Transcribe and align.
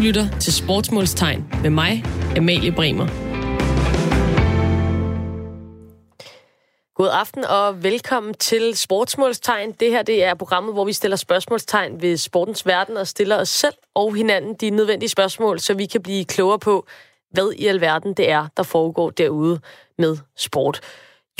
lytter 0.00 0.38
til 0.38 0.52
Sportsmålstegn 0.52 1.44
med 1.62 1.70
mig, 1.70 2.04
Amalie 2.36 2.72
Bremer. 2.72 3.06
God 6.94 7.08
aften 7.12 7.44
og 7.44 7.82
velkommen 7.82 8.34
til 8.34 8.76
Sportsmålstegn. 8.76 9.72
Det 9.72 9.90
her 9.90 10.02
det 10.02 10.24
er 10.24 10.34
programmet, 10.34 10.74
hvor 10.74 10.84
vi 10.84 10.92
stiller 10.92 11.16
spørgsmålstegn 11.16 12.02
ved 12.02 12.16
sportens 12.16 12.66
verden 12.66 12.96
og 12.96 13.06
stiller 13.06 13.36
os 13.36 13.48
selv 13.48 13.74
og 13.94 14.14
hinanden 14.14 14.54
de 14.54 14.70
nødvendige 14.70 15.08
spørgsmål, 15.08 15.60
så 15.60 15.74
vi 15.74 15.86
kan 15.86 16.02
blive 16.02 16.24
klogere 16.24 16.58
på, 16.58 16.86
hvad 17.30 17.52
i 17.52 17.66
alverden 17.66 18.14
det 18.14 18.30
er, 18.30 18.46
der 18.56 18.62
foregår 18.62 19.10
derude 19.10 19.60
med 19.98 20.16
sport. 20.36 20.80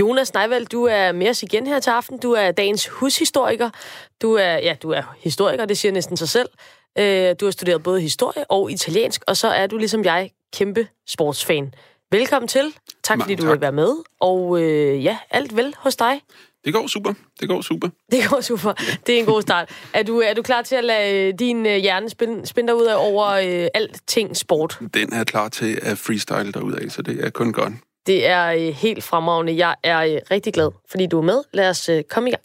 Jonas 0.00 0.34
Neivald, 0.34 0.66
du 0.66 0.84
er 0.84 1.12
med 1.12 1.28
os 1.30 1.42
igen 1.42 1.66
her 1.66 1.80
til 1.80 1.90
aften. 1.90 2.18
Du 2.18 2.32
er 2.32 2.50
dagens 2.50 2.88
hushistoriker. 2.88 3.70
Du 4.22 4.34
er, 4.34 4.52
ja, 4.52 4.76
du 4.82 4.90
er 4.90 5.02
historiker, 5.18 5.64
det 5.64 5.78
siger 5.78 5.92
næsten 5.92 6.16
sig 6.16 6.28
selv. 6.28 6.48
Øh, 6.98 7.34
du 7.40 7.44
har 7.44 7.50
studeret 7.50 7.82
både 7.82 8.00
historie 8.00 8.44
og 8.48 8.72
italiensk, 8.72 9.22
og 9.26 9.36
så 9.36 9.48
er 9.48 9.66
du 9.66 9.76
ligesom 9.76 10.04
jeg 10.04 10.30
kæmpe 10.52 10.86
sportsfan. 11.08 11.74
Velkommen 12.12 12.48
til. 12.48 12.74
Tak 13.02 13.18
Mange 13.18 13.24
fordi 13.24 13.34
du 13.34 13.42
tak. 13.42 13.52
vil 13.52 13.60
være 13.60 13.72
med. 13.72 13.94
Og 14.20 14.62
øh, 14.62 15.04
ja, 15.04 15.18
alt 15.30 15.56
vel 15.56 15.74
hos 15.78 15.96
dig. 15.96 16.20
Det 16.64 16.72
går 16.72 16.86
super. 16.86 17.14
Det 17.40 17.48
går 17.48 17.60
super. 17.60 17.88
Det 18.12 18.28
går 18.30 18.40
super. 18.40 18.72
Det 19.06 19.14
er 19.14 19.18
en 19.18 19.26
god 19.26 19.42
start. 19.42 19.70
Er 19.92 20.02
du, 20.02 20.18
er 20.20 20.34
du 20.34 20.42
klar 20.42 20.62
til 20.62 20.76
at 20.76 20.84
lade 20.84 21.32
din 21.32 21.66
øh, 21.66 21.76
hjerne 21.76 22.10
spinde, 22.10 22.46
spinde 22.46 22.68
dig 22.68 22.76
ud 22.76 22.86
af 22.86 22.94
over 22.98 23.26
øh, 23.28 23.68
alting 23.74 24.36
sport? 24.36 24.78
Den 24.94 25.12
er 25.12 25.24
klar 25.24 25.48
til 25.48 25.78
at 25.82 25.98
freestyle 25.98 26.52
derudad, 26.52 26.90
så 26.90 27.02
det 27.02 27.24
er 27.24 27.30
kun 27.30 27.52
godt. 27.52 27.72
Det 28.06 28.26
er 28.26 28.46
øh, 28.46 28.74
helt 28.74 29.04
fremragende. 29.04 29.56
Jeg 29.56 29.74
er 29.82 30.00
øh, 30.00 30.18
rigtig 30.30 30.52
glad, 30.52 30.70
fordi 30.90 31.06
du 31.06 31.18
er 31.18 31.22
med. 31.22 31.42
Lad 31.52 31.68
os 31.70 31.88
øh, 31.88 32.02
komme 32.02 32.28
i 32.28 32.32
gang. 32.32 32.42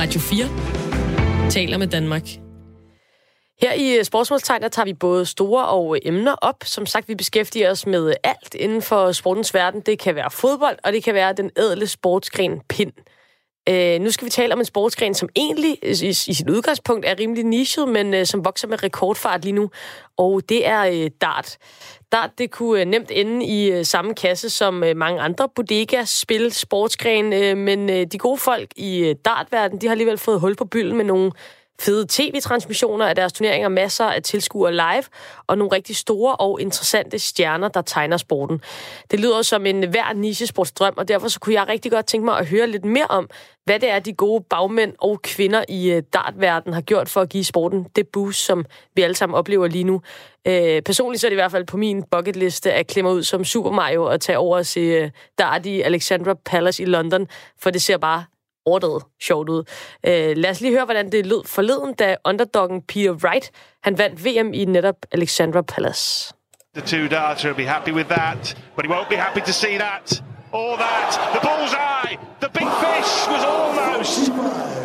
Radio 0.00 0.20
4 0.20 1.50
taler 1.50 1.78
med 1.78 1.86
Danmark. 1.86 2.47
Her 3.60 3.72
i 3.72 3.96
øh, 3.96 4.04
Sportsmålstegn, 4.04 4.62
der 4.62 4.68
tager 4.68 4.86
vi 4.86 4.94
både 4.94 5.26
store 5.26 5.66
og 5.66 5.96
øh, 5.96 6.00
emner 6.04 6.34
op. 6.34 6.64
Som 6.64 6.86
sagt, 6.86 7.08
vi 7.08 7.14
beskæftiger 7.14 7.70
os 7.70 7.86
med 7.86 8.08
øh, 8.08 8.14
alt 8.24 8.54
inden 8.54 8.82
for 8.82 9.12
sportens 9.12 9.54
verden. 9.54 9.80
Det 9.80 9.98
kan 9.98 10.14
være 10.14 10.30
fodbold, 10.30 10.76
og 10.84 10.92
det 10.92 11.04
kan 11.04 11.14
være 11.14 11.32
den 11.32 11.50
ædle 11.56 11.86
sportsgren 11.86 12.60
pind. 12.68 12.92
Øh, 13.68 14.00
nu 14.00 14.10
skal 14.10 14.24
vi 14.24 14.30
tale 14.30 14.52
om 14.52 14.58
en 14.58 14.64
sportsgren, 14.64 15.14
som 15.14 15.28
egentlig 15.36 15.78
øh, 15.82 15.90
i, 16.02 16.08
i 16.08 16.12
sit 16.12 16.50
udgangspunkt 16.50 17.06
er 17.06 17.18
rimelig 17.18 17.44
nichet, 17.44 17.88
men 17.88 18.14
øh, 18.14 18.26
som 18.26 18.44
vokser 18.44 18.68
med 18.68 18.82
rekordfart 18.82 19.44
lige 19.44 19.52
nu. 19.52 19.70
Og 20.16 20.42
det 20.48 20.66
er 20.66 20.80
øh, 20.80 21.10
dart. 21.20 21.58
Dart, 22.12 22.30
det 22.38 22.50
kunne 22.50 22.80
øh, 22.80 22.86
nemt 22.86 23.10
ende 23.10 23.46
i 23.46 23.70
øh, 23.70 23.84
samme 23.84 24.14
kasse 24.14 24.50
som 24.50 24.84
øh, 24.84 24.96
mange 24.96 25.20
andre 25.20 25.48
bodega-spil, 25.54 26.52
sportsgren, 26.52 27.32
øh, 27.32 27.56
men 27.56 27.90
øh, 27.90 28.06
de 28.12 28.18
gode 28.18 28.38
folk 28.38 28.68
i 28.76 28.98
øh, 28.98 29.14
dartverden, 29.24 29.80
de 29.80 29.86
har 29.86 29.92
alligevel 29.92 30.18
fået 30.18 30.40
hul 30.40 30.56
på 30.56 30.64
bylden 30.64 30.96
med 30.96 31.04
nogle 31.04 31.32
fede 31.80 32.06
tv-transmissioner 32.08 33.06
af 33.06 33.14
deres 33.14 33.32
turneringer, 33.32 33.68
masser 33.68 34.04
af 34.04 34.22
tilskuere 34.22 34.72
live, 34.72 35.04
og 35.46 35.58
nogle 35.58 35.72
rigtig 35.72 35.96
store 35.96 36.36
og 36.36 36.60
interessante 36.60 37.18
stjerner, 37.18 37.68
der 37.68 37.82
tegner 37.82 38.16
sporten. 38.16 38.60
Det 39.10 39.20
lyder 39.20 39.42
som 39.42 39.66
en 39.66 39.88
hver 39.88 40.12
nichesportsdrøm, 40.12 40.94
og 40.96 41.08
derfor 41.08 41.28
så 41.28 41.40
kunne 41.40 41.54
jeg 41.54 41.68
rigtig 41.68 41.92
godt 41.92 42.06
tænke 42.06 42.24
mig 42.24 42.38
at 42.38 42.46
høre 42.46 42.66
lidt 42.66 42.84
mere 42.84 43.06
om, 43.06 43.30
hvad 43.64 43.80
det 43.80 43.90
er, 43.90 43.98
de 43.98 44.12
gode 44.12 44.44
bagmænd 44.50 44.92
og 44.98 45.22
kvinder 45.22 45.64
i 45.68 45.90
øh, 45.90 46.02
dartverdenen 46.12 46.74
har 46.74 46.80
gjort 46.80 47.08
for 47.08 47.20
at 47.20 47.28
give 47.28 47.44
sporten 47.44 47.86
det 47.96 48.08
boost, 48.08 48.44
som 48.44 48.64
vi 48.94 49.02
alle 49.02 49.16
sammen 49.16 49.36
oplever 49.36 49.66
lige 49.66 49.84
nu. 49.84 50.02
Øh, 50.46 50.82
personligt 50.82 51.20
så 51.20 51.26
er 51.26 51.28
det 51.28 51.34
i 51.34 51.40
hvert 51.40 51.50
fald 51.50 51.64
på 51.64 51.76
min 51.76 52.02
bucketliste 52.10 52.72
at 52.72 52.86
klemme 52.86 53.10
ud 53.10 53.22
som 53.22 53.44
Super 53.44 53.70
Mario 53.70 54.04
og 54.04 54.20
tage 54.20 54.38
over 54.38 54.56
og 54.56 54.66
se 54.66 54.80
øh, 54.80 55.10
dart 55.38 55.66
i 55.66 55.80
Alexandra 55.80 56.34
Palace 56.34 56.82
i 56.82 56.86
London, 56.86 57.28
for 57.58 57.70
det 57.70 57.82
ser 57.82 57.96
bare 57.96 58.24
overdrevet 58.66 59.02
sjovt 59.22 59.48
ud. 59.48 59.64
Øh, 60.06 60.36
lad 60.36 60.50
os 60.50 60.60
lige 60.60 60.72
høre, 60.72 60.84
hvordan 60.84 61.12
det 61.12 61.26
lød 61.26 61.46
forleden, 61.46 61.94
da 61.94 62.16
underdoggen 62.24 62.82
Peter 62.82 63.12
Wright, 63.12 63.50
han 63.82 63.98
vandt 63.98 64.24
VM 64.24 64.52
i 64.52 64.64
netop 64.64 64.96
Alexandra 65.12 65.62
Palace. 65.62 66.34
The 66.76 66.86
two 66.86 67.08
darter 67.08 67.48
will 67.48 67.56
be 67.56 67.72
happy 67.72 67.90
with 67.90 68.08
that, 68.08 68.56
but 68.76 68.86
he 68.86 68.92
won't 68.92 69.08
be 69.08 69.16
happy 69.16 69.40
to 69.40 69.52
see 69.52 69.78
that 69.78 70.22
All 70.50 70.78
that. 70.78 71.10
The 71.34 71.40
bullseye, 71.40 72.16
the 72.40 72.48
big 72.48 72.68
fish 72.80 73.26
was 73.28 73.44
almost 73.44 74.32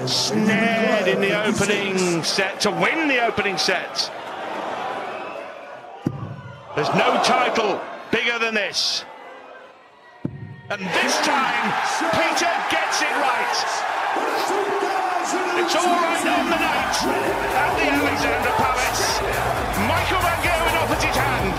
snared 0.05 1.07
in 1.07 1.21
the 1.21 1.41
opening 1.41 2.21
set 2.23 2.59
to 2.61 2.71
win 2.71 3.07
the 3.07 3.25
opening 3.25 3.57
set. 3.57 4.11
There's 6.75 6.93
no 6.95 7.21
title 7.23 7.79
bigger 8.11 8.39
than 8.39 8.55
this. 8.55 9.05
And 10.73 10.81
this 10.81 11.15
time, 11.17 11.65
Peter 12.17 12.53
gets 12.73 12.97
it 13.07 13.13
right. 13.27 13.59
It's 15.61 15.75
all 15.75 15.85
right 15.85 16.27
on 16.37 16.45
the 16.49 16.59
night 16.69 16.97
at 17.61 17.71
the 17.77 17.87
Alexander 17.99 18.53
Palace. 18.63 19.05
Michael 19.91 20.21
Van 20.25 20.39
Gerwen 20.45 20.75
offers 20.81 21.03
his 21.03 21.15
hand, 21.15 21.53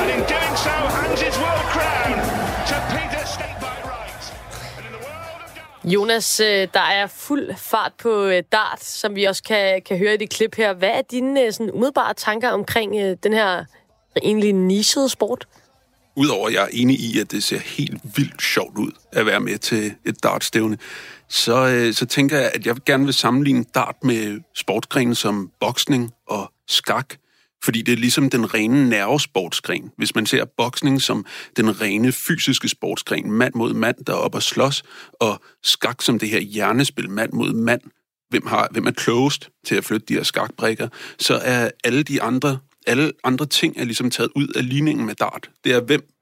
and 0.00 0.08
in 0.14 0.20
doing 0.34 0.56
so, 0.56 0.74
hands 0.96 1.20
his 1.20 1.36
world 1.44 1.66
crown 1.74 2.16
to 2.70 2.76
Peter 2.94 3.26
State 3.26 3.58
by 3.60 3.76
right. 3.92 4.24
And 4.78 4.86
in 4.86 4.92
the 4.92 5.02
world 5.08 5.84
of 5.84 5.92
Jonas, 5.92 6.40
øh, 6.40 6.68
der 6.74 6.80
er 6.80 7.06
fuld 7.06 7.54
fart 7.56 7.92
på 7.98 8.24
øh, 8.24 8.42
dart, 8.52 8.84
som 8.84 9.16
vi 9.16 9.24
også 9.24 9.42
kan, 9.42 9.82
kan 9.82 9.98
høre 9.98 10.14
i 10.14 10.16
det 10.16 10.30
klip 10.30 10.54
her. 10.56 10.72
Hvad 10.72 10.90
er 10.90 11.02
dine 11.02 11.42
øh, 11.42 11.52
sådan, 11.52 11.70
umiddelbare 11.72 12.14
tanker 12.14 12.50
omkring 12.50 13.22
den 13.22 13.32
her 13.32 13.64
egentlig 14.22 14.52
nichede 14.52 15.08
sport? 15.08 15.46
Udover 16.16 16.48
at 16.48 16.54
jeg 16.54 16.62
er 16.62 16.68
enig 16.72 17.00
i, 17.00 17.18
at 17.18 17.30
det 17.30 17.42
ser 17.42 17.58
helt 17.58 18.00
vildt 18.16 18.42
sjovt 18.42 18.78
ud 18.78 18.90
at 19.12 19.26
være 19.26 19.40
med 19.40 19.58
til 19.58 19.94
et 20.04 20.22
dartstævne, 20.22 20.78
så, 21.28 21.66
øh, 21.66 21.94
så 21.94 22.06
tænker 22.06 22.38
jeg, 22.38 22.50
at 22.54 22.66
jeg 22.66 22.76
gerne 22.86 23.04
vil 23.04 23.14
sammenligne 23.14 23.64
dart 23.74 23.96
med 24.02 24.40
sportsgrene 24.54 25.14
som 25.14 25.50
boksning 25.60 26.12
og 26.26 26.52
skak. 26.68 27.14
Fordi 27.64 27.82
det 27.82 27.92
er 27.92 27.96
ligesom 27.96 28.30
den 28.30 28.54
rene 28.54 28.88
nervesportsgren. 28.88 29.90
Hvis 29.96 30.14
man 30.14 30.26
ser 30.26 30.44
boksning 30.56 31.02
som 31.02 31.26
den 31.56 31.80
rene 31.80 32.12
fysiske 32.12 32.68
sportsgren, 32.68 33.30
mand 33.32 33.54
mod 33.54 33.74
mand, 33.74 34.04
der 34.04 34.12
er 34.12 34.16
oppe 34.16 34.38
og 34.38 34.42
slås, 34.42 34.82
og 35.12 35.42
skak 35.62 36.02
som 36.02 36.18
det 36.18 36.28
her 36.28 36.40
hjernespil, 36.40 37.10
mand 37.10 37.32
mod 37.32 37.52
mand, 37.52 37.80
hvem, 38.30 38.46
har, 38.46 38.68
hvem 38.70 38.86
er 38.86 38.90
klogest 38.90 39.50
til 39.66 39.74
at 39.74 39.84
flytte 39.84 40.06
de 40.06 40.14
her 40.14 40.22
skakbrikker, 40.22 40.88
så 41.18 41.34
er 41.42 41.70
alle 41.84 42.02
de 42.02 42.22
andre, 42.22 42.58
alle 42.86 43.12
andre 43.24 43.46
ting 43.46 43.76
er 43.78 43.84
ligesom 43.84 44.10
taget 44.10 44.30
ud 44.36 44.48
af 44.48 44.68
ligningen 44.68 45.06
med 45.06 45.14
dart. 45.14 45.50
Det 45.64 45.72
er, 45.72 45.80
hvem 45.80 46.14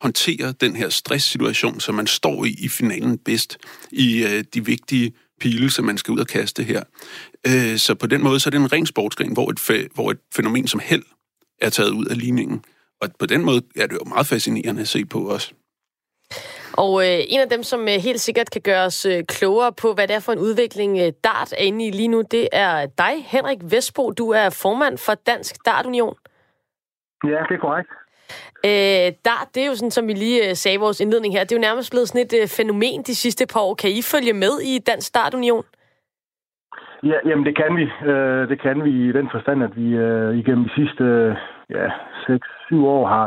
håndterer 0.00 0.52
den 0.52 0.76
her 0.76 0.88
stresssituation, 0.88 1.80
som 1.80 1.94
man 1.94 2.06
står 2.06 2.44
i 2.44 2.54
i 2.58 2.68
finalen 2.68 3.18
bedst, 3.18 3.58
i 3.92 4.24
øh, 4.24 4.44
de 4.54 4.64
vigtige 4.64 5.12
pile, 5.40 5.70
som 5.70 5.84
man 5.84 5.98
skal 5.98 6.12
ud 6.12 6.18
og 6.18 6.26
kaste 6.26 6.62
her. 6.62 6.82
Øh, 7.46 7.78
så 7.78 7.94
på 7.94 8.06
den 8.06 8.22
måde 8.22 8.40
så 8.40 8.48
er 8.48 8.50
det 8.50 8.60
en 8.60 8.72
ren 8.72 8.86
sportsgren, 8.86 9.32
hvor 9.32 9.50
et, 9.50 9.60
fæ- 9.60 9.88
hvor 9.94 10.10
et 10.10 10.18
fænomen 10.34 10.66
som 10.66 10.80
held 10.84 11.02
er 11.60 11.70
taget 11.70 11.90
ud 11.90 12.04
af 12.06 12.18
ligningen. 12.18 12.64
Og 13.00 13.08
på 13.18 13.26
den 13.26 13.44
måde 13.44 13.62
er 13.76 13.86
det 13.86 13.94
jo 13.94 14.04
meget 14.04 14.26
fascinerende 14.26 14.80
at 14.80 14.88
se 14.88 15.04
på 15.04 15.20
også. 15.20 15.52
Og 16.84 16.92
øh, 17.06 17.18
en 17.32 17.40
af 17.40 17.48
dem, 17.54 17.62
som 17.62 17.80
øh, 17.80 17.98
helt 18.06 18.20
sikkert 18.20 18.48
kan 18.50 18.62
gøre 18.70 18.84
os 18.90 19.06
øh, 19.06 19.20
klogere 19.34 19.72
på, 19.82 19.88
hvad 19.94 20.06
det 20.08 20.16
er 20.16 20.24
for 20.26 20.32
en 20.32 20.44
udvikling 20.48 20.92
øh, 21.02 21.10
Dart 21.26 21.50
er 21.52 21.64
inde 21.68 21.86
i 21.86 21.90
lige 21.90 22.12
nu, 22.14 22.20
det 22.34 22.44
er 22.52 22.86
dig, 23.04 23.14
Henrik 23.34 23.60
Vestbo. 23.72 24.04
Du 24.20 24.26
er 24.40 24.46
formand 24.62 24.96
for 25.06 25.14
Dansk 25.30 25.54
Dartunion. 25.66 26.14
Ja, 27.24 27.40
det 27.48 27.54
er 27.58 27.62
korrekt. 27.66 27.90
Øh, 28.68 29.08
Dart, 29.28 29.48
det 29.54 29.60
er 29.62 29.68
jo 29.70 29.74
sådan, 29.74 29.96
som 29.96 30.04
vi 30.08 30.12
lige 30.12 30.38
øh, 30.48 30.54
sagde 30.54 30.76
i 30.78 30.84
vores 30.84 31.00
indledning 31.00 31.34
her, 31.34 31.44
det 31.44 31.52
er 31.52 31.60
jo 31.60 31.68
nærmest 31.68 31.90
blevet 31.92 32.08
sådan 32.08 32.26
et 32.26 32.34
øh, 32.40 32.46
fænomen 32.58 33.00
de 33.08 33.14
sidste 33.24 33.44
par 33.52 33.60
år. 33.60 33.74
Kan 33.74 33.90
I 33.90 34.02
følge 34.12 34.34
med 34.44 34.54
i 34.72 34.72
Dansk 34.90 35.14
Dartunion? 35.14 35.64
Ja, 37.02 37.18
jamen 37.28 37.44
det 37.48 37.56
kan 37.56 37.72
vi. 37.80 37.86
Øh, 38.10 38.48
det 38.50 38.58
kan 38.64 38.84
vi 38.84 38.92
i 39.08 39.12
den 39.18 39.28
forstand, 39.34 39.58
at 39.68 39.72
vi 39.80 39.88
øh, 40.06 40.38
igennem 40.40 40.64
de 40.64 40.74
sidste 40.78 41.04
øh, 41.04 41.36
ja, 41.70 41.86
6-7 42.70 42.76
år 42.96 43.06
har, 43.14 43.26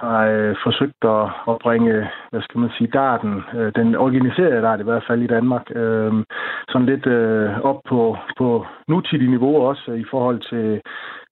har 0.00 0.22
øh, 0.26 0.56
forsøgt 0.62 1.02
at, 1.16 1.24
at 1.50 1.56
bringe, 1.64 2.08
hvad 2.30 2.42
skal 2.42 2.60
man 2.60 2.70
sige, 2.76 2.90
darten, 3.00 3.34
øh, 3.56 3.72
den 3.78 3.94
organiserede 3.94 4.62
dart 4.62 4.80
i 4.80 4.88
hvert 4.88 5.04
fald 5.08 5.22
i 5.22 5.32
Danmark, 5.36 5.64
øh, 5.74 6.12
sådan 6.68 6.86
lidt 6.86 7.06
øh, 7.06 7.60
op 7.60 7.80
på, 7.88 8.16
på 8.38 8.66
nutidig 8.88 9.28
niveau 9.30 9.54
også 9.68 9.92
i 9.92 10.04
forhold 10.10 10.40
til, 10.50 10.80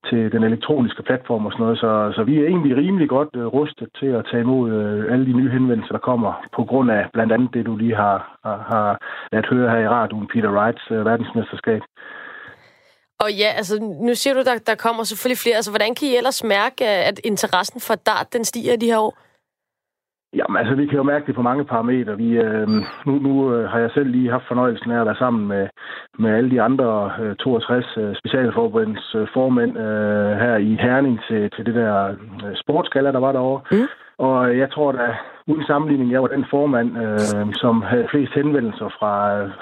til 0.08 0.32
den 0.32 0.42
elektroniske 0.44 1.02
platform 1.02 1.46
og 1.46 1.52
sådan 1.52 1.62
noget. 1.64 1.78
Så, 1.78 2.12
så 2.16 2.22
vi 2.24 2.34
er 2.38 2.46
egentlig 2.46 2.76
rimelig 2.76 3.08
godt 3.08 3.28
øh, 3.36 3.46
rustet 3.46 3.88
til 4.00 4.06
at 4.06 4.26
tage 4.30 4.40
imod 4.40 4.72
øh, 4.72 5.12
alle 5.12 5.26
de 5.26 5.32
nye 5.32 5.50
henvendelser, 5.50 5.92
der 5.92 6.08
kommer 6.10 6.32
på 6.56 6.64
grund 6.64 6.90
af 6.90 7.06
blandt 7.12 7.32
andet 7.32 7.54
det, 7.54 7.66
du 7.66 7.76
lige 7.76 7.94
har, 7.94 8.38
har, 8.44 8.58
har 8.72 8.98
ladet 9.32 9.46
høre 9.46 9.70
her 9.70 9.78
i 9.78 9.88
radioen, 9.88 10.28
Peter 10.32 10.50
Wrights 10.56 10.84
øh, 10.90 11.04
verdensmesterskab. 11.04 11.82
Og 13.20 13.32
ja, 13.32 13.50
altså 13.60 13.74
nu 14.06 14.14
siger 14.14 14.34
du, 14.34 14.42
der, 14.42 14.58
der 14.66 14.74
kommer 14.74 15.02
selvfølgelig 15.04 15.38
flere. 15.38 15.56
Altså, 15.56 15.70
hvordan 15.70 15.94
kan 15.94 16.08
I 16.08 16.16
ellers 16.16 16.44
mærke, 16.44 16.84
at 16.88 17.20
interessen 17.24 17.80
for 17.80 17.94
dart, 17.94 18.32
den 18.32 18.44
stiger 18.44 18.76
de 18.76 18.86
her 18.86 18.98
år? 18.98 19.14
Jamen 20.34 20.56
altså, 20.56 20.74
vi 20.74 20.86
kan 20.86 20.96
jo 20.96 21.02
mærke 21.02 21.26
det 21.26 21.34
på 21.34 21.42
mange 21.42 21.64
parametre. 21.64 22.16
Vi, 22.16 22.30
øh, 22.30 22.68
nu 23.06 23.12
nu 23.26 23.54
øh, 23.54 23.68
har 23.70 23.78
jeg 23.78 23.90
selv 23.94 24.08
lige 24.10 24.30
haft 24.30 24.48
fornøjelsen 24.48 24.90
af 24.90 25.00
at 25.00 25.06
være 25.06 25.22
sammen 25.24 25.48
med, 25.48 25.68
med 26.18 26.30
alle 26.30 26.50
de 26.50 26.62
andre 26.62 27.12
øh, 27.20 27.36
62 27.36 27.96
øh, 27.96 28.14
specialforbunds 28.16 29.14
øh, 29.14 29.26
formænd 29.34 29.78
øh, 29.78 30.30
her 30.42 30.56
i 30.56 30.78
Herning 30.80 31.20
til, 31.28 31.50
til 31.50 31.66
det 31.66 31.74
der 31.74 32.08
øh, 32.44 32.56
sportsgala, 32.62 33.12
der 33.12 33.18
var 33.18 33.32
derovre. 33.32 33.62
Mm. 33.70 33.88
Og 34.18 34.58
jeg 34.58 34.70
tror 34.72 34.92
da, 34.92 35.06
uden 35.50 35.64
sammenligning, 35.70 36.12
jeg 36.12 36.22
var 36.22 36.28
den 36.36 36.44
formand, 36.50 36.88
øh, 37.04 37.54
som 37.62 37.74
havde 37.82 38.06
flest 38.12 38.32
henvendelser 38.40 38.88
fra, 38.98 39.14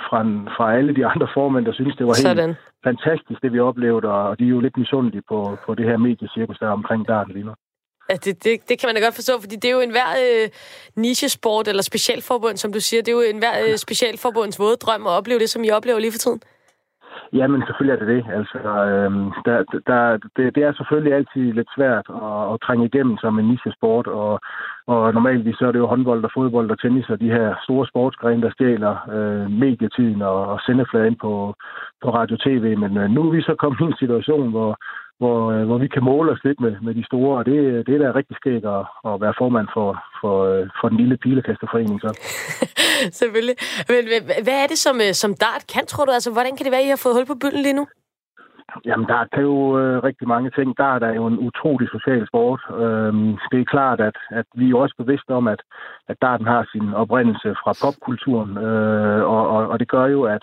fra, 0.07 0.21
fra 0.57 0.67
alle 0.77 0.93
de 0.99 1.07
andre 1.13 1.29
formænd, 1.37 1.65
der 1.67 1.73
synes 1.73 1.97
det 1.97 2.07
var 2.07 2.15
helt 2.15 2.29
Sådan. 2.29 2.55
fantastisk, 2.89 3.39
det 3.43 3.53
vi 3.53 3.61
oplevede, 3.71 4.09
og 4.09 4.39
de 4.39 4.45
er 4.45 4.55
jo 4.57 4.61
lidt 4.61 4.77
misundelige 4.77 5.23
på, 5.31 5.39
på 5.67 5.75
det 5.75 5.85
her 5.91 5.97
mediecirkus, 5.97 6.59
der 6.59 6.67
er 6.67 6.77
omkring 6.81 7.09
darten 7.09 7.33
lige 7.35 7.47
nu. 7.47 7.55
Ja, 8.11 8.15
det, 8.25 8.45
det, 8.45 8.69
det 8.69 8.79
kan 8.79 8.87
man 8.89 8.95
da 8.95 9.01
godt 9.01 9.15
forstå, 9.15 9.41
fordi 9.41 9.57
det 9.57 9.69
er 9.69 9.73
jo 9.79 9.81
en 9.81 9.91
hver 9.91 10.11
øh, 10.25 10.49
nichesport 10.97 11.69
eller 11.69 11.83
specialforbund, 11.83 12.57
som 12.57 12.73
du 12.73 12.81
siger. 12.81 13.03
Det 13.03 13.09
er 13.13 13.17
jo 13.21 13.25
en 13.35 13.39
hver 13.39 13.55
øh, 13.69 13.77
specialforbunds 13.77 14.59
våde 14.59 14.77
drøm 14.77 15.07
at 15.07 15.11
opleve 15.11 15.39
det, 15.39 15.51
som 15.51 15.65
I 15.65 15.71
oplever 15.71 15.99
lige 15.99 16.13
for 16.13 16.19
tiden. 16.19 16.41
Jamen, 17.33 17.63
selvfølgelig 17.67 17.95
er 17.95 18.07
det 18.07 18.15
det. 18.17 18.25
Altså, 18.39 18.59
øhm, 18.59 19.33
der, 19.45 19.57
der, 19.87 20.17
det, 20.37 20.55
det 20.55 20.63
er 20.63 20.73
selvfølgelig 20.73 21.15
altid 21.15 21.53
lidt 21.53 21.69
svært 21.77 22.07
at, 22.09 22.53
at 22.53 22.61
trænge 22.61 22.87
igennem 22.87 23.17
som 23.19 23.39
en 23.39 23.49
nichesport, 23.49 24.07
og, 24.07 24.41
og 24.87 25.15
normalt 25.15 25.59
så 25.59 25.67
er 25.67 25.73
det 25.73 25.79
jo 25.79 25.87
håndbold 25.87 26.25
og 26.25 26.31
fodbold 26.35 26.71
og 26.71 26.81
tennis 26.81 27.11
og 27.11 27.21
de 27.21 27.31
her 27.31 27.55
store 27.65 27.87
sportsgrene, 27.87 28.43
der 28.43 28.51
stjæler 28.51 28.95
øh, 29.17 29.51
medietiden 29.51 30.23
og, 30.23 30.47
og 30.47 30.61
sendefladen 30.67 31.17
på, 31.21 31.55
på 32.03 32.09
radio-tv. 32.11 32.77
Men 32.79 32.97
øh, 32.97 33.11
nu 33.11 33.21
er 33.27 33.31
vi 33.31 33.43
så 33.43 33.55
kommet 33.55 33.81
i 33.81 33.85
en 33.85 33.97
situation, 33.99 34.51
hvor, 34.51 34.77
hvor, 35.19 35.53
øh, 35.53 35.65
hvor 35.69 35.79
vi 35.79 35.89
kan 35.89 36.05
måle 36.05 36.33
os 36.33 36.45
lidt 36.45 36.61
med, 36.61 36.75
med 36.83 36.95
de 36.95 37.05
store, 37.05 37.39
og 37.39 37.47
det, 37.47 37.87
det 37.87 37.95
er 37.95 37.99
da 37.99 38.19
rigtig 38.19 38.37
skægt 38.37 38.67
at, 38.77 38.85
at 39.09 39.21
være 39.25 39.39
formand 39.39 39.69
for, 39.77 39.89
for, 40.21 40.37
øh, 40.51 40.69
for 40.81 40.89
den 40.89 40.99
lille 40.99 41.17
pilekasterforening. 41.17 42.01
Så. 42.01 42.11
Selvfølgelig. 43.21 43.57
Men 43.89 44.01
hvad 44.45 44.57
er 44.63 44.67
det, 44.67 44.79
som, 44.79 44.97
øh, 45.07 45.13
som 45.23 45.35
Dart 45.35 45.65
kan, 45.75 45.87
tror 45.87 46.05
du? 46.05 46.13
Altså, 46.13 46.33
hvordan 46.33 46.57
kan 46.57 46.65
det 46.65 46.73
være, 46.73 46.85
at 46.85 46.87
I 46.87 46.95
har 46.95 47.03
fået 47.03 47.17
hul 47.17 47.27
på 47.27 47.39
bylden 47.43 47.63
lige 47.63 47.79
nu? 47.81 47.87
Jamen, 48.85 49.07
der 49.09 49.15
er 49.33 49.41
jo 49.41 49.79
øh, 49.81 50.03
rigtig 50.03 50.29
mange 50.29 50.51
ting. 50.51 50.77
Der 50.77 50.89
er 50.95 50.99
der 50.99 51.13
jo 51.15 51.27
en 51.27 51.39
utrolig 51.39 51.89
social 51.89 52.27
sport. 52.27 52.61
Øhm, 52.83 53.39
det 53.51 53.61
er 53.61 53.73
klart, 53.75 54.01
at, 54.01 54.17
at 54.31 54.47
vi 54.55 54.71
er 54.71 54.77
også 54.77 54.95
bevidste 54.99 55.31
om, 55.31 55.49
at, 55.49 55.61
at 56.09 56.17
darten 56.23 56.47
har 56.47 56.69
sin 56.73 56.95
oprindelse 56.95 57.49
fra 57.63 57.73
popkulturen, 57.83 58.59
øh, 58.59 59.23
og, 59.35 59.49
og, 59.55 59.69
og 59.69 59.79
det 59.81 59.89
gør 59.89 60.07
jo, 60.07 60.23
at 60.23 60.43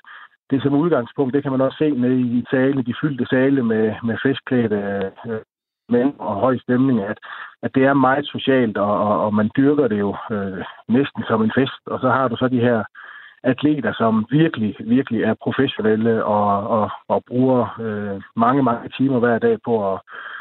det 0.52 0.62
som 0.62 0.74
udgangspunkt, 0.74 1.34
det 1.34 1.44
kan 1.44 1.52
man 1.52 1.62
også 1.62 1.78
se 1.78 1.92
med 1.92 2.12
i 2.20 2.44
sale, 2.52 2.84
de 2.84 2.94
fyldte 3.02 3.26
sale 3.26 3.64
med, 3.64 3.96
med 4.04 4.18
festklædte 4.24 5.12
øh, 5.28 5.42
mænd 5.90 6.14
og 6.20 6.36
høj 6.36 6.58
stemning, 6.58 7.02
at, 7.02 7.18
at 7.64 7.76
det 7.76 7.84
er 7.86 7.94
meget 7.94 8.26
socialt, 8.28 8.78
og, 8.78 8.94
og, 9.08 9.26
og 9.26 9.34
man 9.34 9.50
dyrker 9.58 9.88
det 9.88 10.00
jo 10.00 10.16
øh, 10.32 10.64
næsten 10.88 11.24
som 11.28 11.44
en 11.44 11.52
fest. 11.58 11.82
Og 11.86 12.00
så 12.00 12.10
har 12.10 12.28
du 12.28 12.36
så 12.36 12.48
de 12.48 12.66
her 12.68 12.84
atleter, 13.44 13.94
som 13.94 14.26
virkelig, 14.30 14.76
virkelig 14.80 15.24
er 15.24 15.34
professionelle 15.44 16.26
og, 16.26 16.68
og, 16.68 16.90
og 17.08 17.24
bruger 17.28 17.82
øh, 17.82 18.22
mange, 18.36 18.64
mange 18.64 18.90
timer 18.98 19.20
hver 19.20 19.40
dag 19.40 19.58
på 19.66 19.94
at, 19.94 20.00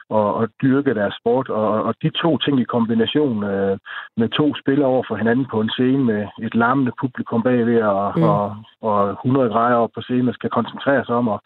og, 0.08 0.34
og 0.34 0.48
dyrke 0.62 0.94
deres 0.94 1.14
sport. 1.20 1.48
Og, 1.48 1.82
og 1.82 1.94
de 2.02 2.10
to 2.10 2.38
ting 2.38 2.60
i 2.60 2.72
kombination 2.74 3.44
øh, 3.44 3.78
med 4.16 4.28
to 4.28 4.54
spillere 4.60 4.88
over 4.88 5.04
for 5.08 5.16
hinanden 5.16 5.46
på 5.50 5.60
en 5.60 5.70
scene 5.70 6.04
med 6.04 6.26
et 6.42 6.54
larmende 6.54 6.92
publikum 7.00 7.42
bagved 7.42 7.82
og, 7.82 8.12
mm. 8.16 8.22
og, 8.22 8.56
og 8.82 9.10
100 9.10 9.48
grader 9.50 9.76
op 9.76 9.90
på 9.94 10.00
scenen 10.00 10.28
og 10.28 10.34
skal 10.34 10.50
koncentrere 10.50 11.04
sig 11.04 11.14
om 11.14 11.28
at 11.28 11.40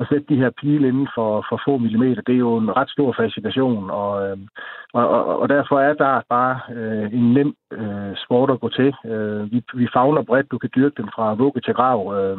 at 0.00 0.06
sætte 0.08 0.26
de 0.28 0.40
her 0.42 0.50
pile 0.60 0.88
inden 0.88 1.08
for, 1.14 1.46
for 1.48 1.60
få 1.66 1.78
millimeter, 1.78 2.22
det 2.22 2.34
er 2.34 2.44
jo 2.48 2.56
en 2.56 2.76
ret 2.76 2.90
stor 2.90 3.14
fascination, 3.20 3.90
og, 3.90 4.28
øh, 4.28 4.36
og, 4.94 5.08
og, 5.08 5.40
og 5.40 5.48
derfor 5.48 5.80
er 5.80 5.94
der 5.94 6.20
bare 6.28 6.60
øh, 6.76 7.12
en 7.12 7.32
nem 7.32 7.54
øh, 7.72 8.12
sport 8.24 8.50
at 8.50 8.60
gå 8.60 8.68
til. 8.68 8.94
Øh, 9.06 9.52
vi, 9.52 9.62
vi 9.74 9.88
fagner 9.92 10.22
bredt, 10.22 10.50
du 10.50 10.58
kan 10.58 10.70
dyrke 10.76 11.02
den 11.02 11.10
fra 11.14 11.34
vugge 11.34 11.60
til 11.60 11.74
grav. 11.74 12.00
Øh, 12.18 12.38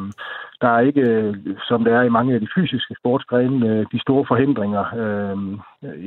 der 0.60 0.68
er 0.68 0.80
ikke, 0.80 1.00
øh, 1.00 1.34
som 1.68 1.84
det 1.84 1.92
er 1.92 2.02
i 2.02 2.16
mange 2.16 2.34
af 2.34 2.40
de 2.40 2.48
fysiske 2.54 2.94
sportsgrene, 3.00 3.68
øh, 3.68 3.86
de 3.92 4.00
store 4.00 4.24
forhindringer 4.28 4.84
øh, 5.00 5.36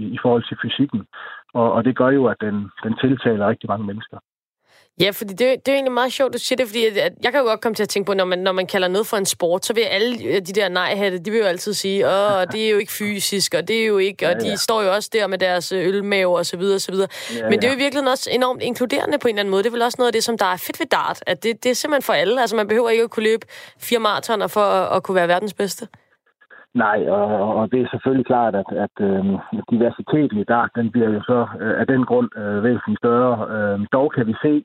i, 0.02 0.04
i 0.16 0.18
forhold 0.22 0.44
til 0.48 0.58
fysikken, 0.62 1.06
og, 1.54 1.74
og 1.74 1.86
det 1.86 1.98
gør 1.98 2.10
jo, 2.10 2.26
at 2.26 2.38
den, 2.42 2.56
den 2.84 2.94
tiltaler 3.02 3.48
rigtig 3.48 3.70
mange 3.70 3.86
mennesker. 3.86 4.18
Ja, 5.00 5.10
fordi 5.10 5.34
det, 5.34 5.40
det 5.40 5.68
er 5.68 5.74
egentlig 5.74 5.92
meget 5.92 6.12
sjovt, 6.12 6.34
du 6.34 6.38
siger 6.38 6.58
det, 6.58 6.68
fordi 6.68 6.86
at 6.86 7.14
jeg 7.24 7.32
kan 7.32 7.42
jo 7.42 7.48
godt 7.48 7.62
komme 7.62 7.76
til 7.76 7.84
at 7.84 7.90
tænke 7.90 8.08
på, 8.08 8.14
når 8.14 8.26
man, 8.26 8.40
når 8.40 8.52
man 8.52 8.68
kalder 8.68 8.88
noget 8.88 9.08
for 9.08 9.18
en 9.18 9.26
sport, 9.26 9.66
så 9.66 9.74
vil 9.74 9.82
alle 9.82 10.40
de 10.40 10.54
der 10.60 10.70
nej-hatte, 10.70 11.18
de 11.18 11.32
vil 11.32 11.40
jo 11.40 11.46
altid 11.46 11.74
sige, 11.74 12.08
åh, 12.08 12.42
det 12.52 12.66
er 12.66 12.72
jo 12.72 12.78
ikke 12.78 12.92
fysisk, 12.92 13.54
og 13.54 13.68
det 13.68 13.84
er 13.84 13.88
jo 13.88 13.98
ikke, 13.98 14.26
og 14.28 14.32
ja, 14.32 14.46
ja. 14.46 14.52
de 14.52 14.58
står 14.58 14.82
jo 14.82 14.90
også 14.94 15.10
der 15.14 15.28
med 15.28 15.38
deres 15.38 15.72
øh, 15.72 15.88
ølmave 15.88 16.38
og 16.38 16.46
så 16.46 16.58
videre, 16.58 16.76
og 16.76 16.82
så 16.82 16.92
videre. 16.92 17.08
Ja, 17.38 17.50
Men 17.50 17.54
det 17.60 17.64
er 17.64 17.72
jo 17.72 17.78
i 17.80 17.84
virkeligheden 17.86 18.12
også 18.16 18.30
enormt 18.34 18.62
inkluderende 18.62 19.18
på 19.22 19.28
en 19.28 19.34
eller 19.34 19.42
anden 19.42 19.52
måde. 19.52 19.64
Det 19.64 19.70
er 19.70 19.78
vel 19.78 19.82
også 19.82 20.00
noget 20.00 20.12
af 20.12 20.14
det, 20.14 20.24
som 20.24 20.38
der 20.38 20.50
er 20.56 20.60
fedt 20.68 20.80
ved 20.80 20.88
dart, 20.88 21.24
at 21.28 21.44
det, 21.44 21.64
det 21.64 21.70
er 21.70 21.76
simpelthen 21.76 22.08
for 22.10 22.14
alle. 22.14 22.42
Altså 22.42 22.56
man 22.56 22.68
behøver 22.68 22.90
ikke 22.90 23.04
at 23.04 23.10
kunne 23.10 23.30
løbe 23.32 23.46
fire 23.88 24.00
maratoner 24.00 24.48
for 24.48 24.66
at, 24.78 24.96
at 24.96 25.04
kunne 25.04 25.16
være 25.16 25.28
verdens 25.28 25.54
bedste. 25.54 25.88
Nej, 26.74 27.00
og, 27.08 27.26
og 27.60 27.72
det 27.72 27.80
er 27.82 27.88
selvfølgelig 27.92 28.26
klart, 28.26 28.56
at, 28.56 28.70
at 28.86 28.96
øh, 29.10 29.26
diversiteten 29.72 30.38
i 30.40 30.44
dart, 30.44 30.72
den 30.76 30.92
bliver 30.92 31.10
jo 31.10 31.22
så 31.22 31.40
øh, 31.62 31.80
af 31.82 31.88
den 31.88 32.06
grund 32.06 32.30
øh, 32.38 32.64
væsentligt 32.64 33.00
større. 33.00 33.34
Øh, 33.56 33.80
dog 33.94 34.12
kan 34.16 34.28
vi 34.28 34.36
se, 34.42 34.64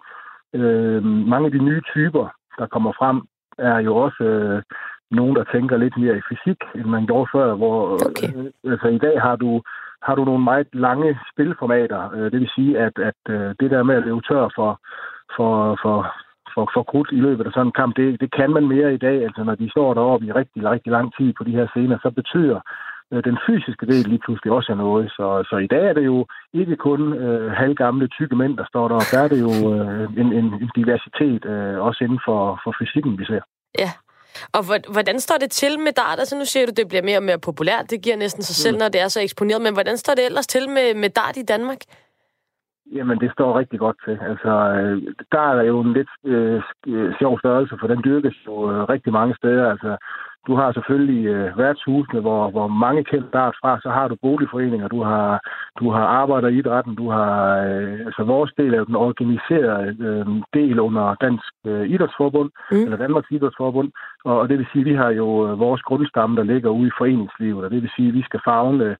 Øh, 0.54 1.04
mange 1.04 1.46
af 1.46 1.52
de 1.52 1.64
nye 1.64 1.82
typer, 1.94 2.26
der 2.58 2.66
kommer 2.66 2.92
frem, 2.98 3.22
er 3.58 3.78
jo 3.78 3.96
også 3.96 4.24
øh, 4.24 4.62
nogen, 5.10 5.36
der 5.36 5.44
tænker 5.52 5.76
lidt 5.76 5.96
mere 5.98 6.18
i 6.18 6.26
fysik, 6.28 6.60
end 6.74 6.84
man 6.84 7.06
gjorde 7.06 7.30
før, 7.34 7.54
hvor 7.54 7.78
okay. 8.08 8.28
øh, 8.36 8.72
altså, 8.72 8.88
i 8.88 8.98
dag 8.98 9.20
har 9.20 9.36
du 9.36 9.62
har 10.06 10.14
du 10.14 10.24
nogle 10.24 10.44
meget 10.44 10.68
lange 10.72 11.18
spilformater. 11.32 12.00
Øh, 12.14 12.32
det 12.32 12.40
vil 12.40 12.50
sige, 12.54 12.78
at, 12.78 12.98
at 12.98 13.20
øh, 13.28 13.54
det 13.60 13.70
der 13.70 13.82
med 13.82 13.94
at 13.94 14.04
løbe 14.04 14.20
tør 14.28 14.48
for, 14.58 14.70
for, 15.36 15.78
for, 15.82 15.96
for, 16.54 16.70
for 16.74 16.82
krudt 16.82 17.10
i 17.12 17.20
løbet 17.26 17.46
af 17.46 17.52
sådan 17.52 17.66
en 17.66 17.78
kamp, 17.80 17.96
det, 17.96 18.20
det 18.20 18.30
kan 18.38 18.50
man 18.50 18.68
mere 18.68 18.94
i 18.94 19.02
dag. 19.06 19.22
Altså 19.26 19.44
når 19.44 19.54
de 19.54 19.70
står 19.70 19.94
deroppe 19.94 20.26
i 20.26 20.32
rigtig, 20.32 20.64
rigtig 20.70 20.92
lang 20.92 21.16
tid 21.16 21.32
på 21.38 21.44
de 21.44 21.56
her 21.58 21.66
scener, 21.66 21.98
så 22.02 22.10
betyder 22.10 22.60
den 23.10 23.38
fysiske 23.46 23.86
del 23.86 24.08
lige 24.08 24.22
pludselig 24.24 24.52
også 24.52 24.72
er 24.72 24.76
noget. 24.76 25.10
Så, 25.10 25.46
så 25.50 25.56
i 25.56 25.66
dag 25.66 25.84
er 25.88 25.92
det 25.92 26.04
jo 26.04 26.26
ikke 26.52 26.76
kun 26.76 27.12
øh, 27.12 27.52
halvgamle, 27.52 28.08
tykke 28.08 28.36
mænd, 28.36 28.56
der 28.56 28.66
står 28.68 28.88
der. 28.88 28.98
Der 29.12 29.18
er 29.24 29.28
det 29.28 29.40
jo 29.40 29.52
øh, 29.74 30.04
en, 30.20 30.32
en, 30.32 30.44
en 30.62 30.70
diversitet, 30.76 31.44
øh, 31.44 31.80
også 31.80 32.04
inden 32.04 32.20
for, 32.24 32.60
for 32.64 32.74
fysikken, 32.78 33.18
vi 33.18 33.24
ser. 33.24 33.40
Ja, 33.78 33.90
og 34.56 34.62
hvordan 34.92 35.20
står 35.20 35.38
det 35.40 35.50
til 35.50 35.78
med 35.78 35.92
dart? 35.92 36.18
Altså 36.18 36.36
nu 36.38 36.44
siger 36.44 36.66
du, 36.66 36.72
det 36.76 36.88
bliver 36.88 37.02
mere 37.02 37.18
og 37.18 37.22
mere 37.22 37.38
populært. 37.38 37.90
Det 37.90 38.02
giver 38.02 38.16
næsten 38.16 38.42
sig 38.42 38.56
selv, 38.56 38.74
mm. 38.76 38.78
når 38.78 38.88
det 38.88 39.00
er 39.00 39.08
så 39.08 39.20
eksponeret. 39.20 39.62
Men 39.62 39.74
hvordan 39.74 39.96
står 39.96 40.14
det 40.14 40.26
ellers 40.26 40.46
til 40.46 40.68
med, 40.68 40.94
med 41.02 41.10
dart 41.10 41.36
i 41.36 41.44
Danmark? 41.52 41.80
Jamen, 42.92 43.18
det 43.18 43.32
står 43.32 43.58
rigtig 43.58 43.78
godt 43.78 43.96
til. 44.04 44.18
Altså, 44.30 44.52
øh, 44.78 45.14
der 45.32 45.46
er 45.60 45.62
jo 45.62 45.80
en 45.80 45.92
lidt 45.92 46.12
øh, 46.24 46.62
sjov 47.18 47.38
størrelse, 47.38 47.76
for 47.80 47.86
den 47.86 48.00
dyrkes 48.04 48.36
jo 48.46 48.54
øh, 48.72 48.88
rigtig 48.88 49.12
mange 49.12 49.34
steder. 49.36 49.70
Altså, 49.70 49.96
du 50.46 50.54
har 50.54 50.72
selvfølgelig 50.72 51.26
øh, 51.26 51.58
værtshusene, 51.58 52.20
hvor, 52.20 52.50
hvor 52.50 52.68
mange 52.68 53.04
kender 53.04 53.30
dart 53.30 53.56
fra. 53.60 53.80
Så 53.80 53.90
har 53.90 54.08
du 54.08 54.16
boligforeninger, 54.22 54.88
du 54.88 55.02
har, 55.02 55.40
du 55.80 55.90
har 55.90 56.06
arbejder 56.06 56.48
i 56.48 56.58
idrætten, 56.58 56.94
du 56.94 57.10
har... 57.10 57.58
Øh, 57.66 58.00
altså, 58.06 58.22
vores 58.24 58.52
del 58.58 58.74
af 58.74 58.86
den 58.86 58.96
organiserede 58.96 59.96
øh, 60.06 60.26
del 60.54 60.80
under 60.80 61.14
Dansk 61.14 61.52
øh, 61.66 61.88
Idrætsforbund, 61.88 62.50
mm. 62.70 62.76
eller 62.84 62.96
Danmarks 62.96 63.30
Idrætsforbund. 63.30 63.90
Og, 64.24 64.40
og 64.40 64.48
det 64.48 64.58
vil 64.58 64.66
sige, 64.72 64.80
at 64.80 64.90
vi 64.90 64.94
har 64.94 65.10
jo 65.10 65.28
øh, 65.48 65.58
vores 65.58 65.82
grundstamme, 65.82 66.36
der 66.36 66.42
ligger 66.42 66.70
ude 66.70 66.88
i 66.88 66.98
foreningslivet. 66.98 67.64
Og 67.64 67.70
det 67.70 67.82
vil 67.82 67.90
sige, 67.96 68.08
at 68.08 68.14
vi 68.14 68.22
skal 68.22 68.40
fagne 68.44 68.96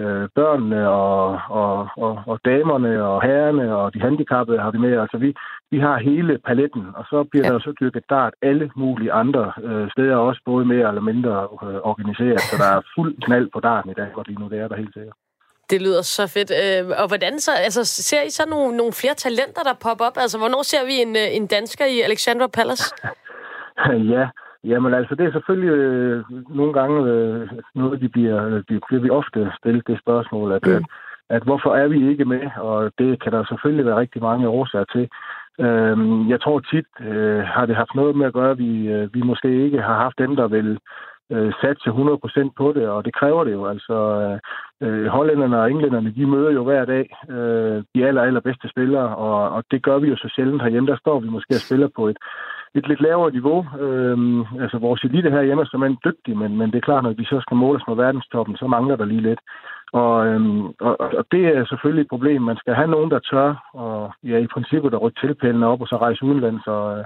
øh, 0.00 0.28
børnene 0.34 0.88
og, 0.88 1.40
og, 1.48 1.88
og, 1.96 2.22
og 2.26 2.36
damerne 2.44 3.04
og 3.04 3.22
herrerne 3.22 3.76
og 3.76 3.94
de 3.94 4.00
handicappede 4.00 4.58
har 4.58 4.70
vi 4.70 4.78
med. 4.78 5.00
Altså 5.04 5.16
vi, 5.18 5.34
vi 5.70 5.78
har 5.78 5.96
hele 5.98 6.38
paletten, 6.46 6.84
og 6.94 7.04
så 7.10 7.24
bliver 7.30 7.46
ja. 7.46 7.52
der 7.52 7.58
så 7.58 7.72
dyrket 7.80 8.04
dart 8.10 8.34
alle 8.42 8.70
mulige 8.76 9.12
andre 9.12 9.52
øh, 9.62 9.90
steder 9.90 10.16
også, 10.16 10.40
både 10.44 10.64
mere 10.64 10.88
eller 10.88 11.00
mindre 11.10 11.34
øh, 11.66 11.78
organiseret. 11.90 12.40
Så 12.40 12.56
der 12.62 12.68
er 12.76 12.80
fuld 12.94 13.14
knald 13.24 13.48
på 13.52 13.60
darten 13.60 13.90
i 13.90 13.94
dag, 13.94 14.10
og 14.14 14.24
lige 14.26 14.40
nu 14.40 14.48
det 14.48 14.58
er 14.58 14.68
der 14.68 14.76
helt 14.76 14.94
sikkert. 14.94 15.16
Det 15.70 15.82
lyder 15.82 16.02
så 16.02 16.26
fedt. 16.26 16.50
Øh, 16.62 17.02
og 17.02 17.08
hvordan 17.08 17.40
så, 17.40 17.50
altså, 17.66 17.84
ser 17.84 18.22
I 18.22 18.30
så 18.30 18.48
nogle, 18.48 18.76
nogle 18.76 18.92
flere 18.92 19.14
talenter, 19.14 19.62
der 19.62 19.74
popper 19.84 20.04
op? 20.04 20.16
Altså, 20.16 20.38
hvornår 20.38 20.62
ser 20.62 20.86
vi 20.86 20.94
en, 21.06 21.16
øh, 21.16 21.36
en 21.38 21.46
dansker 21.46 21.84
i 21.84 22.00
Alexandra 22.00 22.46
Palace? 22.46 22.94
ja, 24.14 24.28
Jamen 24.64 24.94
altså, 24.94 25.14
det 25.14 25.26
er 25.26 25.32
selvfølgelig 25.32 25.70
øh, 25.70 26.24
nogle 26.48 26.72
gange 26.72 27.10
øh, 27.10 27.48
noget, 27.74 28.00
de 28.00 28.08
bliver, 28.08 28.40
de 28.68 28.80
bliver 28.88 29.02
vi 29.02 29.10
ofte 29.10 29.52
stillet 29.58 29.86
det 29.86 30.00
spørgsmål, 30.00 30.52
at, 30.52 30.66
mm. 30.66 30.72
at, 30.72 30.82
at 31.30 31.42
hvorfor 31.42 31.74
er 31.74 31.88
vi 31.88 32.10
ikke 32.10 32.24
med? 32.24 32.50
Og 32.56 32.92
det 32.98 33.22
kan 33.22 33.32
der 33.32 33.44
selvfølgelig 33.44 33.86
være 33.86 34.00
rigtig 34.00 34.22
mange 34.22 34.48
årsager 34.48 34.84
til. 34.84 35.08
Øh, 35.64 35.96
jeg 36.28 36.40
tror 36.40 36.60
tit 36.60 36.86
øh, 37.00 37.42
har 37.54 37.66
det 37.66 37.76
haft 37.76 37.94
noget 37.94 38.16
med 38.16 38.26
at 38.26 38.32
gøre, 38.32 38.50
at 38.50 38.58
vi, 38.58 38.88
øh, 38.88 39.14
vi 39.14 39.22
måske 39.22 39.64
ikke 39.64 39.82
har 39.82 39.96
haft 40.04 40.18
dem, 40.18 40.36
der 40.36 40.48
vil 40.48 40.78
øh, 41.32 41.52
satse 41.60 41.90
100% 41.90 42.50
på 42.56 42.72
det, 42.72 42.88
og 42.88 43.04
det 43.04 43.14
kræver 43.14 43.44
det 43.44 43.52
jo. 43.52 43.66
Altså, 43.66 43.96
øh, 44.82 45.06
hollænderne 45.06 45.60
og 45.60 45.70
englænderne, 45.70 46.14
de 46.14 46.26
møder 46.26 46.50
jo 46.50 46.64
hver 46.64 46.84
dag 46.84 47.16
øh, 47.30 47.82
de 47.94 48.06
aller, 48.06 48.22
allerbedste 48.22 48.68
spillere, 48.68 49.16
og, 49.16 49.50
og 49.50 49.64
det 49.70 49.82
gør 49.82 49.98
vi 49.98 50.08
jo 50.08 50.16
så 50.16 50.32
sjældent 50.36 50.62
herhjemme. 50.62 50.90
Der 50.90 50.96
står 50.96 51.20
vi 51.20 51.28
måske 51.28 51.54
og 51.54 51.64
spiller 51.66 51.88
på 51.96 52.08
et, 52.08 52.16
et 52.74 52.88
lidt 52.88 53.00
lavere 53.00 53.30
niveau. 53.30 53.66
Øhm, 53.80 54.40
altså 54.60 54.78
vores 54.78 55.04
elite 55.04 55.30
her 55.30 55.42
hjemme 55.42 55.62
er 55.62 55.66
simpelthen 55.66 55.98
dygtig, 56.04 56.36
men, 56.36 56.56
men 56.56 56.70
det 56.70 56.76
er 56.76 56.88
klart, 56.88 57.02
når 57.02 57.10
vi 57.10 57.24
så 57.24 57.40
skal 57.40 57.56
måles 57.56 57.82
med 57.88 57.96
verdenstoppen, 57.96 58.56
så 58.56 58.66
mangler 58.66 58.96
der 58.96 59.04
lige 59.04 59.20
lidt. 59.20 59.40
Og, 59.92 60.26
øhm, 60.26 60.66
og, 60.66 61.00
og 61.00 61.24
det 61.32 61.44
er 61.44 61.64
selvfølgelig 61.64 62.02
et 62.02 62.08
problem. 62.14 62.42
Man 62.42 62.56
skal 62.56 62.74
have 62.74 62.90
nogen, 62.90 63.10
der 63.10 63.18
tør, 63.18 63.70
og 63.74 64.12
ja, 64.24 64.38
i 64.38 64.46
princippet 64.46 64.94
at 64.94 65.02
rykke 65.02 65.20
tilpælene 65.20 65.66
op, 65.66 65.80
og 65.80 65.88
så 65.88 65.96
rejse 65.96 66.24
udenlands, 66.24 66.66
og, 66.66 66.98
øh, 66.98 67.04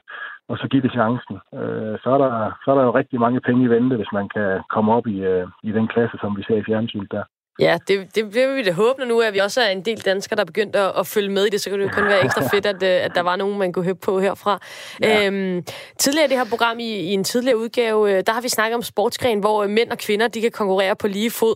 og 0.49 0.59
så 0.59 0.69
give 0.69 0.83
det 0.83 0.93
chancen. 0.93 1.37
Øh, 1.55 1.95
så, 2.03 2.09
er 2.15 2.19
der, 2.19 2.33
så 2.65 2.71
er 2.71 2.75
der 2.75 2.85
jo 2.85 2.95
rigtig 2.95 3.21
mange 3.21 3.41
penge 3.41 3.65
i 3.65 3.71
vente, 3.71 3.97
hvis 3.97 4.13
man 4.13 4.29
kan 4.29 4.61
komme 4.71 4.93
op 4.93 5.07
i, 5.07 5.19
øh, 5.33 5.47
i 5.63 5.73
den 5.73 5.89
klasse, 5.89 6.17
som 6.21 6.37
vi 6.37 6.43
ser 6.43 6.57
i 6.57 6.65
fjernsynet 6.69 7.13
der. 7.13 7.25
Ja, 7.61 7.79
det, 7.89 8.15
det 8.15 8.35
vil 8.35 8.57
vi 8.57 8.63
da 8.63 8.73
håbe, 8.73 9.05
nu 9.05 9.21
at 9.21 9.35
vi 9.35 9.39
også 9.39 9.61
er 9.61 9.69
en 9.69 9.85
del 9.85 10.01
danskere, 10.01 10.37
der 10.37 10.43
er 10.43 10.47
begyndt 10.47 10.77
at, 10.77 10.93
at 10.99 11.07
følge 11.07 11.29
med 11.29 11.45
i 11.45 11.51
det, 11.51 11.61
så 11.61 11.71
kan 11.71 11.79
det 11.79 11.85
jo 11.85 11.91
kun 11.93 12.05
være 12.05 12.25
ekstra 12.25 12.49
fedt, 12.49 12.67
at, 12.67 12.83
øh, 12.83 13.05
at 13.05 13.13
der 13.15 13.21
var 13.21 13.37
nogen, 13.37 13.59
man 13.59 13.73
kunne 13.73 13.85
høre 13.85 13.95
på 13.95 14.21
herfra. 14.21 14.61
Ja. 15.03 15.27
Øhm, 15.27 15.65
tidligere 15.99 16.27
i 16.27 16.29
det 16.29 16.37
her 16.37 16.45
program, 16.45 16.79
i, 16.79 16.85
i 16.85 17.13
en 17.13 17.25
tidligere 17.25 17.59
udgave, 17.59 18.13
øh, 18.13 18.23
der 18.27 18.33
har 18.33 18.41
vi 18.41 18.49
snakket 18.49 18.75
om 18.75 18.83
sportsgren, 18.83 19.41
hvor 19.41 19.63
øh, 19.63 19.71
mænd 19.71 19.91
og 19.91 19.99
kvinder, 19.99 20.29
de 20.29 20.41
kan 20.41 20.51
konkurrere 20.51 20.97
på 20.97 21.09
lige 21.09 21.31
fod. 21.31 21.55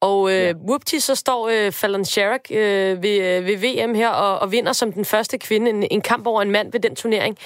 Og 0.00 0.30
øh, 0.30 0.36
ja. 0.36 0.52
whoopty, 0.68 0.96
så 0.98 1.14
står 1.14 1.48
øh, 1.48 1.72
Fallon 1.72 2.04
Sherrock 2.04 2.50
øh, 2.50 3.02
ved, 3.02 3.20
øh, 3.20 3.46
ved 3.46 3.56
VM 3.56 3.94
her 3.94 4.08
og, 4.08 4.38
og 4.38 4.52
vinder 4.52 4.72
som 4.72 4.92
den 4.92 5.04
første 5.04 5.38
kvinde 5.38 5.70
en, 5.70 5.86
en 5.90 6.00
kamp 6.00 6.26
over 6.26 6.42
en 6.42 6.50
mand 6.50 6.72
ved 6.72 6.80
den 6.80 6.96
turnering. 6.96 7.38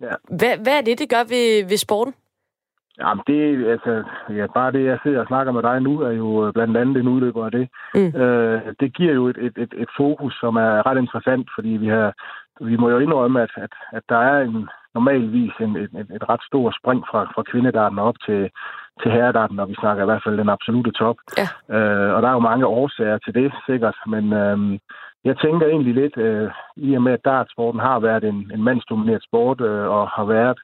Ja. 0.00 0.06
Hvad, 0.28 0.56
hvad 0.56 0.72
er 0.72 0.80
det, 0.80 0.98
det 0.98 1.08
gør 1.08 1.24
ved, 1.24 1.64
ved 1.64 1.76
sporten? 1.76 2.14
Jamen, 3.00 3.22
det, 3.26 3.68
altså, 3.74 4.04
ja, 4.28 4.46
bare 4.54 4.72
det, 4.72 4.84
jeg 4.84 4.98
sidder 5.02 5.20
og 5.20 5.26
snakker 5.26 5.52
med 5.52 5.62
dig 5.62 5.80
nu, 5.80 6.00
er 6.00 6.10
jo 6.10 6.46
øh, 6.46 6.52
blandt 6.52 6.76
andet 6.76 6.96
en 6.96 7.08
udløber 7.08 7.44
af 7.44 7.50
det. 7.50 7.68
Mm. 7.94 8.20
Øh, 8.20 8.60
det 8.80 8.94
giver 8.96 9.14
jo 9.14 9.28
et, 9.28 9.38
et, 9.46 9.56
et, 9.56 9.72
et 9.76 9.88
fokus, 9.96 10.34
som 10.40 10.56
er 10.56 10.86
ret 10.86 10.98
interessant, 10.98 11.48
fordi 11.54 11.68
vi 11.68 11.88
har, 11.88 12.12
vi 12.60 12.76
må 12.76 12.90
jo 12.90 12.98
indrømme, 12.98 13.42
at, 13.42 13.50
at, 13.56 13.72
at 13.92 14.02
der 14.08 14.16
er 14.16 14.40
en 14.40 14.68
normalvis 14.94 15.52
en, 15.60 15.76
et, 15.76 15.90
et, 16.00 16.10
et 16.16 16.28
ret 16.28 16.42
stort 16.42 16.74
spring 16.80 17.04
fra, 17.10 17.20
fra 17.34 17.42
kvindedarten 17.42 17.98
op 17.98 18.14
til, 18.26 18.50
til 19.02 19.10
herredarten, 19.10 19.56
når 19.56 19.66
vi 19.66 19.74
snakker 19.74 20.02
i 20.02 20.06
hvert 20.06 20.22
fald 20.24 20.38
den 20.38 20.48
absolute 20.48 20.90
top. 20.90 21.16
Ja. 21.40 21.76
Øh, 21.76 22.14
og 22.14 22.22
der 22.22 22.28
er 22.28 22.32
jo 22.32 22.48
mange 22.50 22.66
årsager 22.66 23.18
til 23.18 23.34
det, 23.34 23.52
sikkert, 23.66 23.96
men 24.06 24.32
øh, 24.32 24.78
jeg 25.24 25.38
tænker 25.38 25.66
egentlig 25.66 25.94
lidt, 25.94 26.16
øh, 26.16 26.50
i 26.76 26.94
og 26.94 27.02
med 27.02 27.12
at 27.12 27.24
dartsporten 27.24 27.80
har 27.80 27.98
været 28.00 28.24
en, 28.24 28.50
en 28.54 28.62
mandsdomineret 28.62 29.22
sport, 29.24 29.60
øh, 29.60 29.86
og 29.88 30.08
har 30.08 30.24
været 30.24 30.58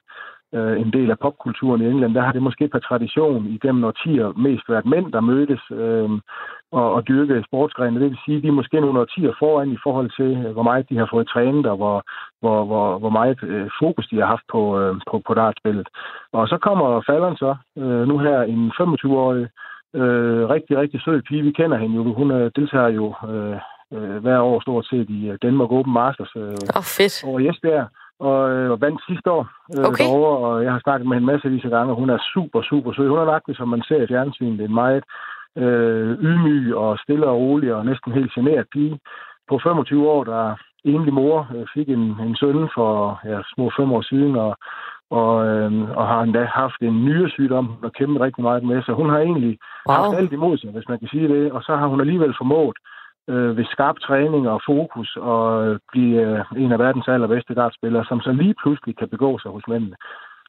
øh, 0.55 0.81
en 0.81 0.93
del 0.93 1.11
af 1.11 1.19
popkulturen 1.19 1.81
i 1.81 1.85
England, 1.85 2.13
der 2.15 2.21
har 2.21 2.31
det 2.31 2.41
måske 2.41 2.67
per 2.67 2.79
tradition 2.79 3.47
igennem 3.47 3.83
årtier 3.83 4.27
mest 4.37 4.69
været 4.69 4.85
mænd, 4.85 5.11
der 5.11 5.21
mødtes 5.21 5.61
øh, 5.71 6.09
og, 6.71 6.93
og 6.93 7.07
dyrke 7.07 7.43
sportsgrene. 7.47 7.99
Det 7.99 8.09
vil 8.09 8.23
sige, 8.25 8.37
at 8.37 8.43
de 8.43 8.47
er 8.47 8.59
måske 8.61 8.81
nogle 8.81 8.99
årtier 8.99 9.33
foran 9.39 9.71
i 9.71 9.77
forhold 9.83 10.09
til, 10.19 10.45
øh, 10.45 10.51
hvor 10.51 10.63
meget 10.63 10.89
de 10.89 10.97
har 10.97 11.07
fået 11.11 11.27
trænet, 11.27 11.65
og 11.65 11.77
hvor, 11.77 12.03
hvor, 12.41 12.65
hvor, 12.65 12.97
hvor 12.99 13.09
meget 13.09 13.43
øh, 13.43 13.69
fokus 13.81 14.07
de 14.07 14.19
har 14.19 14.25
haft 14.25 14.47
på, 14.51 14.79
øh, 14.79 14.95
på, 15.11 15.21
på 15.27 15.33
dartspillet. 15.33 15.87
Og 16.33 16.47
så 16.47 16.57
kommer 16.57 17.01
Fallon 17.07 17.37
så, 17.37 17.55
øh, 17.77 18.07
nu 18.07 18.17
her 18.17 18.41
en 18.41 18.71
25-årig, 18.81 19.47
øh, 19.95 20.49
rigtig, 20.49 20.77
rigtig 20.77 21.01
sød 21.01 21.21
pige. 21.21 21.43
Vi 21.43 21.51
kender 21.51 21.77
hende 21.77 21.95
jo. 21.95 22.13
Hun 22.13 22.31
øh, 22.31 22.51
deltager 22.55 22.87
jo 22.87 23.05
øh, 23.29 23.57
øh, 23.93 24.17
hver 24.23 24.39
år 24.39 24.59
stort 24.61 24.85
set 24.85 25.09
i 25.09 25.29
øh, 25.29 25.37
Danmark 25.41 25.71
Open 25.71 25.93
Masters 25.93 26.33
øh, 26.35 26.57
oh, 26.77 26.85
fedt. 26.97 27.23
over 27.27 27.39
i 27.39 27.47
Esbjerg 27.49 27.87
og 28.19 28.51
øh, 28.51 28.81
vandt 28.81 29.01
sidste 29.09 29.31
år 29.31 29.43
øh, 29.77 29.85
okay. 29.85 30.03
derovre, 30.03 30.37
og 30.47 30.63
jeg 30.63 30.71
har 30.71 30.79
snakket 30.79 31.07
med 31.07 31.15
hende 31.17 31.31
massevis 31.31 31.65
af 31.65 31.69
gange, 31.69 31.91
og 31.91 31.99
hun 32.01 32.09
er 32.09 32.19
super, 32.33 32.61
super 32.61 32.93
sød. 32.93 33.09
Hun 33.09 33.19
er 33.19 33.25
nok, 33.25 33.43
som 33.53 33.67
man 33.67 33.83
ser 33.87 34.01
i 34.01 34.07
fjernsynet, 34.07 34.61
en 34.61 34.73
meget 34.73 35.03
øh, 35.57 36.11
ydmyg 36.27 36.75
og 36.75 36.97
stille 37.03 37.27
og 37.27 37.37
rolig 37.37 37.73
og 37.73 37.85
næsten 37.85 38.11
helt 38.11 38.33
generet 38.33 38.67
pige 38.73 38.99
på 39.49 39.59
25 39.63 40.09
år, 40.09 40.23
der 40.23 40.55
enlig 40.83 41.13
mor 41.13 41.47
øh, 41.55 41.65
fik 41.73 41.89
en, 41.89 42.03
en 42.25 42.35
søn 42.35 42.69
for 42.75 43.19
ja, 43.25 43.37
små 43.55 43.71
fem 43.77 43.91
år 43.91 44.01
siden, 44.01 44.35
og, 44.35 44.57
og, 45.09 45.47
øh, 45.47 45.89
og 45.97 46.07
har 46.07 46.21
endda 46.21 46.43
haft 46.43 46.81
en 46.81 47.05
nyresygdom 47.05 47.67
og 47.83 47.93
kæmpet 47.93 48.21
rigtig 48.21 48.43
meget 48.43 48.63
med. 48.63 48.81
Så 48.83 48.91
hun 48.93 49.09
har 49.09 49.19
egentlig 49.19 49.57
wow. 49.89 49.95
haft 49.95 50.17
alt 50.17 50.31
imod 50.33 50.57
sig, 50.57 50.69
hvis 50.71 50.89
man 50.89 50.99
kan 50.99 51.07
sige 51.07 51.27
det, 51.27 51.51
og 51.51 51.61
så 51.63 51.75
har 51.75 51.87
hun 51.87 51.99
alligevel 52.01 52.33
formået 52.37 52.77
øh, 52.77 52.96
øh, 53.29 53.57
ved 53.57 53.65
skarp 53.65 53.95
træning 53.99 54.49
og 54.49 54.61
fokus 54.65 55.17
og 55.21 55.67
øh, 55.67 55.79
blive 55.91 56.21
øh, 56.21 56.63
en 56.63 56.71
af 56.71 56.79
verdens 56.79 57.07
allerbedste 57.07 57.55
dartspillere, 57.55 58.05
som 58.05 58.21
så 58.21 58.31
lige 58.31 58.55
pludselig 58.61 58.97
kan 58.97 59.09
begå 59.09 59.39
sig 59.39 59.51
hos 59.51 59.67
mændene. 59.67 59.95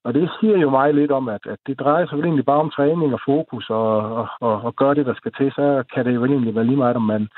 Og 0.04 0.14
det 0.14 0.30
siger 0.40 0.58
jo 0.58 0.70
mig 0.70 0.94
lidt 0.94 1.10
om, 1.10 1.28
at, 1.28 1.46
at 1.46 1.58
det 1.66 1.80
drejer 1.80 2.06
sig 2.06 2.16
vel 2.18 2.24
egentlig 2.24 2.44
bare 2.44 2.60
om 2.60 2.70
træning 2.70 3.14
og 3.14 3.20
fokus 3.24 3.70
og, 3.70 4.16
og, 4.18 4.28
og, 4.40 4.62
og 4.62 4.76
gøre 4.76 4.94
det, 4.94 5.06
der 5.06 5.14
skal 5.14 5.32
til. 5.32 5.52
Så 5.52 5.84
kan 5.94 6.04
det 6.04 6.14
jo 6.14 6.24
egentlig 6.24 6.54
være 6.54 6.64
lige 6.64 6.76
meget, 6.76 6.96
om 6.96 7.02
man, 7.02 7.28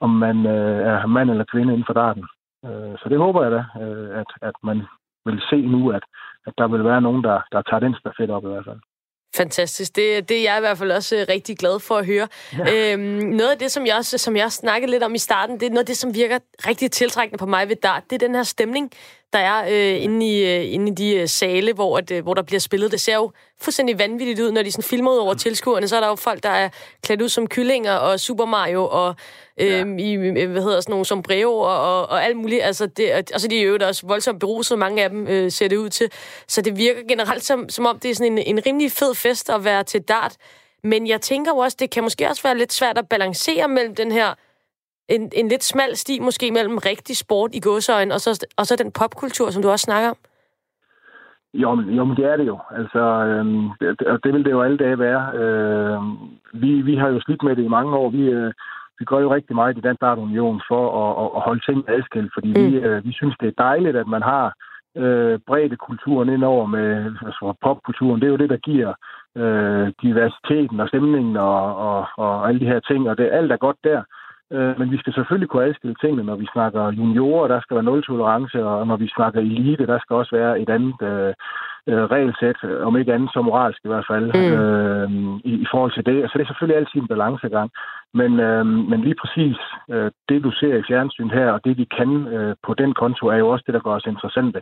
om 0.00 0.10
man 0.10 0.46
øh, 0.46 0.86
er 0.86 1.06
mand 1.06 1.30
eller 1.30 1.44
kvinde 1.52 1.72
inden 1.72 1.86
for 1.86 1.92
darten. 1.92 2.24
Øh, 2.64 2.94
så 3.00 3.06
det 3.08 3.18
håber 3.18 3.42
jeg 3.42 3.52
da, 3.52 3.64
øh, 3.82 4.18
at, 4.20 4.30
at 4.42 4.54
man 4.62 4.82
vil 5.24 5.42
se 5.50 5.66
nu, 5.66 5.90
at, 5.90 6.04
at 6.46 6.52
der 6.58 6.68
vil 6.68 6.84
være 6.84 7.00
nogen, 7.00 7.24
der, 7.24 7.40
der 7.52 7.62
tager 7.62 7.80
den 7.80 7.94
stafet 7.94 8.30
op 8.30 8.44
i 8.44 8.48
hvert 8.48 8.64
fald. 8.64 8.80
Fantastisk. 9.36 9.96
Det, 9.96 10.28
det 10.28 10.38
er 10.38 10.42
jeg 10.42 10.56
i 10.56 10.60
hvert 10.60 10.78
fald 10.78 10.90
også 10.92 11.16
øh, 11.16 11.26
rigtig 11.28 11.58
glad 11.58 11.80
for 11.80 11.96
at 11.96 12.06
høre. 12.06 12.28
Ja. 12.58 12.92
Øhm, 12.92 13.00
noget 13.02 13.50
af 13.50 13.58
det, 13.58 13.72
som 13.72 13.86
jeg, 13.86 13.96
også, 13.96 14.18
som 14.18 14.36
jeg 14.36 14.44
også 14.44 14.58
snakkede 14.58 14.90
lidt 14.90 15.02
om 15.02 15.14
i 15.14 15.18
starten, 15.18 15.60
det 15.60 15.66
er 15.66 15.70
noget 15.70 15.82
af 15.82 15.86
det, 15.86 15.96
som 15.96 16.14
virker 16.14 16.38
rigtig 16.66 16.90
tiltrækkende 16.90 17.38
på 17.38 17.46
mig 17.46 17.68
ved 17.68 17.76
dart. 17.76 18.02
Det 18.10 18.22
er 18.22 18.26
den 18.26 18.34
her 18.34 18.42
stemning, 18.42 18.90
der 19.32 19.38
er 19.38 19.64
øh, 19.68 20.02
inde, 20.02 20.26
i, 20.26 20.56
øh, 20.56 20.72
inde 20.74 20.92
i 20.92 20.94
de 20.94 21.14
øh, 21.14 21.28
sale, 21.28 21.72
hvor, 21.72 21.98
at, 21.98 22.10
øh, 22.10 22.22
hvor 22.22 22.34
der 22.34 22.42
bliver 22.42 22.60
spillet. 22.60 22.92
Det 22.92 23.00
ser 23.00 23.14
jo 23.14 23.30
fuldstændig 23.60 23.98
vanvittigt 23.98 24.40
ud, 24.40 24.52
når 24.52 24.62
de 24.62 24.72
sådan 24.72 24.82
filmer 24.82 25.12
ud 25.12 25.16
over 25.16 25.34
tilskuerne. 25.34 25.88
Så 25.88 25.96
er 25.96 26.00
der 26.00 26.08
jo 26.08 26.14
folk, 26.14 26.42
der 26.42 26.48
er 26.48 26.68
klædt 27.02 27.22
ud 27.22 27.28
som 27.28 27.46
kyllinger 27.46 27.92
og 27.92 28.20
Super 28.20 28.44
Mario 28.44 28.88
og 28.88 29.14
øh, 29.60 29.68
ja. 29.68 29.84
i, 29.84 30.16
hvad 30.46 30.62
hedder 30.62 30.80
sådan 30.80 30.90
nogle 30.90 31.04
som 31.04 31.22
brev 31.22 31.48
og, 31.48 31.80
og, 31.80 32.08
og 32.08 32.24
alt 32.24 32.36
muligt. 32.36 32.62
Altså, 32.62 32.86
det, 32.86 33.32
og 33.34 33.40
så 33.40 33.46
er 33.46 33.48
de 33.48 33.60
jo 33.60 33.78
også 33.82 34.06
voldsomt 34.06 34.40
beruset, 34.40 34.78
mange 34.78 35.04
af 35.04 35.10
dem 35.10 35.26
øh, 35.26 35.52
ser 35.52 35.68
det 35.68 35.76
ud 35.76 35.88
til. 35.88 36.10
Så 36.48 36.62
det 36.62 36.78
virker 36.78 37.00
generelt 37.08 37.44
som, 37.44 37.68
som 37.68 37.86
om, 37.86 37.98
det 37.98 38.10
er 38.10 38.14
sådan 38.14 38.32
en, 38.32 38.38
en 38.38 38.66
rimelig 38.66 38.92
fed 38.92 39.14
fest 39.14 39.50
at 39.50 39.64
være 39.64 39.84
til 39.84 40.02
dart. 40.02 40.36
Men 40.84 41.06
jeg 41.06 41.20
tænker 41.20 41.52
jo 41.52 41.58
også, 41.58 41.76
det 41.80 41.90
kan 41.90 42.02
måske 42.02 42.28
også 42.28 42.42
være 42.42 42.58
lidt 42.58 42.72
svært 42.72 42.98
at 42.98 43.08
balancere 43.08 43.68
mellem 43.68 43.94
den 43.94 44.12
her 44.12 44.34
en, 45.08 45.30
en 45.34 45.48
lidt 45.48 45.64
smal 45.64 45.96
sti 45.96 46.20
måske 46.20 46.50
mellem 46.50 46.78
rigtig 46.78 47.16
sport 47.16 47.50
i 47.54 47.60
godsøjen 47.60 48.12
og 48.12 48.20
så, 48.20 48.46
og 48.58 48.66
så 48.66 48.76
den 48.76 48.92
popkultur, 48.92 49.50
som 49.50 49.62
du 49.62 49.68
også 49.70 49.84
snakker 49.84 50.10
om? 50.10 50.16
Jo, 51.54 51.74
men, 51.74 51.94
jo, 51.94 52.04
men 52.04 52.16
det 52.16 52.24
er 52.24 52.36
det 52.36 52.46
jo. 52.46 52.58
Altså, 52.70 53.02
øhm, 53.28 53.68
det, 53.80 54.20
det 54.24 54.32
vil 54.32 54.44
det 54.44 54.50
jo 54.50 54.62
alle 54.62 54.76
dage 54.76 54.98
være. 54.98 55.22
Øh, 55.40 55.98
vi, 56.62 56.82
vi 56.82 56.96
har 56.96 57.08
jo 57.08 57.20
slidt 57.20 57.42
med 57.42 57.56
det 57.56 57.64
i 57.64 57.74
mange 57.76 57.96
år. 57.96 58.10
Vi, 58.10 58.22
øh, 58.22 58.52
vi 58.98 59.04
gør 59.04 59.18
jo 59.18 59.34
rigtig 59.34 59.54
meget 59.54 59.78
i 59.78 59.80
den 59.80 59.96
Union 60.02 60.60
for 60.68 60.84
at, 61.02 61.24
at, 61.24 61.30
at 61.36 61.42
holde 61.42 61.62
ting 61.66 61.84
adskilt, 61.88 62.30
fordi 62.34 62.48
mm. 62.48 62.66
vi, 62.66 62.76
øh, 62.76 63.04
vi 63.04 63.12
synes, 63.12 63.36
det 63.40 63.48
er 63.48 63.62
dejligt, 63.62 63.96
at 63.96 64.06
man 64.06 64.22
har 64.22 64.54
øh, 64.96 65.38
bredde 65.46 65.76
kulturen 65.76 66.28
ind 66.28 66.44
over 66.44 66.66
med 66.66 67.14
altså 67.26 67.54
popkulturen. 67.62 68.20
Det 68.20 68.26
er 68.26 68.30
jo 68.30 68.42
det, 68.42 68.50
der 68.50 68.56
giver 68.56 68.92
øh, 69.36 69.92
diversiteten 70.02 70.80
og 70.80 70.88
stemningen 70.88 71.36
og, 71.36 71.76
og, 71.76 72.06
og 72.16 72.48
alle 72.48 72.60
de 72.60 72.72
her 72.72 72.80
ting, 72.80 73.10
og 73.10 73.18
det 73.18 73.28
alt 73.32 73.52
er 73.52 73.56
godt 73.56 73.76
der. 73.84 74.02
Øh, 74.52 74.78
men 74.78 74.90
vi 74.90 74.98
skal 74.98 75.12
selvfølgelig 75.12 75.48
kunne 75.48 75.64
adskille 75.64 75.96
tingene, 76.00 76.22
når 76.22 76.36
vi 76.36 76.46
snakker 76.52 76.92
juniorer, 76.92 77.48
der 77.48 77.60
skal 77.60 77.74
være 77.74 77.84
nul 77.84 78.02
tolerance, 78.02 78.64
og 78.64 78.86
når 78.86 78.96
vi 78.96 79.08
snakker 79.16 79.40
elite, 79.40 79.86
der 79.86 79.98
skal 79.98 80.16
også 80.16 80.36
være 80.36 80.60
et 80.60 80.70
andet 80.70 81.02
øh, 81.02 81.32
øh, 81.88 82.04
regelsæt, 82.14 82.58
om 82.86 82.96
ikke 82.96 83.14
andet 83.14 83.30
så 83.32 83.42
moralsk 83.42 83.80
i 83.84 83.88
hvert 83.88 84.06
fald, 84.10 84.26
mm. 84.34 84.52
øh, 84.58 85.40
i, 85.44 85.52
i 85.64 85.66
forhold 85.70 85.92
til 85.92 86.06
det. 86.06 86.30
Så 86.30 86.32
det 86.34 86.42
er 86.42 86.50
selvfølgelig 86.50 86.78
altid 86.78 87.00
en 87.00 87.08
balancegang. 87.08 87.70
Men, 88.14 88.40
øh, 88.40 88.66
men 88.66 89.00
lige 89.00 89.20
præcis 89.22 89.58
øh, 89.90 90.10
det, 90.28 90.44
du 90.44 90.50
ser 90.50 90.74
i 90.76 90.86
fjernsyn 90.88 91.30
her, 91.30 91.50
og 91.50 91.60
det, 91.64 91.78
vi 91.78 91.86
kan 91.98 92.10
øh, 92.34 92.54
på 92.66 92.74
den 92.74 92.94
konto, 92.94 93.26
er 93.26 93.36
jo 93.36 93.48
også 93.48 93.64
det, 93.66 93.74
der 93.74 93.80
gør 93.80 93.94
os 93.98 94.06
interessante 94.06 94.60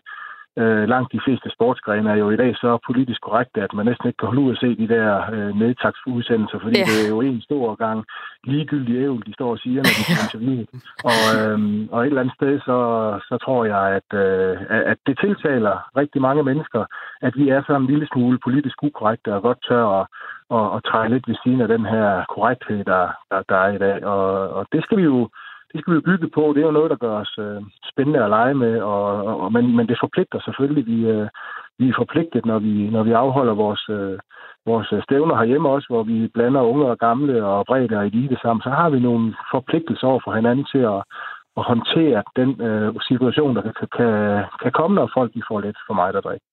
øh, 0.63 0.89
langt 0.89 1.13
de 1.13 1.21
fleste 1.25 1.51
sportsgrene 1.51 2.11
er 2.11 2.15
jo 2.15 2.31
i 2.31 2.37
dag 2.37 2.57
så 2.57 2.79
politisk 2.87 3.21
korrekte, 3.21 3.63
at 3.63 3.73
man 3.75 3.87
næsten 3.87 4.07
ikke 4.09 4.17
kan 4.17 4.27
holde 4.27 4.41
ud 4.41 4.53
at 4.53 4.59
se 4.59 4.77
de 4.77 4.89
der 4.89 5.31
øh, 5.35 5.53
nedtagsudsendelser, 5.63 6.59
fordi 6.59 6.79
ja. 6.79 6.85
det 6.85 6.97
er 7.05 7.09
jo 7.09 7.21
en 7.21 7.41
stor 7.41 7.75
gang 7.75 8.05
ligegyldig 8.45 8.95
ævel, 8.97 9.23
de 9.27 9.33
står 9.35 9.51
og 9.51 9.59
siger, 9.59 9.81
når 9.83 9.95
de 9.99 10.05
skal 10.05 10.23
interviewe. 10.25 10.67
Og, 11.11 11.21
øh, 11.35 11.59
og 11.93 12.01
et 12.01 12.07
eller 12.07 12.21
andet 12.21 12.35
sted, 12.39 12.61
så, 12.61 12.79
så 13.29 13.35
tror 13.45 13.65
jeg, 13.65 13.85
at, 13.99 14.19
øh, 14.25 14.57
at 14.93 14.99
det 15.07 15.17
tiltaler 15.25 15.75
rigtig 15.97 16.21
mange 16.23 16.43
mennesker, 16.43 16.85
at 17.23 17.33
vi 17.37 17.49
er 17.49 17.63
så 17.67 17.77
en 17.77 17.87
lille 17.87 18.07
smule 18.13 18.39
politisk 18.45 18.83
ukorrekte 18.83 19.35
og 19.35 19.43
godt 19.43 19.59
tør 19.69 19.87
at, 20.01 20.07
at, 20.57 20.67
at 20.77 20.81
træde 20.89 21.09
lidt 21.09 21.29
ved 21.29 21.37
siden 21.45 21.61
af 21.61 21.69
den 21.69 21.85
her 21.87 22.25
korrekthed, 22.35 22.85
der, 22.85 23.05
der, 23.31 23.43
der 23.49 23.57
er 23.57 23.73
i 23.73 23.79
dag. 23.79 24.05
Og, 24.05 24.51
og 24.51 24.67
det 24.73 24.85
skal 24.85 24.99
vi 24.99 25.03
jo 25.03 25.29
det 25.75 25.81
skal 25.83 25.95
vi 25.95 26.09
bygge 26.11 26.29
på. 26.29 26.53
Det 26.55 26.61
er 26.61 26.67
jo 26.67 26.79
noget, 26.79 26.91
der 26.91 26.97
gør 26.97 27.17
os 27.25 27.35
øh, 27.39 27.63
spændende 27.93 28.25
at 28.25 28.31
lege 28.31 28.55
med, 28.55 28.81
og, 28.81 29.05
og, 29.43 29.53
men, 29.53 29.77
men 29.77 29.89
det 29.89 29.97
forpligter 30.01 30.39
selvfølgelig. 30.41 30.87
Vi, 30.87 30.99
øh, 31.15 31.29
vi 31.79 31.89
er 31.89 31.95
forpligtet, 31.99 32.47
når 32.47 32.59
vi, 32.59 32.75
når 32.91 33.03
vi 33.03 33.13
afholder 33.13 33.55
vores, 33.55 33.85
øh, 33.89 34.19
vores 34.67 34.89
øh, 34.93 35.03
stævner 35.03 35.37
herhjemme 35.37 35.69
også, 35.69 35.87
hvor 35.91 36.03
vi 36.03 36.29
blander 36.35 36.61
unge 36.61 36.87
og 36.87 36.99
gamle 36.99 37.45
og 37.45 37.65
bredde 37.67 37.97
og 37.99 38.07
elite 38.07 38.39
sammen, 38.43 38.63
så 38.63 38.71
har 38.71 38.91
vi 38.91 39.01
nogle 39.01 39.35
forpligtelser 39.55 40.07
over 40.07 40.21
for 40.25 40.33
hinanden 40.35 40.67
til 40.73 40.83
at, 40.95 41.01
at 41.59 41.63
håndtere 41.71 42.23
den 42.37 42.51
øh, 42.69 42.95
situation, 43.09 43.57
der 43.57 43.63
kan, 43.63 43.89
kan, 43.97 44.45
kan 44.63 44.73
komme, 44.73 44.95
når 44.95 45.11
folk 45.15 45.35
de 45.35 45.43
får 45.49 45.61
lidt 45.61 45.77
for 45.87 45.95
meget 45.95 46.17
at 46.17 46.25
drikke. 46.25 46.47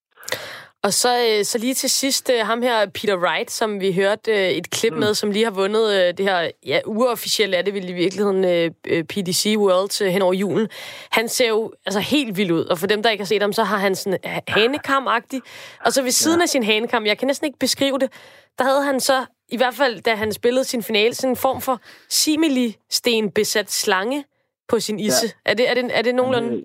Og 0.84 0.94
så, 0.94 1.28
øh, 1.28 1.46
så 1.46 1.58
lige 1.58 1.74
til 1.74 1.90
sidst, 1.90 2.30
øh, 2.30 2.46
ham 2.46 2.62
her 2.62 2.86
Peter 2.86 3.18
Wright, 3.18 3.52
som 3.52 3.80
vi 3.80 3.94
hørte 3.94 4.32
øh, 4.32 4.50
et 4.50 4.70
klip 4.70 4.94
mm. 4.94 5.00
med, 5.00 5.14
som 5.14 5.32
lige 5.32 5.44
har 5.44 5.52
vundet 5.52 6.18
det 6.18 6.26
her, 6.26 6.52
ja, 6.66 6.80
uofficielt 6.86 7.56
er 7.56 7.62
det 7.62 7.74
vel 7.74 7.90
i 7.90 7.94
virkeligheden 7.94 8.74
PDC 9.04 9.56
World 9.58 10.10
hen 10.12 10.22
over 10.22 10.34
julen. 10.34 10.68
Han 11.12 11.30
ser 11.30 11.48
jo 11.48 11.74
altså 11.86 12.00
helt 12.00 12.38
vild 12.38 12.52
ud, 12.52 12.66
og 12.66 12.80
for 12.80 12.88
dem, 12.88 13.04
der 13.04 13.10
ikke 13.10 13.22
har 13.22 13.28
set 13.28 13.42
ham, 13.42 13.54
så 13.54 13.64
har 13.64 13.78
han 13.78 13.96
sådan 13.96 14.20
hanekam-agtig. 14.48 15.40
Og 15.86 15.94
så 15.94 16.02
ved 16.02 16.12
siden 16.12 16.40
ja. 16.40 16.44
af 16.44 16.50
sin 16.50 16.64
hanekam, 16.64 17.06
jeg 17.06 17.18
kan 17.18 17.28
næsten 17.28 17.46
ikke 17.46 17.60
beskrive 17.60 18.00
det, 18.00 18.12
der 18.58 18.64
havde 18.64 18.84
han 18.84 19.00
så, 19.00 19.26
i 19.50 19.58
hvert 19.58 19.74
fald 19.74 20.02
da 20.02 20.16
han 20.16 20.34
spillede 20.34 20.64
sin 20.64 20.84
finale, 20.84 21.14
sådan 21.14 21.30
en 21.30 21.36
form 21.36 21.62
for 21.62 21.82
simili-sten 22.10 23.32
besat 23.32 23.72
slange 23.72 24.26
på 24.70 24.80
sin 24.80 25.00
isse. 25.00 25.26
Ja. 25.26 25.52
Er, 25.52 25.54
det, 25.54 25.70
er, 25.70 25.74
det, 25.74 25.98
er 25.98 26.02
det 26.02 26.16
nogenlunde... 26.16 26.62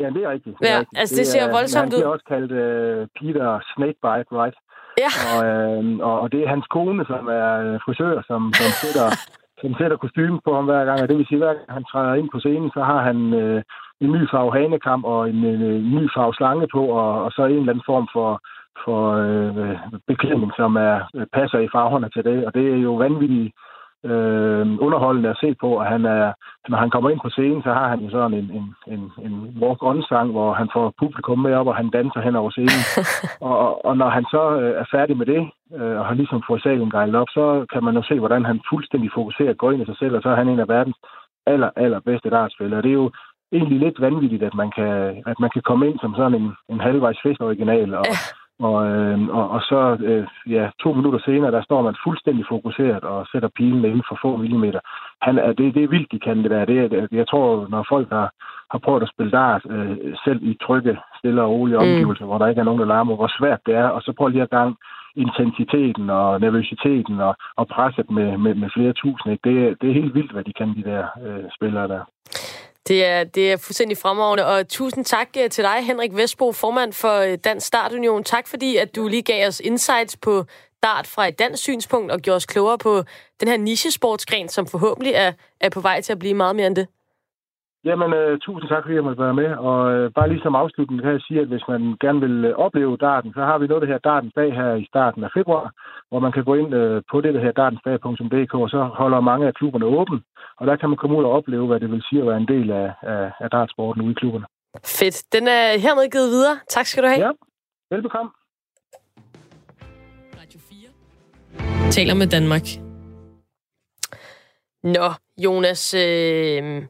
Ja, 0.00 0.08
det 0.14 0.22
er 0.24 0.30
rigtigt. 0.30 0.56
Det 0.58 0.66
ja, 0.68 0.78
rigtigt. 0.78 0.98
altså 1.00 1.14
det, 1.14 1.20
det 1.20 1.26
ser 1.26 1.44
er, 1.48 1.52
voldsomt 1.58 1.94
ud. 1.94 1.98
Han 1.98 2.14
også 2.14 2.26
kaldt 2.34 2.52
uh, 2.64 3.00
Peter 3.18 3.48
Snakebite, 3.72 4.30
right? 4.40 4.58
Ja. 5.04 5.10
Og, 5.32 5.38
øh, 5.48 5.82
og, 6.22 6.32
det 6.32 6.40
er 6.40 6.48
hans 6.54 6.66
kone, 6.74 7.04
som 7.12 7.24
er 7.40 7.48
øh, 7.64 7.74
frisør, 7.84 8.22
som, 8.30 8.40
som 8.60 8.70
sætter, 8.82 9.08
som 9.60 9.70
sætter 9.78 9.96
kostume 9.96 10.40
på 10.46 10.50
ham 10.54 10.64
hver 10.64 10.84
gang, 10.84 10.98
og 11.02 11.08
det 11.08 11.16
vil 11.18 11.26
sige, 11.28 11.38
at 11.38 11.44
hver 11.44 11.54
gang 11.54 11.70
han 11.76 11.84
træder 11.90 12.14
ind 12.14 12.28
på 12.32 12.38
scenen, 12.44 12.70
så 12.76 12.82
har 12.90 13.00
han 13.08 13.18
øh, 13.42 13.62
en 14.00 14.10
ny 14.16 14.22
farve 14.32 14.52
hanekam 14.58 15.04
og 15.04 15.30
en, 15.30 15.44
en 15.44 15.94
ny 15.98 16.04
farve 16.14 16.34
slange 16.34 16.66
på, 16.74 16.82
og, 17.00 17.24
og 17.24 17.30
så 17.32 17.42
en 17.44 17.60
eller 17.60 17.72
anden 17.72 17.90
form 17.92 18.06
for, 18.16 18.30
for 18.84 19.00
øh, 19.26 19.76
beklædning, 20.10 20.52
som 20.56 20.76
er, 20.76 20.96
passer 21.32 21.58
i 21.58 21.72
farverne 21.74 22.08
til 22.10 22.24
det, 22.24 22.46
og 22.46 22.54
det 22.54 22.64
er 22.74 22.80
jo 22.88 22.94
vanvittigt 22.94 23.54
øh, 24.04 24.66
underholdende 24.86 25.28
at 25.28 25.40
se 25.40 25.54
på, 25.60 25.68
og 25.80 25.86
han 25.86 26.04
er, 26.04 26.32
når 26.68 26.78
han 26.78 26.90
kommer 26.90 27.10
ind 27.10 27.20
på 27.22 27.30
scenen, 27.30 27.62
så 27.62 27.72
har 27.72 27.88
han 27.88 28.00
jo 28.00 28.10
sådan 28.10 28.38
en, 28.38 28.50
en, 28.58 28.66
en, 28.94 29.12
en 29.26 29.34
walk-on-sang, 29.62 30.30
hvor 30.30 30.52
han 30.52 30.68
får 30.72 30.94
publikum 30.98 31.38
med 31.38 31.54
op, 31.54 31.66
og 31.66 31.76
han 31.76 31.90
danser 31.90 32.20
hen 32.20 32.36
over 32.36 32.50
scenen. 32.50 32.82
og, 33.50 33.84
og 33.86 33.96
når 33.96 34.08
han 34.08 34.24
så 34.24 34.42
øh, 34.60 34.80
er 34.80 34.86
færdig 34.90 35.16
med 35.16 35.26
det, 35.26 35.50
øh, 35.76 35.98
og 36.00 36.06
har 36.06 36.14
ligesom 36.14 36.42
fået 36.48 36.62
salen 36.62 36.90
gejlet 36.90 37.16
op, 37.16 37.30
så 37.30 37.66
kan 37.72 37.84
man 37.84 37.94
jo 37.94 38.02
se, 38.02 38.18
hvordan 38.18 38.44
han 38.44 38.60
fuldstændig 38.70 39.10
fokuseret 39.14 39.58
går 39.58 39.72
ind 39.72 39.82
i 39.82 39.86
sig 39.86 39.96
selv, 39.98 40.16
og 40.16 40.22
så 40.22 40.28
er 40.28 40.36
han 40.36 40.48
en 40.48 40.60
af 40.60 40.68
verdens 40.68 40.98
aller, 41.46 41.70
aller 41.76 42.00
bedste 42.00 42.30
dartspillere. 42.30 42.82
Det 42.82 42.90
er 42.90 43.00
jo 43.04 43.10
egentlig 43.52 43.78
lidt 43.78 44.00
vanvittigt, 44.00 44.42
at 44.42 44.54
man 44.54 44.70
kan, 44.70 44.92
at 45.26 45.38
man 45.40 45.50
kan 45.50 45.62
komme 45.62 45.86
ind 45.88 45.98
som 45.98 46.14
sådan 46.14 46.34
en, 46.34 46.52
en 46.68 46.80
halvvejs 46.80 47.40
original 47.40 47.94
og, 47.94 48.04
ja 48.06 48.16
og, 48.58 48.86
øh, 48.90 49.28
og, 49.28 49.50
og 49.50 49.60
så 49.60 49.96
øh, 50.00 50.26
ja, 50.46 50.70
to 50.82 50.92
minutter 50.92 51.20
senere, 51.24 51.50
der 51.50 51.62
står 51.62 51.82
man 51.82 51.96
fuldstændig 52.04 52.44
fokuseret 52.48 53.04
og 53.04 53.26
sætter 53.32 53.48
pilen 53.56 53.84
inden 53.84 54.02
for 54.08 54.18
få 54.22 54.36
millimeter. 54.36 54.80
Han 55.22 55.38
er, 55.38 55.52
det, 55.52 55.74
det 55.74 55.82
er 55.84 55.88
vildt, 55.88 56.12
de 56.12 56.18
kan 56.18 56.42
det 56.42 56.50
der. 56.50 56.64
Det, 56.64 57.08
jeg 57.12 57.28
tror, 57.28 57.66
når 57.70 57.86
folk 57.88 58.08
har, 58.10 58.30
har 58.72 58.78
prøvet 58.78 59.02
at 59.02 59.12
spille 59.14 59.32
dart, 59.32 59.62
øh, 59.70 59.96
selv 60.24 60.40
i 60.42 60.58
trygge, 60.66 60.98
stille 61.18 61.42
og 61.42 61.50
rolige 61.50 61.78
mm. 61.78 61.82
omgivelser, 61.82 62.24
mm. 62.24 62.28
hvor 62.28 62.38
der 62.38 62.46
ikke 62.46 62.60
er 62.60 62.64
nogen, 62.64 62.80
der 62.80 62.86
larmer, 62.86 63.16
hvor 63.16 63.30
svært 63.38 63.60
det 63.66 63.74
er, 63.74 63.88
og 63.88 64.02
så 64.02 64.12
prøv 64.12 64.28
lige 64.28 64.42
at 64.42 64.50
gang 64.50 64.76
intensiteten 65.16 66.10
og 66.10 66.40
nervøsiteten 66.40 67.20
og, 67.20 67.34
og 67.56 67.66
presset 67.68 68.10
med, 68.10 68.38
med, 68.38 68.54
med 68.54 68.68
flere 68.76 68.92
tusind. 68.92 69.32
Ikke? 69.32 69.50
Det, 69.50 69.76
det 69.80 69.90
er 69.90 70.00
helt 70.00 70.14
vildt, 70.14 70.32
hvad 70.32 70.44
de 70.44 70.52
kan, 70.52 70.68
de 70.74 70.82
der 70.82 71.04
øh, 71.26 71.44
spillere 71.56 71.88
der. 71.88 72.02
Det 72.88 73.04
er, 73.04 73.24
det 73.24 73.52
er 73.52 73.56
fuldstændig 73.56 73.98
fremragende, 73.98 74.46
og 74.46 74.68
tusind 74.68 75.04
tak 75.04 75.28
øh, 75.38 75.50
til 75.50 75.64
dig, 75.64 75.86
Henrik 75.86 76.16
Vestbo, 76.16 76.52
formand 76.52 76.92
for 76.92 77.18
øh, 77.18 77.38
Dansk 77.44 77.66
Startunion. 77.66 78.24
Tak 78.24 78.48
fordi, 78.48 78.76
at 78.76 78.96
du 78.96 79.08
lige 79.08 79.22
gav 79.22 79.48
os 79.48 79.60
insights 79.60 80.16
på 80.16 80.44
dart 80.82 81.06
fra 81.06 81.28
et 81.28 81.38
dansk 81.38 81.62
synspunkt 81.62 82.12
og 82.12 82.20
gjorde 82.20 82.36
os 82.36 82.46
klogere 82.46 82.78
på 82.78 83.02
den 83.40 83.48
her 83.48 83.56
nichesportsgren, 83.56 84.48
som 84.48 84.66
forhåbentlig 84.66 85.12
er, 85.14 85.32
er 85.60 85.68
på 85.68 85.80
vej 85.80 86.00
til 86.00 86.12
at 86.12 86.18
blive 86.18 86.34
meget 86.34 86.56
mere 86.56 86.66
end 86.66 86.76
det. 86.76 86.86
Jamen, 87.88 88.10
uh, 88.20 88.38
tusind 88.46 88.68
tak, 88.68 88.82
fordi 88.82 88.94
jeg 88.94 89.04
måtte 89.04 89.22
være 89.26 89.40
med. 89.42 89.50
Og 89.68 89.78
uh, 89.94 90.12
bare 90.16 90.28
lige 90.28 90.44
som 90.44 90.60
afslutning 90.62 91.02
kan 91.02 91.12
jeg 91.12 91.20
sige, 91.26 91.40
at 91.40 91.50
hvis 91.52 91.64
man 91.68 91.82
gerne 92.04 92.20
vil 92.26 92.36
uh, 92.44 92.58
opleve 92.64 92.96
darten, 92.96 93.32
så 93.36 93.42
har 93.48 93.58
vi 93.58 93.66
noget, 93.66 93.82
der 93.82 93.92
her 93.92 93.98
Dartens 93.98 94.34
Dag 94.36 94.50
her 94.60 94.74
i 94.74 94.84
starten 94.92 95.24
af 95.24 95.30
februar, 95.38 95.66
hvor 96.08 96.20
man 96.24 96.32
kan 96.32 96.44
gå 96.44 96.54
ind 96.54 96.70
uh, 96.80 97.02
på 97.10 97.16
det, 97.20 97.34
der 97.34 97.40
her 97.46 97.52
dartensdag.dk, 97.60 98.54
og 98.54 98.70
så 98.74 98.80
holder 99.00 99.20
mange 99.20 99.46
af 99.46 99.54
klubberne 99.54 99.86
åben. 99.86 100.18
Og 100.58 100.66
der 100.66 100.76
kan 100.76 100.88
man 100.88 100.98
komme 100.98 101.16
ud 101.16 101.24
og 101.24 101.32
opleve, 101.38 101.66
hvad 101.66 101.80
det 101.80 101.90
vil 101.90 102.02
sige 102.08 102.20
at 102.20 102.26
være 102.26 102.40
en 102.44 102.48
del 102.54 102.70
af, 102.70 102.88
af, 103.02 103.32
af 103.40 103.50
dartsporten 103.50 104.02
ude 104.02 104.12
i 104.12 104.20
klubberne. 104.20 104.46
Fedt. 104.98 105.16
Den 105.34 105.44
er 105.48 105.64
hermed 105.84 106.10
givet 106.14 106.30
videre. 106.36 106.56
Tak 106.68 106.86
skal 106.86 107.02
du 107.02 107.08
have. 107.08 107.20
Ja, 107.26 107.30
velbekomme. 107.90 108.30
Radio 110.40 110.60
4 110.70 111.90
taler 111.90 112.14
med 112.14 112.26
Danmark. 112.26 112.66
Nå, 114.82 115.08
Jonas, 115.44 115.94
øh, 115.94 116.82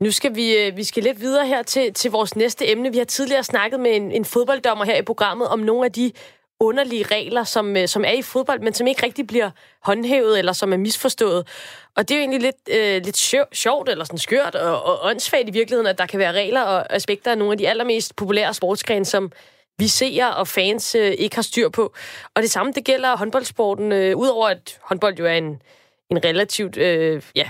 nu 0.00 0.10
skal 0.10 0.34
vi, 0.34 0.56
øh, 0.56 0.76
vi 0.76 0.84
skal 0.84 1.02
lidt 1.02 1.20
videre 1.20 1.46
her 1.46 1.62
til, 1.62 1.94
til 1.94 2.10
vores 2.10 2.36
næste 2.36 2.70
emne. 2.70 2.92
Vi 2.92 2.98
har 2.98 3.04
tidligere 3.04 3.44
snakket 3.44 3.80
med 3.80 3.96
en, 3.96 4.12
en 4.12 4.24
fodbolddommer 4.24 4.84
her 4.84 4.96
i 4.96 5.02
programmet 5.02 5.48
om 5.48 5.58
nogle 5.58 5.84
af 5.84 5.92
de 5.92 6.12
underlige 6.60 7.04
regler, 7.04 7.44
som, 7.44 7.76
øh, 7.76 7.88
som 7.88 8.04
er 8.04 8.12
i 8.12 8.22
fodbold, 8.22 8.60
men 8.60 8.74
som 8.74 8.86
ikke 8.86 9.06
rigtig 9.06 9.26
bliver 9.26 9.50
håndhævet 9.82 10.38
eller 10.38 10.52
som 10.52 10.72
er 10.72 10.76
misforstået. 10.76 11.48
Og 11.96 12.08
det 12.08 12.14
er 12.14 12.18
jo 12.18 12.20
egentlig 12.20 12.40
lidt, 12.40 12.56
øh, 12.70 13.04
lidt 13.04 13.16
sjovt 13.56 13.88
eller 13.88 14.04
sådan 14.04 14.18
skørt 14.18 14.54
og, 14.54 14.82
og 14.82 14.98
åndssvagt 15.02 15.48
i 15.48 15.52
virkeligheden, 15.52 15.86
at 15.86 15.98
der 15.98 16.06
kan 16.06 16.18
være 16.18 16.32
regler 16.32 16.62
og 16.62 16.94
aspekter 16.94 17.30
af 17.30 17.38
nogle 17.38 17.52
af 17.52 17.58
de 17.58 17.68
allermest 17.68 18.16
populære 18.16 18.54
sportsgrene, 18.54 19.04
som 19.04 19.32
vi 19.78 19.88
ser 19.88 20.26
og 20.26 20.48
fans 20.48 20.94
øh, 20.94 21.12
ikke 21.18 21.36
har 21.36 21.42
styr 21.42 21.68
på. 21.68 21.94
Og 22.34 22.42
det 22.42 22.50
samme, 22.50 22.72
det 22.72 22.84
gælder 22.84 23.16
håndboldsporten. 23.16 23.92
Øh, 23.92 24.16
Udover 24.16 24.48
at 24.48 24.78
håndbold 24.82 25.18
jo 25.18 25.26
er 25.26 25.34
en, 25.34 25.62
en 26.10 26.24
relativt 26.24 26.76
øh, 26.76 27.22
ja, 27.36 27.48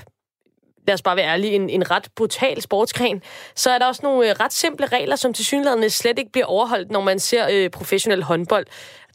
lad 0.86 0.94
os 0.94 1.02
bare 1.02 1.16
være 1.16 1.26
ærlige, 1.26 1.52
en, 1.52 1.70
en 1.70 1.90
ret 1.90 2.08
brutal 2.16 2.62
sportsgren, 2.62 3.22
så 3.54 3.70
er 3.70 3.78
der 3.78 3.86
også 3.86 4.00
nogle 4.02 4.30
øh, 4.30 4.36
ret 4.40 4.52
simple 4.52 4.86
regler, 4.86 5.16
som 5.16 5.32
til 5.32 5.44
synligheden 5.44 5.90
slet 5.90 6.18
ikke 6.18 6.32
bliver 6.32 6.46
overholdt, 6.46 6.90
når 6.90 7.00
man 7.00 7.18
ser 7.18 7.48
øh, 7.50 7.70
professionel 7.70 8.22
håndbold. 8.22 8.66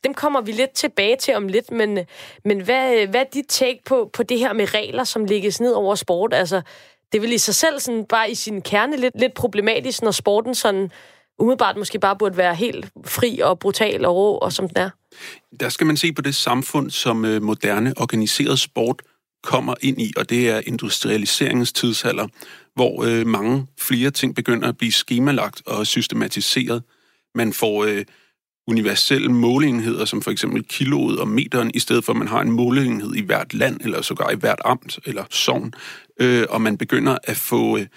Dem 0.03 0.13
kommer 0.13 0.41
vi 0.41 0.51
lidt 0.51 0.71
tilbage 0.71 1.17
til 1.17 1.35
om 1.35 1.47
lidt, 1.47 1.71
men, 1.71 1.99
men 2.45 2.61
hvad, 2.61 2.95
øh, 2.95 3.09
hvad 3.09 3.21
er 3.21 3.29
dit 3.33 3.45
take 3.49 3.79
på, 3.85 4.09
på 4.13 4.23
det 4.23 4.39
her 4.39 4.53
med 4.53 4.73
regler, 4.73 5.03
som 5.03 5.25
lægges 5.25 5.61
ned 5.61 5.71
over 5.71 5.95
sport? 5.95 6.33
Altså, 6.33 6.61
det 7.11 7.21
vil 7.21 7.33
i 7.33 7.37
sig 7.37 7.55
selv 7.55 7.79
sådan 7.79 8.05
bare 8.05 8.31
i 8.31 8.35
sin 8.35 8.61
kerne 8.61 8.97
lidt, 8.97 9.19
lidt 9.19 9.33
problematisk, 9.33 10.01
når 10.01 10.11
sporten 10.11 10.55
sådan 10.55 10.91
umiddelbart 11.39 11.77
måske 11.77 11.99
bare 11.99 12.15
burde 12.15 12.37
være 12.37 12.55
helt 12.55 12.85
fri 13.05 13.39
og 13.39 13.59
brutal 13.59 14.05
og 14.05 14.15
rå, 14.15 14.37
og 14.37 14.53
som 14.53 14.69
den 14.69 14.77
er. 14.77 14.89
Der 15.59 15.69
skal 15.69 15.87
man 15.87 15.97
se 15.97 16.13
på 16.13 16.21
det 16.21 16.35
samfund, 16.35 16.91
som 16.91 17.25
øh, 17.25 17.41
moderne 17.41 17.93
organiseret 17.97 18.59
sport 18.59 19.01
kommer 19.45 19.75
ind 19.81 20.01
i, 20.01 20.13
og 20.17 20.29
det 20.29 20.49
er 20.49 20.61
industrialiseringens 20.65 21.73
tidsalder, 21.73 22.27
hvor 22.75 23.03
øh, 23.03 23.27
mange 23.27 23.67
flere 23.79 24.11
ting 24.11 24.35
begynder 24.35 24.67
at 24.67 24.77
blive 24.77 24.91
skemalagt 24.91 25.61
og 25.65 25.87
systematiseret. 25.87 26.83
Man 27.35 27.53
får 27.53 27.85
øh, 27.85 28.05
universelle 28.67 29.31
måleenheder, 29.31 30.05
som 30.05 30.21
for 30.21 30.31
eksempel 30.31 30.63
kiloet 30.63 31.19
og 31.19 31.27
meteren, 31.27 31.71
i 31.73 31.79
stedet 31.79 32.05
for 32.05 32.13
at 32.13 32.17
man 32.17 32.27
har 32.27 32.41
en 32.41 32.51
måleenhed 32.51 33.15
i 33.15 33.21
hvert 33.21 33.53
land, 33.53 33.81
eller 33.81 34.01
sågar 34.01 34.29
i 34.29 34.35
hvert 34.35 34.61
amt 34.65 34.99
eller 35.05 35.23
sogn. 35.29 35.73
Øh, 36.19 36.45
og 36.49 36.61
man 36.61 36.77
begynder 36.77 37.17
at 37.23 37.37
få... 37.37 37.77
Øh, 37.77 37.87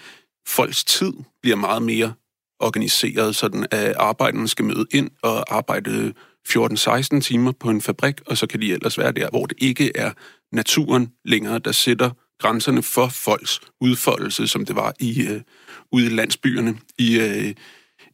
folks 0.47 0.83
tid 0.83 1.13
bliver 1.41 1.55
meget 1.55 1.81
mere 1.81 2.13
organiseret, 2.59 3.35
sådan 3.35 3.65
at 3.71 3.95
arbejderne 3.95 4.47
skal 4.47 4.65
møde 4.65 4.85
ind 4.91 5.09
og 5.21 5.55
arbejde 5.55 5.91
øh, 5.91 6.13
14-16 6.49 7.21
timer 7.21 7.51
på 7.51 7.69
en 7.69 7.81
fabrik, 7.81 8.21
og 8.25 8.37
så 8.37 8.47
kan 8.47 8.61
de 8.61 8.73
ellers 8.73 8.97
være 8.97 9.11
der, 9.11 9.29
hvor 9.29 9.45
det 9.45 9.57
ikke 9.61 9.91
er 9.97 10.11
naturen 10.51 11.11
længere, 11.25 11.59
der 11.59 11.71
sætter 11.71 12.09
grænserne 12.39 12.83
for 12.83 13.07
folks 13.07 13.59
udfoldelse, 13.81 14.47
som 14.47 14.65
det 14.65 14.75
var 14.75 14.93
i 14.99 15.27
øh, 15.27 15.41
ude 15.91 16.05
i 16.05 16.09
landsbyerne, 16.09 16.77
i, 16.97 17.19
øh, 17.19 17.53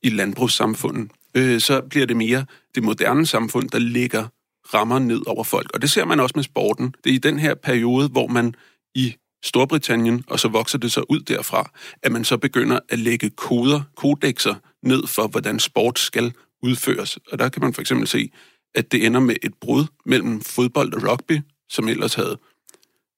i 0.03 0.09
landbrugssamfundet. 0.09 1.11
Øh, 1.37 1.59
så 1.59 1.81
bliver 1.81 2.05
det 2.05 2.17
mere 2.17 2.45
det 2.75 2.83
moderne 2.83 3.25
samfund, 3.25 3.69
der 3.69 3.79
ligger 3.79 4.27
rammer 4.73 4.99
ned 4.99 5.21
over 5.27 5.43
folk. 5.43 5.71
Og 5.73 5.81
det 5.81 5.91
ser 5.91 6.05
man 6.05 6.19
også 6.19 6.33
med 6.35 6.43
sporten. 6.43 6.95
Det 7.03 7.09
er 7.09 7.13
i 7.13 7.17
den 7.17 7.39
her 7.39 7.55
periode, 7.55 8.07
hvor 8.07 8.27
man 8.27 8.55
i 8.95 9.15
Storbritannien, 9.43 10.23
og 10.27 10.39
så 10.39 10.47
vokser 10.47 10.77
det 10.77 10.91
så 10.91 11.05
ud 11.09 11.19
derfra, 11.19 11.71
at 12.03 12.11
man 12.11 12.23
så 12.23 12.37
begynder 12.37 12.79
at 12.89 12.99
lægge 12.99 13.29
koder, 13.29 13.81
kodexer 13.95 14.55
ned 14.83 15.07
for, 15.07 15.27
hvordan 15.27 15.59
sport 15.59 15.99
skal 15.99 16.33
udføres. 16.63 17.19
Og 17.31 17.39
der 17.39 17.49
kan 17.49 17.61
man 17.61 17.73
for 17.73 17.81
eksempel 17.81 18.07
se, 18.07 18.31
at 18.75 18.91
det 18.91 19.05
ender 19.05 19.19
med 19.19 19.35
et 19.43 19.53
brud 19.61 19.85
mellem 20.05 20.41
fodbold 20.41 20.93
og 20.93 21.11
rugby, 21.11 21.39
som 21.69 21.87
ellers 21.87 22.13
havde 22.13 22.37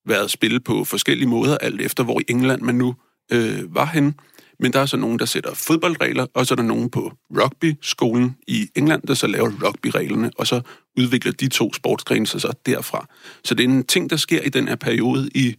været 0.06 0.32
spillet 0.32 0.64
på 0.64 0.84
forskellige 0.84 1.28
måder, 1.28 1.58
alt 1.58 1.82
efter 1.82 2.04
hvor 2.04 2.20
i 2.20 2.24
England 2.28 2.62
man 2.62 2.76
nu 2.76 2.96
øh, 3.32 3.76
var 3.76 3.86
henne. 3.86 4.14
Men 4.60 4.74
der 4.74 4.80
er 4.80 4.86
så 4.86 4.98
nogen, 4.98 5.20
der 5.20 5.26
sætter 5.26 5.54
fodboldregler, 5.54 6.26
og 6.34 6.46
så 6.46 6.54
er 6.54 6.56
der 6.56 6.64
nogen 6.64 6.90
på 6.90 7.12
rugby-skolen 7.32 8.38
i 8.48 8.70
England, 8.76 9.02
der 9.02 9.14
så 9.14 9.28
laver 9.28 9.52
rugby-reglerne, 9.64 10.32
og 10.38 10.48
så 10.48 10.62
udvikler 10.98 11.32
de 11.32 11.48
to 11.48 11.74
sportsgrene 11.74 12.28
sig 12.28 12.42
så 12.42 12.54
derfra. 12.66 13.08
Så 13.44 13.56
det 13.56 13.64
er 13.64 13.70
en 13.70 13.86
ting, 13.86 14.10
der 14.10 14.16
sker 14.16 14.42
i 14.42 14.50
den 14.50 14.68
her 14.68 14.76
periode 14.76 15.30
i 15.36 15.56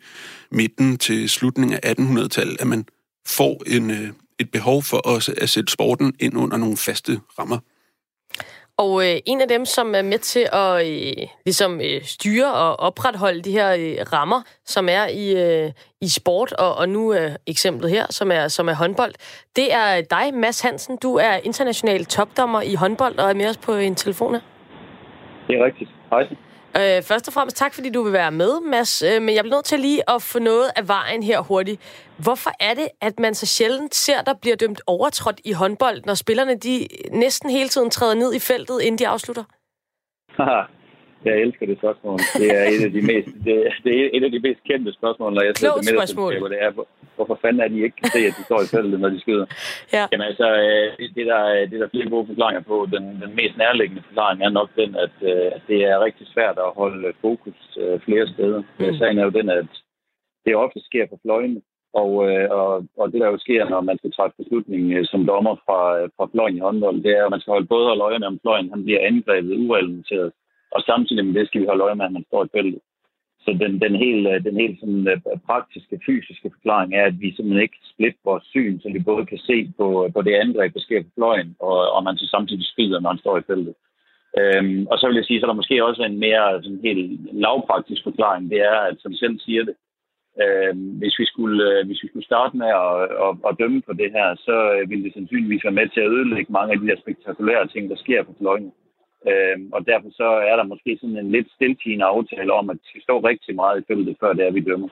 midten 0.51 0.98
til 0.98 1.29
slutningen 1.29 1.79
af 1.83 1.94
1800-tallet, 1.98 2.61
at 2.61 2.66
man 2.66 2.85
får 3.27 3.62
en, 3.66 3.90
øh, 3.90 4.09
et 4.38 4.51
behov 4.51 4.83
for 4.83 4.96
også 4.96 5.35
at 5.37 5.51
sætte 5.51 5.72
sporten 5.72 6.14
ind 6.20 6.37
under 6.37 6.57
nogle 6.57 6.77
faste 6.77 7.20
rammer. 7.38 7.59
Og 8.78 8.92
øh, 9.06 9.16
en 9.26 9.40
af 9.40 9.48
dem, 9.48 9.64
som 9.64 9.94
er 9.94 10.02
med 10.02 10.18
til 10.18 10.46
at 10.52 10.72
øh, 10.88 11.26
ligesom 11.44 11.80
øh, 11.80 12.02
styre 12.02 12.52
og 12.54 12.80
opretholde 12.80 13.42
de 13.42 13.52
her 13.52 13.70
øh, 13.74 14.12
rammer, 14.12 14.42
som 14.64 14.88
er 14.88 15.06
i, 15.06 15.26
øh, 15.44 15.70
i 16.00 16.08
sport, 16.08 16.52
og, 16.52 16.74
og 16.74 16.88
nu 16.88 17.14
øh, 17.14 17.30
eksemplet 17.46 17.90
her, 17.90 18.06
som 18.10 18.30
er, 18.30 18.48
som 18.48 18.68
er 18.68 18.74
håndbold, 18.74 19.14
det 19.56 19.74
er 19.74 20.00
dig, 20.00 20.34
Mads 20.34 20.60
Hansen. 20.60 20.98
Du 21.02 21.14
er 21.14 21.34
international 21.44 22.04
topdommer 22.04 22.62
i 22.62 22.74
håndbold 22.74 23.18
og 23.18 23.30
er 23.30 23.34
med 23.34 23.48
os 23.48 23.56
på 23.56 23.72
en 23.72 23.94
telefon 23.94 24.34
her. 24.34 24.40
Det 25.46 25.56
er 25.58 25.64
rigtigt. 25.64 25.90
Hej. 26.10 26.28
Øh, 26.78 27.02
først 27.02 27.28
og 27.28 27.34
fremmest 27.34 27.56
tak, 27.56 27.74
fordi 27.74 27.90
du 27.90 28.02
vil 28.02 28.12
være 28.12 28.30
med, 28.30 28.60
Mads. 28.60 29.02
Øh, 29.02 29.22
men 29.22 29.34
jeg 29.34 29.42
bliver 29.44 29.56
nødt 29.56 29.64
til 29.64 29.80
lige 29.80 30.10
at 30.10 30.22
få 30.22 30.38
noget 30.38 30.70
af 30.76 30.88
vejen 30.88 31.22
her 31.22 31.40
hurtigt. 31.40 31.80
Hvorfor 32.18 32.50
er 32.60 32.74
det, 32.74 32.88
at 33.00 33.20
man 33.20 33.34
så 33.34 33.46
sjældent 33.46 33.94
ser, 33.94 34.22
der 34.22 34.34
bliver 34.34 34.56
dømt 34.56 34.80
overtrådt 34.86 35.40
i 35.44 35.52
håndbold, 35.52 36.02
når 36.06 36.14
spillerne 36.14 36.54
de 36.54 36.88
næsten 37.12 37.50
hele 37.50 37.68
tiden 37.68 37.90
træder 37.90 38.14
ned 38.14 38.34
i 38.34 38.38
feltet, 38.38 38.80
inden 38.82 38.98
de 38.98 39.08
afslutter? 39.08 39.44
Jeg 41.24 41.35
elsker 41.44 41.66
det 41.66 41.78
spørgsmål. 41.78 42.18
Det 42.40 42.48
er 42.59 42.64
et 42.74 42.83
af 42.88 42.92
de 42.96 43.02
mest, 43.12 43.28
det, 43.44 43.54
det 43.85 43.92
er 44.00 44.09
et 44.16 44.24
af 44.24 44.31
de 44.31 44.40
mest 44.46 44.61
kendte 44.68 44.92
spørgsmål, 44.92 45.31
når 45.35 45.42
jeg 45.42 45.52
sidder 45.57 45.74
til 45.74 45.88
spørgsmål. 45.88 46.50
Det 46.50 46.62
er, 46.66 46.70
hvorfor 47.16 47.38
fanden 47.42 47.61
er 47.62 47.68
de 47.68 47.85
ikke 47.87 47.96
kan 48.00 48.11
se, 48.16 48.20
at 48.31 48.35
de 48.38 48.44
står 48.48 48.61
i 48.62 48.70
feltet, 48.74 49.00
når 49.00 49.09
de 49.09 49.20
skyder? 49.20 49.46
Ja. 49.96 50.04
Jamen 50.12 50.26
altså, 50.31 50.46
øh, 50.64 50.87
det, 50.98 51.07
det, 51.16 51.26
der, 51.33 51.40
det 51.68 51.74
er 51.76 51.83
der 51.83 51.94
flere 51.94 52.11
gode 52.14 52.26
forklaringer 52.26 52.62
på. 52.70 52.76
Den, 52.94 53.04
den 53.22 53.33
mest 53.40 53.57
nærliggende 53.62 54.02
forklaring 54.07 54.38
er 54.42 54.52
nok 54.59 54.70
den, 54.81 54.90
at, 55.04 55.16
øh, 55.31 55.46
at 55.57 55.62
det 55.70 55.81
er 55.90 56.04
rigtig 56.07 56.26
svært 56.35 56.57
at 56.66 56.74
holde 56.81 57.12
fokus 57.20 57.59
øh, 57.83 58.00
flere 58.07 58.26
steder. 58.35 58.61
Mm. 58.78 58.96
Sagen 58.98 59.18
er 59.18 59.24
jo 59.24 59.38
den, 59.38 59.48
at 59.48 59.70
det 60.44 60.57
ofte 60.57 60.81
sker 60.88 61.07
på 61.07 61.18
fløjene. 61.24 61.61
Og, 61.92 62.11
og, 62.59 62.85
og 63.00 63.12
det, 63.12 63.20
der 63.20 63.28
jo 63.35 63.38
sker, 63.38 63.68
når 63.68 63.81
man 63.81 63.98
skal 63.98 64.12
træffe 64.12 64.37
beslutning 64.42 64.92
øh, 64.92 65.04
som 65.07 65.26
dommer 65.26 65.54
fra, 65.66 65.81
fra 66.16 66.28
fløjen 66.33 66.57
i 66.57 66.64
håndbold, 66.66 67.02
det 67.02 67.12
er, 67.18 67.24
at 67.24 67.31
man 67.31 67.40
skal 67.40 67.52
holde 67.52 67.66
både 67.66 68.00
øje 68.00 68.18
med, 68.18 68.26
om 68.26 68.40
fløjen 68.42 68.70
han 68.70 68.85
bliver 68.85 69.07
angrebet 69.11 69.59
urelateret, 69.64 70.33
og 70.70 70.81
samtidig 70.83 71.24
med 71.26 71.35
det 71.35 71.46
skal 71.46 71.61
vi 71.61 71.66
holde 71.66 71.85
øje 71.85 71.94
med, 71.94 72.04
at 72.04 72.12
man 72.12 72.24
står 72.28 72.44
i 72.44 72.48
feltet. 72.57 72.81
Så 73.44 73.50
den, 73.62 73.81
den 73.81 73.94
helt, 74.04 74.26
øh, 74.33 74.44
den 74.44 74.57
helt 74.62 74.81
sådan, 74.81 75.09
øh, 75.09 75.38
praktiske, 75.46 76.00
fysiske 76.07 76.50
forklaring 76.54 76.94
er, 76.94 77.04
at 77.04 77.20
vi 77.20 77.28
simpelthen 77.35 77.62
ikke 77.62 77.81
splitter 77.92 78.20
vores 78.24 78.44
syn, 78.44 78.81
så 78.81 78.88
vi 78.92 78.98
både 78.98 79.26
kan 79.26 79.38
se 79.38 79.72
på, 79.78 80.11
på 80.14 80.22
det 80.22 80.35
angreb, 80.35 80.74
der 80.74 80.81
sker 80.81 81.02
på 81.02 81.11
fløjen, 81.14 81.57
og, 81.59 81.92
og 81.94 82.04
man 82.04 82.16
så 82.16 82.26
samtidig 82.26 82.66
skyder, 82.66 83.00
når 83.00 83.11
man 83.11 83.18
står 83.18 83.38
i 83.38 83.48
feltet. 83.50 83.74
Øhm, 84.38 84.87
og 84.90 84.98
så 84.98 85.07
vil 85.07 85.16
jeg 85.16 85.24
sige, 85.24 85.40
så 85.40 85.46
er 85.46 85.50
der 85.50 85.61
måske 85.61 85.85
også 85.85 86.02
en 86.02 86.18
mere 86.18 86.62
sådan 86.62 86.81
helt 86.85 87.11
lavpraktisk 87.33 88.02
forklaring. 88.04 88.50
Det 88.50 88.61
er, 88.61 88.78
at 88.90 88.96
som 89.00 89.12
selv 89.12 89.38
siger 89.40 89.64
det, 89.64 89.74
øhm, 90.42 90.88
hvis, 91.00 91.18
vi 91.18 91.24
skulle, 91.33 91.59
øh, 91.70 91.87
hvis 91.87 92.02
vi 92.02 92.09
skulle 92.09 92.31
starte 92.31 92.57
med 92.57 92.70
at, 92.85 92.94
at, 93.26 93.33
at 93.48 93.57
dømme 93.61 93.81
på 93.83 93.92
det 93.92 94.11
her, 94.16 94.28
så 94.46 94.57
øh, 94.74 94.90
ville 94.90 95.04
det 95.04 95.12
sandsynligvis 95.14 95.64
være 95.64 95.78
med 95.81 95.88
til 95.88 96.00
at 96.00 96.12
ødelægge 96.16 96.52
mange 96.52 96.72
af 96.72 96.78
de 96.81 96.87
der 96.87 96.96
spektakulære 97.00 97.66
ting, 97.68 97.90
der 97.90 97.96
sker 97.96 98.22
på 98.22 98.35
fløjen. 98.38 98.72
Øhm, 99.26 99.68
og 99.72 99.87
derfor 99.87 100.11
så 100.20 100.28
er 100.50 100.57
der 100.57 100.70
måske 100.72 100.98
sådan 101.00 101.16
en 101.16 101.33
lidt 101.33 101.48
stiltigende 101.57 102.04
aftale 102.04 102.52
om, 102.52 102.70
at 102.70 102.76
det 102.81 102.87
skal 102.88 103.02
stå 103.02 103.18
rigtig 103.31 103.54
meget 103.54 103.81
i 103.81 103.87
feltet, 103.88 104.16
før 104.20 104.33
det 104.33 104.46
er, 104.46 104.50
vi 104.50 104.61
dømmer. 104.61 104.88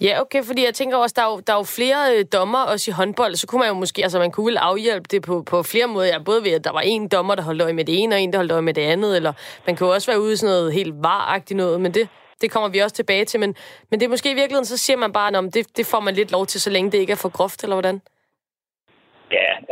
Ja, 0.00 0.20
okay, 0.20 0.42
fordi 0.42 0.64
jeg 0.64 0.74
tænker 0.74 0.96
også, 0.96 1.14
der 1.18 1.22
er 1.22 1.30
jo, 1.32 1.40
der 1.46 1.52
er 1.52 1.56
jo 1.56 1.62
flere 1.62 2.00
øh, 2.12 2.24
dommer 2.32 2.58
også 2.58 2.90
i 2.90 2.94
håndbold, 2.94 3.34
så 3.34 3.46
kunne 3.46 3.58
man 3.58 3.68
jo 3.68 3.74
måske, 3.74 4.02
altså 4.02 4.18
man 4.18 4.30
kunne 4.30 4.46
vel 4.46 4.56
afhjælpe 4.56 5.08
det 5.10 5.22
på, 5.22 5.42
på 5.42 5.62
flere 5.62 5.86
måder. 5.86 6.06
Ja, 6.06 6.18
både 6.18 6.44
ved, 6.44 6.50
at 6.50 6.64
der 6.64 6.72
var 6.72 6.80
en 6.80 7.08
dommer, 7.08 7.34
der 7.34 7.42
holdt 7.42 7.62
øje 7.62 7.72
med 7.72 7.84
det 7.84 8.02
ene, 8.02 8.14
og 8.14 8.20
en, 8.20 8.32
der 8.32 8.38
holdt 8.38 8.52
øje 8.52 8.62
med 8.62 8.74
det 8.74 8.82
andet, 8.82 9.16
eller 9.16 9.32
man 9.66 9.76
kunne 9.76 9.92
også 9.92 10.10
være 10.10 10.20
ude 10.20 10.32
i 10.32 10.36
sådan 10.36 10.54
noget 10.54 10.72
helt 10.72 10.94
varagtigt 11.02 11.56
noget, 11.56 11.80
men 11.80 11.94
det, 11.94 12.08
det 12.40 12.50
kommer 12.50 12.68
vi 12.68 12.78
også 12.78 12.96
tilbage 12.96 13.24
til. 13.24 13.40
Men, 13.40 13.54
men 13.90 14.00
det 14.00 14.06
er 14.06 14.10
måske 14.10 14.30
i 14.30 14.34
virkeligheden, 14.34 14.64
så 14.64 14.76
siger 14.76 14.96
man 14.96 15.12
bare, 15.12 15.38
at 15.38 15.54
det, 15.54 15.76
det 15.76 15.86
får 15.86 16.00
man 16.00 16.14
lidt 16.14 16.32
lov 16.32 16.46
til, 16.46 16.60
så 16.60 16.70
længe 16.70 16.90
det 16.90 16.98
ikke 16.98 17.12
er 17.12 17.16
for 17.16 17.28
groft, 17.28 17.62
eller 17.62 17.76
hvordan? 17.76 18.00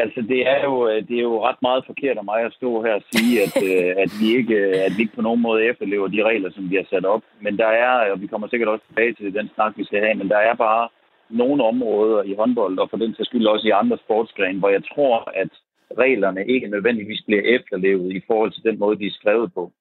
Altså 0.02 0.20
det 0.32 0.40
er 0.54 0.60
jo 0.64 0.74
det 1.08 1.16
er 1.18 1.26
jo 1.30 1.44
ret 1.48 1.60
meget 1.62 1.82
forkert 1.86 2.18
af 2.18 2.24
mig 2.24 2.40
at 2.44 2.52
stå 2.52 2.82
her 2.82 2.94
og 2.94 3.02
sige, 3.12 3.42
at, 3.44 3.54
øh, 3.68 3.90
at, 4.04 4.10
vi 4.20 4.26
ikke, 4.40 4.58
at 4.86 4.92
vi 4.96 5.02
ikke 5.02 5.16
på 5.16 5.22
nogen 5.22 5.42
måde 5.42 5.64
efterlever 5.64 6.08
de 6.08 6.24
regler, 6.30 6.50
som 6.50 6.70
vi 6.70 6.76
har 6.76 6.86
sat 6.90 7.04
op. 7.04 7.22
Men 7.40 7.58
der 7.58 7.66
er, 7.66 8.12
og 8.12 8.20
vi 8.20 8.26
kommer 8.26 8.48
sikkert 8.48 8.68
også 8.68 8.84
tilbage 8.86 9.12
til 9.14 9.34
den 9.34 9.50
snak, 9.54 9.72
vi 9.76 9.84
skal 9.84 10.00
have, 10.04 10.14
men 10.14 10.28
der 10.28 10.36
er 10.36 10.54
bare 10.54 10.88
nogle 11.30 11.64
områder 11.64 12.22
i 12.22 12.34
håndbold, 12.34 12.78
og 12.78 12.90
for 12.90 12.96
den 12.96 13.14
sags 13.14 13.28
skyld 13.28 13.46
også 13.46 13.66
i 13.68 13.78
andre 13.80 13.98
sportsgrene, 14.04 14.58
hvor 14.58 14.68
jeg 14.68 14.82
tror, 14.94 15.32
at 15.34 15.50
reglerne 15.98 16.46
ikke 16.46 16.68
nødvendigvis 16.68 17.22
bliver 17.26 17.42
efterlevet 17.42 18.12
i 18.12 18.20
forhold 18.26 18.52
til 18.52 18.62
den 18.62 18.78
måde, 18.78 18.98
de 18.98 19.06
er 19.06 19.18
skrevet 19.20 19.54
på. 19.54 19.72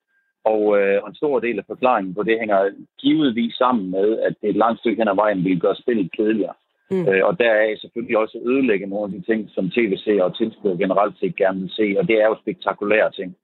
Og 0.46 0.62
øh, 0.80 1.02
en 1.08 1.16
stor 1.16 1.40
del 1.40 1.60
af 1.60 1.66
forklaringen 1.68 2.14
på 2.16 2.24
det 2.24 2.40
hænger 2.40 2.60
givetvis 3.00 3.54
sammen 3.54 3.92
med, 3.92 4.20
at 4.20 4.34
det 4.42 4.50
et 4.50 4.56
langt 4.56 4.80
stykke 4.80 5.02
hen 5.02 5.08
ad 5.08 5.16
vejen 5.16 5.44
vil 5.44 5.60
gøre 5.60 5.76
spillet 5.76 6.12
kedeligere. 6.12 6.54
Mm. 6.92 7.08
Øh, 7.08 7.26
og 7.28 7.40
der 7.40 7.52
er 7.52 7.78
selvfølgelig 7.78 8.18
også 8.18 8.38
ødelægge 8.46 8.88
nogle 8.88 9.06
af 9.06 9.12
de 9.12 9.26
ting, 9.32 9.50
som 9.56 9.72
tv-seere 9.72 10.24
og 10.24 10.38
tilskuere 10.38 10.78
generelt 10.78 11.20
set 11.20 11.36
gerne 11.36 11.60
vil 11.62 11.70
se, 11.70 11.96
og 12.00 12.08
det 12.08 12.22
er 12.22 12.28
jo 12.28 12.36
spektakulære 12.42 13.12
ting. 13.12 13.36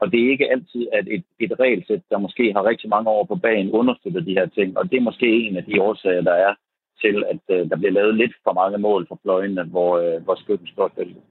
Og 0.00 0.12
det 0.12 0.18
er 0.20 0.30
ikke 0.30 0.50
altid, 0.50 0.88
at 0.92 1.06
et, 1.10 1.24
et 1.40 1.60
regelsæt, 1.60 2.02
der 2.10 2.18
måske 2.18 2.52
har 2.52 2.64
rigtig 2.64 2.88
mange 2.90 3.10
år 3.10 3.24
på 3.24 3.36
bagen, 3.36 3.70
understøtter 3.70 4.20
de 4.20 4.34
her 4.38 4.46
ting. 4.46 4.78
Og 4.78 4.90
det 4.90 4.96
er 4.96 5.08
måske 5.10 5.28
en 5.46 5.56
af 5.56 5.64
de 5.64 5.82
årsager, 5.82 6.22
der 6.22 6.32
er 6.32 6.54
til, 7.00 7.24
at 7.32 7.56
øh, 7.56 7.70
der 7.70 7.76
bliver 7.76 7.92
lavet 7.92 8.14
lidt 8.14 8.34
for 8.44 8.52
mange 8.52 8.78
mål 8.78 9.06
for 9.08 9.18
fløjene, 9.22 9.64
hvor, 9.64 9.98
øh, 9.98 10.22
hvor 10.24 10.34
skytten 10.34 10.66
står 10.66 10.92
feltet. 10.96 11.22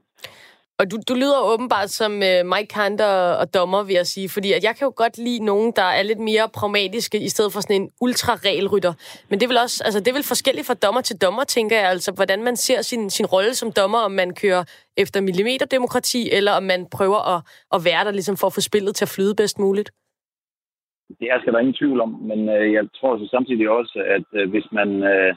Og 0.82 0.92
du, 0.92 0.98
du 1.10 1.14
lyder 1.14 1.40
åbenbart 1.54 1.90
som 1.90 2.12
øh, 2.30 2.40
Mike 2.54 2.74
Hunter 2.80 3.14
og 3.42 3.54
dommer, 3.54 3.84
vil 3.84 3.96
jeg 4.02 4.08
sige, 4.08 4.30
fordi 4.30 4.50
at 4.54 4.64
jeg 4.64 4.74
kan 4.76 4.86
jo 4.86 4.94
godt 4.96 5.18
lide 5.18 5.46
nogen, 5.46 5.74
der 5.76 5.88
er 5.98 6.04
lidt 6.04 6.20
mere 6.20 6.50
pragmatiske, 6.60 7.18
i 7.28 7.30
stedet 7.30 7.54
for 7.54 7.60
sådan 7.62 7.82
en 7.82 7.90
ultra-regelrytter. 8.06 8.94
Men 9.30 9.40
det 9.40 9.46
er 9.46 9.52
vel 9.54 9.64
også, 9.66 9.78
altså 9.86 10.00
det 10.00 10.08
er 10.08 10.18
vel 10.20 10.32
forskelligt 10.34 10.68
fra 10.68 10.74
dommer 10.86 11.02
til 11.02 11.22
dommer, 11.22 11.44
tænker 11.44 11.76
jeg, 11.80 11.90
altså 11.90 12.12
hvordan 12.12 12.44
man 12.44 12.56
ser 12.56 12.82
sin, 12.82 13.10
sin 13.10 13.26
rolle 13.26 13.54
som 13.54 13.72
dommer, 13.72 14.00
om 14.00 14.12
man 14.12 14.30
kører 14.42 14.64
efter 14.98 15.22
millimeterdemokrati, 15.22 16.22
eller 16.38 16.52
om 16.52 16.64
man 16.64 16.82
prøver 16.98 17.22
at, 17.36 17.42
at 17.76 17.80
være 17.86 18.04
der 18.06 18.12
ligesom 18.12 18.38
for 18.38 18.48
at 18.48 18.54
få 18.54 18.62
spillet 18.62 18.96
til 18.96 19.06
at 19.06 19.14
flyde 19.16 19.36
bedst 19.36 19.60
muligt. 19.60 19.90
Altså, 21.10 21.20
det 21.20 21.28
er 21.32 21.40
skal 21.40 21.54
der 21.54 21.60
ingen 21.60 21.80
tvivl 21.82 22.02
om, 22.02 22.10
men 22.30 22.40
øh, 22.50 22.74
jeg 22.74 22.84
tror 22.98 23.18
så 23.18 23.28
samtidig 23.36 23.70
også, 23.70 23.98
at 24.16 24.28
øh, 24.40 24.50
hvis 24.50 24.68
man... 24.72 24.90
Øh, 25.04 25.36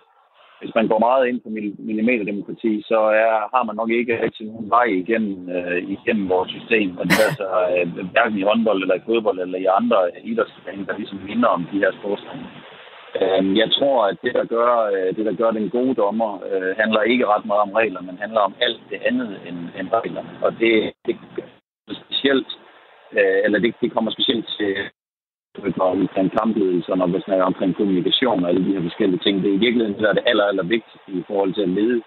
hvis 0.64 0.79
man 0.79 0.88
går 0.88 1.00
meget 1.09 1.29
ind 1.29 1.40
på 1.40 1.48
millimeterdemokrati, 1.88 2.72
så 2.90 2.98
er, 3.22 3.33
har 3.55 3.62
man 3.64 3.77
nok 3.77 3.90
ikke 3.90 4.22
rigtig 4.24 4.46
nogen 4.46 4.70
vej 4.77 4.87
igennem, 5.03 5.37
øh, 5.57 5.81
igennem 5.96 6.29
vores 6.29 6.50
system. 6.57 6.88
Og 6.98 7.05
det 7.09 7.16
er 7.20 7.29
altså 7.31 7.48
øh, 7.72 7.87
hverken 8.12 8.38
i 8.38 8.46
håndbold 8.48 8.83
eller 8.83 8.96
i 8.98 9.07
fodbold 9.09 9.38
eller 9.40 9.59
i 9.59 9.72
andre 9.79 9.98
idrætsgrene, 10.31 10.87
der 10.87 10.96
ligesom 10.96 11.18
minder 11.29 11.48
om 11.57 11.62
de 11.72 11.79
her 11.83 11.92
sportsgrene. 11.98 12.46
Øh, 13.20 13.42
jeg 13.62 13.68
tror, 13.79 13.98
at 14.11 14.16
det 14.24 14.33
der, 14.38 14.44
gør, 14.57 14.70
øh, 14.94 15.16
det, 15.16 15.24
der 15.29 15.35
gør 15.40 15.50
den 15.50 15.70
gode 15.70 15.94
dommer, 16.03 16.31
øh, 16.50 16.70
handler 16.81 17.00
ikke 17.12 17.27
ret 17.33 17.46
meget 17.50 17.62
om 17.66 17.72
regler, 17.81 18.00
men 18.00 18.22
handler 18.24 18.40
om 18.40 18.55
alt 18.61 18.81
det 18.90 18.98
andet 19.09 19.31
end, 19.48 19.59
end 19.79 19.88
reglerne. 19.98 20.33
Og 20.44 20.50
det, 20.61 20.92
det 21.07 21.14
specielt, 22.05 22.50
øh, 23.18 23.38
eller 23.44 23.59
det, 23.59 23.74
det 23.83 23.92
kommer 23.92 24.11
specielt 24.11 24.46
til 24.59 24.72
omkring 25.79 26.31
kampledelser, 26.38 26.94
når 26.94 27.07
vi 27.07 27.20
snakker 27.27 27.44
omkring 27.44 27.77
kommunikation 27.77 28.44
og 28.44 28.48
alle 28.50 28.64
de 28.66 28.74
her 28.74 28.83
forskellige 28.88 29.22
ting. 29.24 29.35
Det 29.42 29.50
er 29.50 29.59
i 29.59 29.64
virkeligheden 29.66 29.98
det 29.98 30.09
er 30.09 30.16
det 30.18 30.29
aller, 30.31 30.44
aller 30.44 30.66
vigtigste 30.74 31.11
i 31.20 31.24
forhold 31.29 31.55
til 31.55 31.62
at 31.68 31.74
lede 31.79 32.03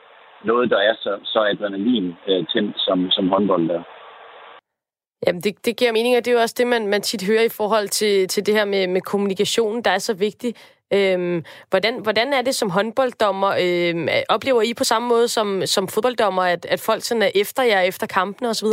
noget, 0.50 0.70
der 0.70 0.80
er 0.90 0.94
så, 1.04 1.12
så 1.24 1.40
adrenalin-tændt 1.52 2.76
øh, 2.76 2.86
som, 2.88 2.98
som 3.12 3.30
håndbold 3.30 3.68
der. 3.70 3.82
Jamen, 5.28 5.42
det, 5.42 5.66
det 5.66 5.78
giver 5.78 5.92
mening, 5.92 6.18
og 6.18 6.26
det 6.26 6.32
er 6.32 6.36
jo 6.36 6.42
også 6.42 6.56
det, 6.58 6.68
man, 6.68 6.88
man 6.88 7.02
tit 7.02 7.24
hører 7.30 7.44
i 7.44 7.58
forhold 7.60 7.88
til, 7.88 8.28
til 8.28 8.46
det 8.46 8.54
her 8.54 8.66
med, 8.66 8.88
med 8.88 9.02
kommunikation, 9.02 9.82
der 9.82 9.92
er 9.92 9.98
så 9.98 10.14
vigtigt. 10.14 10.78
Øhm, 10.94 11.44
hvordan, 11.70 12.02
hvordan 12.02 12.34
er 12.34 12.42
det 12.42 12.56
som 12.56 12.70
håndbolddommer? 12.70 13.52
Øhm, 13.62 14.08
oplever 14.30 14.62
I 14.62 14.74
på 14.74 14.84
samme 14.84 15.08
måde 15.08 15.28
som, 15.28 15.62
som 15.66 15.88
fodbolddommer, 15.88 16.44
at, 16.44 16.66
at 16.66 16.80
folk 16.80 17.02
sådan 17.04 17.24
er 17.24 17.32
efter 17.36 17.64
jer, 17.64 17.82
efter 17.82 18.08
kampene 18.08 18.50
osv.? 18.50 18.68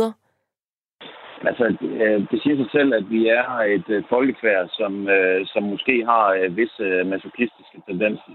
Altså, 1.41 1.77
øh, 1.81 2.19
det 2.31 2.41
siger 2.43 2.55
sig 2.55 2.69
selv, 2.71 2.93
at 2.93 3.05
vi 3.09 3.27
er 3.27 3.45
et 3.75 3.89
øh, 3.89 4.03
folkefærd, 4.09 4.69
som, 4.69 5.09
øh, 5.09 5.45
som 5.45 5.63
måske 5.63 6.05
har 6.05 6.49
visse 6.49 7.03
masochistiske 7.03 7.77
tendenser. 7.87 8.33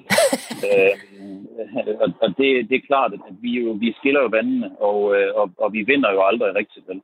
og 2.02 2.08
og 2.22 2.28
det, 2.38 2.68
det 2.68 2.76
er 2.76 2.88
klart, 2.90 3.12
at 3.12 3.20
vi 3.42 3.50
jo 3.60 3.70
vi 3.70 3.94
skiller 3.98 4.20
jo 4.20 4.26
vandene, 4.26 4.70
og, 4.80 5.00
og, 5.34 5.50
og 5.58 5.72
vi 5.72 5.82
vinder 5.82 6.12
jo 6.12 6.22
aldrig 6.22 6.54
rigtigt, 6.54 6.88
vel? 6.88 7.00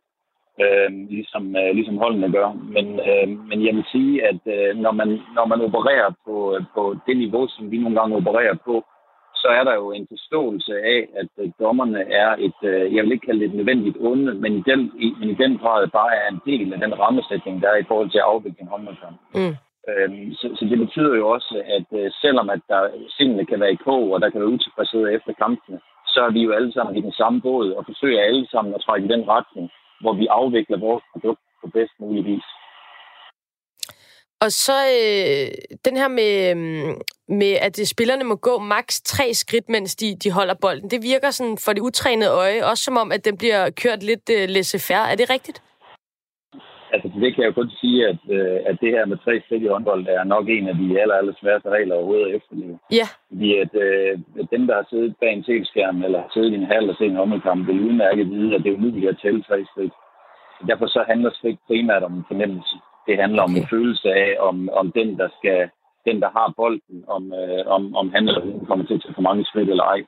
Øh, 0.64 0.90
ligesom, 1.10 1.56
øh, 1.56 1.70
ligesom 1.74 1.96
holdene 1.98 2.32
gør. 2.32 2.48
Men, 2.74 2.86
øh, 3.08 3.28
men 3.48 3.66
jeg 3.66 3.74
vil 3.76 3.84
sige, 3.92 4.26
at 4.30 4.40
øh, 4.56 4.76
når, 4.76 4.92
man, 4.92 5.08
når 5.36 5.46
man 5.46 5.60
opererer 5.60 6.10
på, 6.26 6.58
på 6.74 6.96
det 7.06 7.16
niveau, 7.16 7.48
som 7.48 7.70
vi 7.70 7.78
nogle 7.78 8.00
gange 8.00 8.16
opererer 8.16 8.56
på, 8.64 8.84
så 9.46 9.50
er 9.58 9.64
der 9.64 9.74
jo 9.82 9.86
en 9.92 10.06
forståelse 10.14 10.72
af, 10.94 11.00
at 11.20 11.32
øh, 11.42 11.50
dommerne 11.64 12.00
er 12.22 12.30
et, 12.46 12.60
øh, 12.70 12.94
jeg 12.94 13.00
vil 13.02 13.12
ikke 13.12 13.26
kalde 13.26 13.40
det 13.40 13.48
et 13.48 13.58
nødvendigt 13.60 13.96
onde, 14.08 14.34
men 14.42 14.52
i 14.60 14.62
den, 14.70 14.80
i, 15.04 15.06
men 15.20 15.28
i 15.30 15.36
den 15.42 15.52
grad 15.62 15.88
bare 15.98 16.14
er 16.22 16.28
en 16.30 16.42
del 16.50 16.72
af 16.74 16.80
den 16.84 16.92
rammesætning, 17.02 17.62
der 17.62 17.68
er 17.70 17.78
i 17.80 17.88
forhold 17.90 18.10
til 18.10 18.22
at 18.22 18.28
afvikle 18.32 18.62
en 18.62 18.72
håndboldkamp. 18.74 19.18
Mm. 19.38 19.54
Øhm, 19.90 20.26
så, 20.38 20.46
så 20.58 20.64
det 20.70 20.78
betyder 20.84 21.14
jo 21.20 21.28
også, 21.36 21.54
at 21.76 21.88
øh, 22.00 22.10
selvom 22.22 22.50
at 22.54 22.62
der 22.68 22.82
sindene 23.16 23.46
kan 23.46 23.60
være 23.60 23.72
i 23.72 23.82
kog, 23.88 24.04
og 24.12 24.20
der 24.20 24.30
kan 24.30 24.40
være 24.40 24.54
utilfredshed 24.56 25.02
efter 25.16 25.32
kampene, 25.42 25.78
så 26.12 26.18
er 26.26 26.30
vi 26.36 26.40
jo 26.46 26.52
alle 26.52 26.72
sammen 26.72 26.96
i 26.96 27.00
den 27.06 27.12
samme 27.20 27.40
båd 27.40 27.68
og 27.78 27.84
forsøger 27.90 28.20
alle 28.28 28.46
sammen 28.52 28.74
at 28.74 28.80
trække 28.86 29.06
i 29.06 29.12
den 29.14 29.28
retning, 29.28 29.70
hvor 30.00 30.14
vi 30.20 30.26
afvikler 30.40 30.78
vores 30.86 31.04
produkt 31.12 31.42
på 31.60 31.66
bedst 31.76 31.94
mulig 32.00 32.24
vis. 32.24 32.48
Og 34.44 34.50
så 34.52 34.78
øh, 34.98 35.48
den 35.84 35.96
her 35.96 36.08
med, 36.08 36.32
øhm, 36.50 36.94
med, 37.28 37.52
at 37.66 37.88
spillerne 37.94 38.24
må 38.24 38.34
gå 38.34 38.58
maks 38.58 39.00
tre 39.00 39.34
skridt, 39.34 39.68
mens 39.68 39.96
de, 39.96 40.16
de 40.24 40.30
holder 40.30 40.54
bolden. 40.54 40.90
Det 40.90 41.02
virker 41.02 41.30
sådan 41.30 41.58
for 41.64 41.72
det 41.72 41.82
utrænede 41.88 42.30
øje, 42.30 42.64
også 42.70 42.84
som 42.84 42.96
om, 42.96 43.12
at 43.12 43.24
den 43.24 43.36
bliver 43.38 43.70
kørt 43.82 44.02
lidt 44.02 44.30
øh, 44.36 44.48
laissez-faire. 44.48 45.10
Er 45.12 45.16
det 45.16 45.30
rigtigt? 45.30 45.62
Altså, 46.92 47.08
det 47.20 47.34
kan 47.34 47.42
jeg 47.42 47.50
jo 47.50 47.60
kun 47.60 47.70
sige, 47.80 47.98
at, 48.10 48.20
øh, 48.36 48.58
at 48.70 48.76
det 48.82 48.90
her 48.96 49.04
med 49.06 49.18
tre 49.24 49.34
skridt 49.44 49.62
i 49.62 49.72
håndbold 49.74 50.06
er 50.06 50.24
nok 50.24 50.46
en 50.48 50.68
af 50.68 50.74
de 50.80 51.00
aller, 51.00 51.14
aller 51.14 51.34
sværeste 51.40 51.68
regler 51.68 51.94
overhovedet 51.94 52.26
at 52.28 52.36
efterleve. 52.36 52.78
Ja. 52.98 53.06
Fordi 53.30 53.48
at 53.64 53.72
øh, 53.86 54.12
dem, 54.54 54.62
der 54.66 54.74
har 54.74 54.86
siddet 54.90 55.16
bag 55.20 55.32
en 55.32 55.44
tv-skærm 55.44 56.04
eller 56.04 56.20
har 56.20 56.30
siddet 56.34 56.52
i 56.52 56.60
en 56.62 56.72
halv 56.74 56.88
og 56.90 56.96
set 56.98 57.10
en 57.10 57.20
håndboldkamp, 57.20 57.66
vil 57.66 57.86
udmærket 57.88 58.30
vide, 58.30 58.54
at 58.54 58.62
det 58.62 58.70
er 58.70 58.78
umuligt 58.78 59.08
at 59.08 59.18
tælle 59.22 59.42
tre 59.42 59.58
skridt. 59.70 59.94
Derfor 60.70 60.86
så 60.86 61.04
handler 61.10 61.30
skridt 61.32 61.58
primært 61.66 62.02
om 62.02 62.14
en 62.14 62.28
fornemmelse. 62.30 62.76
Det 63.06 63.20
handler 63.22 63.42
okay. 63.42 63.52
om 63.52 63.56
en 63.56 63.68
følelse 63.74 64.08
af, 64.24 64.36
om, 64.48 64.68
om 64.80 64.92
den, 64.92 65.18
der 65.18 65.28
skal, 65.38 65.70
den, 66.06 66.20
der 66.20 66.30
har 66.36 66.54
bolden, 66.56 67.04
om, 67.08 67.32
øh, 67.40 67.62
om, 67.66 67.96
om 67.96 68.06
han 68.14 68.28
eller 68.28 68.40
hun 68.40 68.66
kommer 68.66 68.84
til 68.84 68.94
at 68.94 69.14
for 69.14 69.22
mange 69.28 69.44
skridt 69.44 69.70
eller 69.70 69.84
ej. 69.84 70.00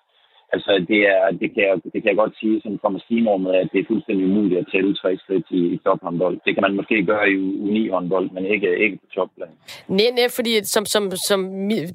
Altså, 0.52 0.84
det, 0.88 1.00
er, 1.14 1.24
det, 1.40 1.48
kan 1.54 1.62
jeg, 1.68 1.74
det 1.92 1.98
kan 2.02 2.10
jeg 2.12 2.16
godt 2.16 2.34
sige 2.40 2.60
som 2.62 2.78
fra 2.82 2.88
maskinrummet, 2.88 3.52
at 3.52 3.68
det 3.72 3.78
er 3.80 3.84
fuldstændig 3.88 4.26
umuligt 4.26 4.60
at 4.60 4.66
tælle 4.72 4.94
tre 4.94 5.10
skridt 5.22 5.46
i, 5.50 5.60
i 5.74 5.76
tophåndbold. 5.84 6.36
Det 6.44 6.54
kan 6.54 6.62
man 6.66 6.76
måske 6.76 7.04
gøre 7.04 7.30
i 7.30 7.36
unihåndbold, 7.68 8.30
men 8.30 8.44
ikke, 8.54 8.78
ikke 8.84 8.96
på 8.96 9.06
topplan. 9.14 9.48
Nej, 9.88 10.10
nej, 10.18 10.28
fordi 10.36 10.64
som, 10.64 10.84
som, 10.86 11.12
som 11.28 11.40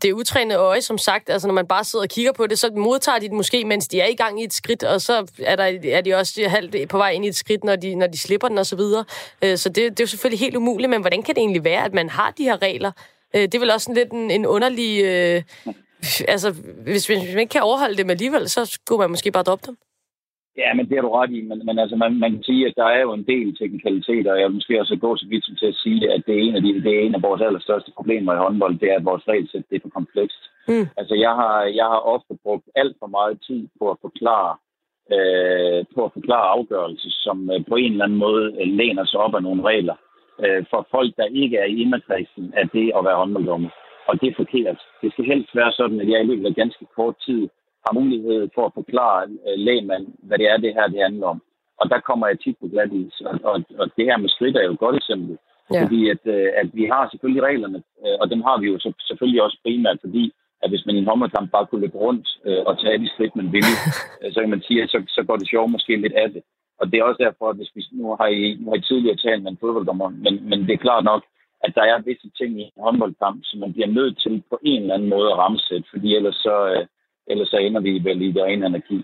det 0.03 0.11
utrænede 0.13 0.59
øje, 0.59 0.81
som 0.81 0.97
sagt, 0.97 1.29
altså 1.29 1.47
når 1.47 1.53
man 1.53 1.67
bare 1.67 1.83
sidder 1.83 2.05
og 2.05 2.09
kigger 2.09 2.33
på 2.33 2.47
det, 2.47 2.57
så 2.59 2.67
modtager 2.75 3.19
de 3.19 3.25
det 3.25 3.39
måske, 3.41 3.65
mens 3.65 3.87
de 3.87 3.99
er 3.99 4.07
i 4.07 4.15
gang 4.15 4.41
i 4.41 4.43
et 4.43 4.53
skridt, 4.53 4.83
og 4.83 5.01
så 5.01 5.13
er, 5.45 5.55
der, 5.55 5.67
er 5.97 6.01
de 6.01 6.13
også 6.13 6.41
halvt 6.47 6.89
på 6.89 6.97
vej 6.97 7.11
ind 7.11 7.25
i 7.25 7.27
et 7.27 7.35
skridt, 7.35 7.63
når 7.63 7.75
de, 7.75 7.95
når 7.95 8.07
de 8.07 8.17
slipper 8.17 8.47
den 8.47 8.57
og 8.57 8.65
så 8.65 8.75
videre. 8.75 9.05
Øh, 9.43 9.57
så 9.57 9.69
det, 9.69 9.75
det 9.75 9.99
er 9.99 10.03
jo 10.03 10.07
selvfølgelig 10.07 10.39
helt 10.39 10.55
umuligt, 10.55 10.89
men 10.89 11.01
hvordan 11.01 11.21
kan 11.23 11.35
det 11.35 11.41
egentlig 11.41 11.63
være, 11.63 11.85
at 11.85 11.93
man 11.93 12.09
har 12.09 12.33
de 12.37 12.43
her 12.43 12.61
regler? 12.61 12.91
Øh, 13.35 13.41
det 13.41 13.55
er 13.55 13.59
vel 13.59 13.71
også 13.71 13.85
sådan 13.85 13.95
lidt 13.95 14.11
en, 14.11 14.31
en 14.31 14.45
underlig... 14.45 15.03
Øh, 15.03 15.41
Altså, 16.33 16.49
hvis, 16.83 17.07
hvis 17.07 17.33
man 17.33 17.39
ikke 17.43 17.55
kan 17.57 17.67
overholde 17.69 17.97
dem 18.01 18.09
alligevel, 18.09 18.49
så 18.49 18.65
skulle 18.65 18.99
man 19.03 19.09
måske 19.09 19.31
bare 19.31 19.47
droppe 19.49 19.65
dem. 19.67 19.75
Ja, 20.61 20.69
men 20.73 20.85
det 20.87 20.95
har 20.97 21.05
du 21.05 21.11
ret 21.11 21.31
i. 21.31 21.41
Men, 21.49 21.65
men 21.67 21.79
altså, 21.79 21.95
man, 21.95 22.19
man 22.23 22.31
kan 22.31 22.43
sige, 22.43 22.67
at 22.67 22.73
der 22.81 22.87
er 22.95 23.01
jo 23.01 23.13
en 23.13 23.25
del 23.33 23.57
teknikaliteter, 23.57 24.31
og 24.31 24.39
jeg 24.39 24.47
vil 24.47 24.59
måske 24.59 24.79
også 24.79 24.95
gå 24.95 25.15
så 25.17 25.25
vidt 25.29 25.45
som 25.45 25.55
til 25.55 25.65
at 25.73 25.81
sige, 25.83 26.13
at 26.13 26.21
det 26.27 26.33
er 26.35 26.43
en 26.47 26.55
af, 26.55 26.61
de, 26.61 26.83
det 26.85 26.93
er 26.95 27.01
en 27.01 27.15
af 27.15 27.21
vores 27.21 27.41
allerstørste 27.41 27.91
problemer 27.97 28.33
i 28.33 28.43
håndbold, 28.45 28.79
det 28.79 28.91
er, 28.91 28.97
at 28.97 29.05
vores 29.05 29.27
regelsæt 29.27 29.69
det 29.69 29.75
er 29.75 29.85
for 29.85 29.97
komplekst. 29.99 30.41
Mm. 30.67 30.87
Altså, 30.99 31.15
jeg 31.25 31.33
har, 31.41 31.55
jeg 31.79 31.85
har 31.93 32.01
ofte 32.15 32.33
brugt 32.43 32.67
alt 32.75 32.95
for 32.99 33.07
meget 33.07 33.35
tid 33.47 33.61
på 33.79 33.91
at 33.91 33.97
forklare 34.01 34.51
øh, 35.15 35.85
på 35.95 36.05
at 36.05 36.13
forklare 36.13 36.47
afgørelser, 36.57 37.09
som 37.25 37.37
øh, 37.53 37.65
på 37.69 37.75
en 37.75 37.91
eller 37.91 38.05
anden 38.05 38.23
måde 38.25 38.45
øh, 38.59 38.67
læner 38.79 39.05
sig 39.05 39.19
op 39.19 39.35
af 39.35 39.43
nogle 39.43 39.63
regler 39.63 39.95
øh, 40.43 40.65
for 40.69 40.87
folk, 40.91 41.11
der 41.17 41.25
ikke 41.41 41.57
er 41.57 41.65
i 41.65 41.81
inderkredsen 41.81 42.53
af 42.57 42.69
det 42.69 42.91
at 42.97 43.05
være 43.05 43.15
håndbolddommer. 43.15 43.69
Og 44.07 44.21
det 44.21 44.27
er 44.29 44.41
forkert. 44.41 44.79
Det 45.01 45.11
skal 45.11 45.25
helst 45.25 45.55
være 45.55 45.71
sådan, 45.71 45.99
at 46.01 46.09
jeg 46.09 46.21
i 46.21 46.27
løbet 46.27 46.45
af 46.45 46.55
ganske 46.55 46.85
kort 46.95 47.15
tid 47.25 47.49
har 47.85 47.93
mulighed 47.99 48.49
for 48.55 48.65
at 48.65 48.75
forklare 48.79 49.23
øh, 49.47 49.57
lægmand, 49.67 50.05
hvad 50.27 50.37
det 50.37 50.47
er, 50.51 50.57
det 50.57 50.73
her 50.73 50.87
det 50.87 51.03
handler 51.03 51.27
om. 51.27 51.41
Og 51.79 51.89
der 51.89 51.99
kommer 51.99 52.27
jeg 52.27 52.39
tit 52.39 52.57
på 52.61 52.67
glat. 52.67 52.91
Og, 53.29 53.35
og, 53.51 53.57
og 53.81 53.87
det 53.97 54.05
her 54.09 54.17
med 54.17 54.29
skridt 54.29 54.57
er 54.57 54.63
jo 54.65 54.73
et 54.73 54.85
godt 54.85 54.95
eksempel. 54.95 55.37
Ja. 55.73 55.83
Fordi 55.83 56.09
at, 56.09 56.23
øh, 56.35 56.49
at 56.61 56.67
vi 56.73 56.85
har 56.93 57.09
selvfølgelig 57.11 57.43
reglerne, 57.43 57.79
øh, 58.03 58.15
og 58.21 58.29
dem 58.31 58.41
har 58.47 58.57
vi 58.61 58.67
jo 58.71 58.79
så, 58.79 58.89
selvfølgelig 59.07 59.41
også 59.43 59.57
primært, 59.63 59.97
fordi 60.05 60.33
at 60.63 60.69
hvis 60.69 60.85
man 60.85 60.95
i 60.95 60.99
en 60.99 61.09
håndboldkamp 61.09 61.51
bare 61.51 61.65
kunne 61.65 61.81
løbe 61.81 61.97
rundt 61.97 62.27
øh, 62.47 62.61
og 62.65 62.79
tage 62.79 62.97
de 62.97 63.09
skridt, 63.13 63.35
man 63.35 63.51
ville, 63.55 63.75
øh, 64.21 64.33
så 64.33 64.39
kan 64.39 64.49
man 64.49 64.63
sige, 64.67 64.83
at 64.83 64.89
så, 64.89 64.99
så 65.07 65.23
går 65.27 65.37
det 65.37 65.49
sjovt 65.49 65.71
måske 65.71 65.95
lidt 65.95 66.13
af 66.13 66.29
det. 66.33 66.43
Og 66.79 66.91
det 66.91 66.97
er 66.97 67.03
også 67.03 67.23
derfor, 67.25 67.49
at 67.49 67.55
hvis 67.55 67.71
vi, 67.75 67.81
nu 67.91 68.15
har 68.19 68.27
I, 68.27 68.57
nu 68.59 68.69
har 68.69 68.77
I 68.77 68.81
tidligere 68.81 69.15
talt 69.15 69.43
med 69.43 69.51
en 69.51 69.61
fodbolddommer, 69.63 70.09
men, 70.09 70.49
men 70.49 70.59
det 70.67 70.73
er 70.73 70.85
klart 70.87 71.03
nok, 71.03 71.23
at 71.65 71.71
der 71.75 71.83
er 71.91 72.05
visse 72.07 72.29
ting 72.39 72.51
i 72.61 72.63
en 72.63 72.83
håndboldkamp, 72.85 73.39
som 73.43 73.59
man 73.59 73.73
bliver 73.73 73.87
nødt 73.87 74.15
til 74.23 74.43
på 74.49 74.59
en 74.71 74.81
eller 74.81 74.95
anden 74.95 75.09
måde 75.09 75.27
at 75.31 75.37
ramsætte, 75.37 75.87
fordi 75.93 76.15
ellers 76.15 76.35
så, 76.35 76.55
øh, 76.71 76.85
ellers 77.27 77.49
så 77.49 77.57
ender 77.57 77.81
vi 77.81 77.91
vel 78.09 78.21
i 78.21 78.31
det 78.31 78.43
rene 78.43 78.65
anarki. 78.65 78.97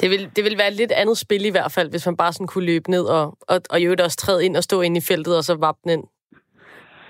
Det 0.00 0.08
vil, 0.10 0.22
det 0.36 0.42
vil 0.44 0.58
være 0.58 0.68
et 0.68 0.80
lidt 0.82 0.92
andet 0.92 1.18
spil 1.18 1.44
i 1.46 1.54
hvert 1.56 1.72
fald, 1.76 1.90
hvis 1.90 2.06
man 2.06 2.16
bare 2.16 2.32
sådan 2.32 2.46
kunne 2.52 2.66
løbe 2.72 2.90
ned 2.90 3.04
og, 3.18 3.24
og, 3.52 3.58
og 3.70 3.80
i 3.80 3.84
øvrigt 3.84 4.00
også 4.00 4.16
træde 4.16 4.44
ind 4.46 4.56
og 4.56 4.62
stå 4.62 4.80
ind 4.80 4.96
i 4.96 5.06
feltet 5.08 5.36
og 5.36 5.44
så 5.44 5.54
vappe 5.66 5.80
den 5.84 5.90
ind. 5.96 6.04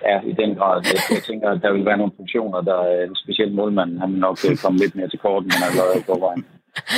Ja, 0.09 0.21
i 0.31 0.33
den 0.33 0.51
grad. 0.59 0.77
Jeg, 0.85 1.01
jeg 1.17 1.23
tænker, 1.23 1.49
at 1.51 1.63
der 1.63 1.73
vil 1.73 1.85
være 1.85 1.97
nogle 1.97 2.13
funktioner, 2.17 2.61
der 2.61 2.79
øh, 2.93 3.09
specielt 3.25 3.55
målmanden, 3.55 3.99
han 4.01 4.11
nok 4.11 4.39
øh, 4.51 4.57
komme 4.65 4.79
lidt 4.79 4.95
mere 4.97 5.09
til 5.09 5.19
korten, 5.19 5.47
end 5.51 5.63
han 5.63 5.71
allerede 5.73 6.03
på 6.11 6.17
vejen. 6.27 6.45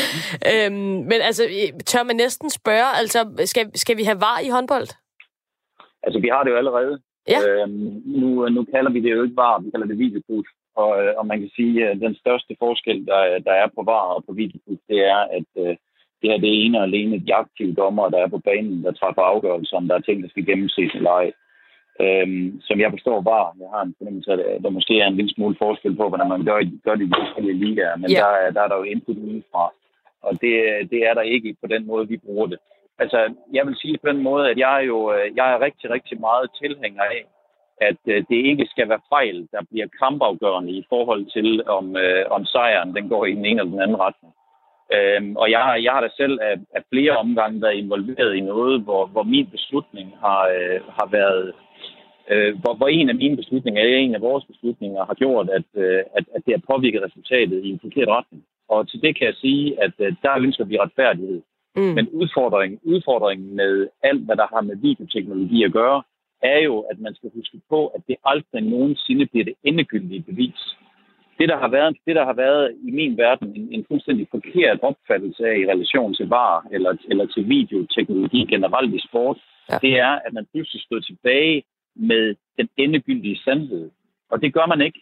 øhm, 0.52 0.98
men 1.10 1.18
altså, 1.28 1.42
tør 1.86 2.02
man 2.02 2.16
næsten 2.16 2.50
spørge, 2.50 2.90
altså, 3.00 3.18
skal, 3.44 3.70
skal 3.74 3.96
vi 3.96 4.04
have 4.04 4.20
var 4.20 4.38
i 4.46 4.48
håndbold? 4.48 4.88
Altså, 6.02 6.18
vi 6.20 6.28
har 6.32 6.42
det 6.44 6.50
jo 6.50 6.56
allerede. 6.56 7.00
Ja. 7.28 7.38
Øhm, 7.48 8.02
nu, 8.04 8.48
nu 8.48 8.64
kalder 8.64 8.90
vi 8.90 9.00
det 9.00 9.10
jo 9.10 9.22
ikke 9.22 9.36
var, 9.36 9.58
vi 9.58 9.70
kalder 9.70 9.86
det 9.86 9.98
videoput. 9.98 10.46
Og, 10.76 10.90
øh, 11.02 11.12
og 11.18 11.26
man 11.26 11.40
kan 11.40 11.50
sige, 11.56 11.88
at 11.88 12.00
den 12.00 12.14
største 12.14 12.56
forskel, 12.58 13.06
der, 13.06 13.38
der 13.38 13.52
er 13.52 13.68
på 13.74 13.82
var 13.82 14.04
og 14.14 14.24
på 14.24 14.32
videoput, 14.32 14.78
det 14.88 15.00
er, 15.14 15.20
at 15.38 15.48
øh, 15.58 15.76
det 16.20 16.30
her 16.30 16.38
det 16.38 16.48
er 16.50 16.64
ene 16.64 16.78
og 16.78 16.84
alene 16.84 17.24
de 17.26 17.34
aktive 17.34 17.74
dommer, 17.74 18.08
der 18.08 18.18
er 18.18 18.28
på 18.28 18.38
banen, 18.38 18.84
der 18.84 18.92
træffer 18.92 19.22
afgørelser, 19.22 19.76
om 19.76 19.88
der 19.88 19.94
er 19.94 20.00
ting, 20.00 20.22
der 20.22 20.28
skal 20.28 20.46
gennemses 20.46 20.94
eller 20.94 21.10
ej. 21.10 21.32
Øhm, 22.00 22.60
som 22.60 22.80
jeg 22.80 22.90
forstår 22.90 23.20
var, 23.32 23.56
jeg 23.60 23.68
har 23.74 23.82
en 23.82 23.94
fornemmelse 23.98 24.32
af, 24.32 24.54
at 24.54 24.62
der 24.62 24.70
måske 24.70 25.00
er 25.00 25.06
en 25.06 25.16
lille 25.16 25.34
smule 25.34 25.56
forskel 25.58 25.96
på, 25.96 26.08
hvordan 26.08 26.28
man 26.28 26.44
gør, 26.44 26.58
gør 26.84 26.94
det 26.94 27.04
i 27.04 27.12
de 27.12 27.22
forskellige 27.24 27.60
ligaer, 27.64 27.96
men 27.96 28.10
yeah. 28.10 28.20
der, 28.20 28.50
der 28.54 28.62
er 28.62 28.68
der 28.68 28.76
jo 28.76 28.82
input 28.82 29.16
udefra, 29.16 29.64
og 30.22 30.32
det, 30.42 30.54
det 30.90 31.00
er 31.08 31.14
der 31.14 31.20
ikke 31.34 31.56
på 31.62 31.66
den 31.66 31.86
måde, 31.86 32.08
vi 32.08 32.16
bruger 32.16 32.46
det. 32.46 32.58
Altså, 33.02 33.34
jeg 33.52 33.66
vil 33.66 33.76
sige 33.76 33.98
på 33.98 34.08
den 34.12 34.22
måde, 34.22 34.50
at 34.50 34.58
jeg 34.58 34.76
er 34.80 34.84
jo 34.92 35.12
øh, 35.12 35.36
jeg 35.36 35.52
er 35.52 35.60
rigtig, 35.60 35.90
rigtig 35.90 36.20
meget 36.20 36.50
tilhænger 36.62 37.02
af, 37.02 37.20
at 37.88 38.00
øh, 38.06 38.24
det 38.30 38.38
ikke 38.50 38.66
skal 38.70 38.88
være 38.88 39.06
fejl, 39.08 39.48
der 39.52 39.60
bliver 39.70 39.88
kampafgørende 40.02 40.72
i 40.72 40.84
forhold 40.88 41.24
til, 41.36 41.48
om, 41.66 41.96
øh, 41.96 42.24
om 42.30 42.44
sejren 42.44 42.94
den 42.96 43.08
går 43.08 43.24
i 43.26 43.34
den 43.34 43.44
ene 43.44 43.60
eller 43.60 43.72
den 43.72 43.82
anden 43.82 44.00
retning. 44.06 44.32
Øhm, 44.96 45.36
og 45.36 45.50
jeg, 45.50 45.80
jeg 45.82 45.92
har 45.92 46.00
da 46.00 46.08
selv 46.16 46.38
af, 46.42 46.54
af 46.76 46.82
flere 46.92 47.16
omgange 47.16 47.62
været 47.62 47.74
involveret 47.74 48.34
i 48.34 48.40
noget, 48.40 48.80
hvor, 48.80 49.06
hvor 49.06 49.22
min 49.22 49.46
beslutning 49.46 50.08
har, 50.24 50.42
øh, 50.56 50.80
har 50.98 51.08
været 51.18 51.54
øh, 52.30 52.60
hvor, 52.60 52.74
hvor 52.74 52.88
en 52.88 53.08
af 53.08 53.14
mine 53.14 53.36
beslutninger, 53.36 53.82
eller 53.82 53.98
en 53.98 54.14
af 54.14 54.20
vores 54.20 54.44
beslutninger, 54.44 55.04
har 55.04 55.14
gjort, 55.14 55.48
at, 55.50 55.68
øh, 55.74 56.02
at, 56.16 56.24
at 56.34 56.42
det 56.46 56.54
har 56.54 56.74
påvirket 56.74 57.02
resultatet 57.02 57.64
i 57.64 57.70
en 57.70 57.80
forkert 57.82 58.08
retning. 58.08 58.44
Og 58.68 58.88
til 58.88 59.02
det 59.02 59.18
kan 59.18 59.26
jeg 59.26 59.34
sige, 59.34 59.82
at 59.82 59.94
øh, 59.98 60.14
der 60.22 60.38
ønsker 60.38 60.64
vi 60.64 60.78
retfærdighed. 60.78 61.42
Mm. 61.76 61.82
Men 61.82 62.08
udfordringen, 62.08 62.78
udfordringen 62.82 63.56
med 63.56 63.88
alt, 64.02 64.24
hvad 64.24 64.36
der 64.36 64.46
har 64.54 64.60
med 64.60 64.76
videoteknologi 64.76 65.64
at 65.64 65.72
gøre, 65.72 66.02
er 66.42 66.58
jo, 66.58 66.80
at 66.80 66.98
man 66.98 67.14
skal 67.14 67.30
huske 67.34 67.60
på, 67.68 67.86
at 67.86 68.02
det 68.08 68.16
aldrig 68.24 68.62
nogensinde 68.62 69.26
bliver 69.26 69.44
det 69.44 69.54
endegyldige 69.64 70.22
bevis. 70.22 70.76
Det, 71.38 71.48
der 71.48 71.58
har 71.58 71.68
været, 71.68 71.96
det, 72.06 72.16
der 72.16 72.24
har 72.24 72.32
været 72.32 72.76
i 72.82 72.90
min 72.90 73.16
verden 73.16 73.56
en, 73.56 73.68
en 73.72 73.84
fuldstændig 73.88 74.26
forkert 74.30 74.78
opfattelse 74.82 75.46
af 75.46 75.58
i 75.58 75.66
relation 75.66 76.14
til 76.14 76.28
var 76.28 76.66
eller, 76.70 76.96
eller 77.10 77.26
til 77.26 77.48
videoteknologi 77.48 78.46
generelt 78.46 78.94
i 78.94 79.00
sport, 79.08 79.38
ja. 79.70 79.78
det 79.82 79.98
er, 79.98 80.18
at 80.26 80.32
man 80.32 80.46
pludselig 80.52 80.82
stod 80.82 81.00
tilbage 81.00 81.62
med 81.96 82.34
den 82.58 82.68
endegyldige 82.76 83.40
sandhed. 83.44 83.90
Og 84.30 84.42
det 84.42 84.54
gør 84.54 84.66
man 84.66 84.80
ikke. 84.80 85.00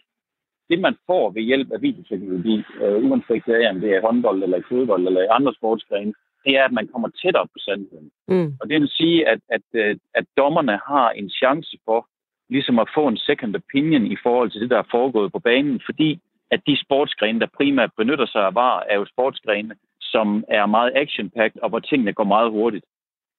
Det, 0.69 0.79
man 0.79 0.95
får 1.05 1.29
ved 1.29 1.41
hjælp 1.41 1.71
af 1.71 1.81
videoteknologi, 1.81 2.63
øh, 2.81 3.03
uanset 3.05 3.69
om 3.69 3.79
det 3.81 3.95
er 3.95 4.01
håndbold 4.01 4.43
eller 4.43 4.57
i 4.57 4.69
fodbold 4.69 5.07
eller 5.07 5.21
i 5.21 5.33
andre 5.37 5.53
sportsgrene, 5.53 6.13
det 6.45 6.57
er, 6.57 6.63
at 6.65 6.71
man 6.71 6.87
kommer 6.87 7.09
tættere 7.21 7.47
på 7.47 7.57
sandheden. 7.57 8.09
Mm. 8.27 8.53
Og 8.61 8.69
det 8.69 8.81
vil 8.81 8.89
sige, 8.89 9.27
at, 9.27 9.39
at, 9.49 9.65
øh, 9.73 9.97
at 10.15 10.25
dommerne 10.37 10.79
har 10.87 11.09
en 11.09 11.29
chance 11.29 11.77
for 11.85 12.07
ligesom 12.49 12.79
at 12.79 12.89
få 12.95 13.07
en 13.07 13.17
second 13.17 13.55
opinion 13.55 14.05
i 14.05 14.17
forhold 14.23 14.51
til 14.51 14.61
det, 14.61 14.69
der 14.69 14.77
er 14.77 14.91
foregået 14.91 15.31
på 15.31 15.39
banen, 15.39 15.81
fordi 15.85 16.19
at 16.51 16.61
de 16.67 16.81
sportsgrene, 16.85 17.39
der 17.39 17.55
primært 17.57 17.91
benytter 17.97 18.25
sig 18.25 18.41
af 18.45 18.55
VAR, 18.55 18.85
er 18.89 18.95
jo 18.95 19.05
sportsgrene, 19.05 19.75
som 20.01 20.43
er 20.47 20.65
meget 20.65 20.91
action-packed, 20.95 21.59
og 21.63 21.69
hvor 21.69 21.79
tingene 21.79 22.13
går 22.13 22.23
meget 22.23 22.51
hurtigt. 22.51 22.85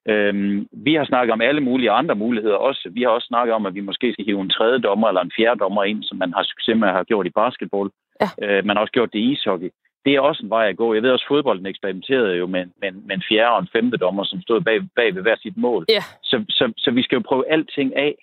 Øhm, 0.09 0.69
vi 0.73 0.95
har 0.95 1.05
snakket 1.05 1.33
om 1.33 1.41
alle 1.41 1.61
mulige 1.61 1.91
andre 1.91 2.15
muligheder 2.15 2.57
også. 2.57 2.91
Vi 2.93 3.03
har 3.03 3.09
også 3.09 3.27
snakket 3.27 3.55
om, 3.55 3.67
at 3.67 3.75
vi 3.75 3.81
måske 3.81 4.13
skal 4.13 4.25
hive 4.25 4.41
en 4.41 4.51
tredje 4.51 4.79
dommer 4.79 5.09
eller 5.09 5.21
en 5.21 5.33
fjerde 5.37 5.61
dommer 5.61 5.85
ind, 5.85 6.03
som 6.03 6.19
man 6.19 6.33
har 6.33 6.43
succes 6.43 6.77
med 6.77 6.89
at 6.89 6.95
have 6.95 7.05
gjort 7.05 7.27
i 7.27 7.31
basketball. 7.31 7.91
Ja. 8.21 8.29
Øh, 8.43 8.65
man 8.67 8.77
har 8.77 8.81
også 8.81 8.93
gjort 8.93 9.13
det 9.13 9.19
i 9.19 9.33
ishockey. 9.33 9.71
Det 10.05 10.15
er 10.15 10.21
også 10.21 10.43
en 10.43 10.51
vej 10.51 10.69
at 10.69 10.77
gå. 10.77 10.95
Jeg 10.95 11.03
ved 11.03 11.11
også, 11.11 11.25
at 11.25 11.29
fodbolden 11.29 11.67
eksperimenterede 11.67 12.37
jo 12.37 12.47
med, 12.47 12.67
med, 12.81 12.93
med 12.93 13.17
en 13.17 13.23
fjerde 13.29 13.51
og 13.51 13.61
en 13.61 13.69
femte 13.73 13.97
dommer, 13.97 14.25
som 14.25 14.43
stod 14.43 14.61
bag, 14.61 14.81
bag 14.97 15.15
ved 15.15 15.23
hver 15.23 15.37
sit 15.37 15.57
mål. 15.57 15.85
Ja. 15.89 16.03
Så, 16.23 16.45
så, 16.49 16.73
så 16.77 16.91
vi 16.91 17.03
skal 17.03 17.17
jo 17.17 17.23
prøve 17.27 17.51
alting 17.51 17.97
af. 17.97 18.15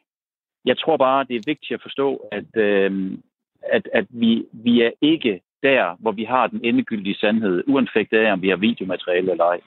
Jeg 0.65 0.77
tror 0.77 0.97
bare, 0.97 1.25
det 1.29 1.35
er 1.35 1.43
vigtigt 1.45 1.71
at 1.71 1.81
forstå, 1.81 2.27
at, 2.31 2.61
øh, 2.61 3.11
at, 3.63 3.89
at 3.93 4.05
vi, 4.09 4.45
vi 4.53 4.81
er 4.81 4.91
ikke 5.01 5.41
der, 5.63 5.95
hvor 5.99 6.11
vi 6.11 6.23
har 6.23 6.47
den 6.47 6.59
endegyldige 6.63 7.15
sandhed, 7.15 7.63
uanfægtet 7.67 8.17
af, 8.17 8.33
om 8.33 8.41
vi 8.41 8.49
har 8.49 8.55
videomateriale 8.55 9.31
eller 9.31 9.45
ej. 9.45 9.59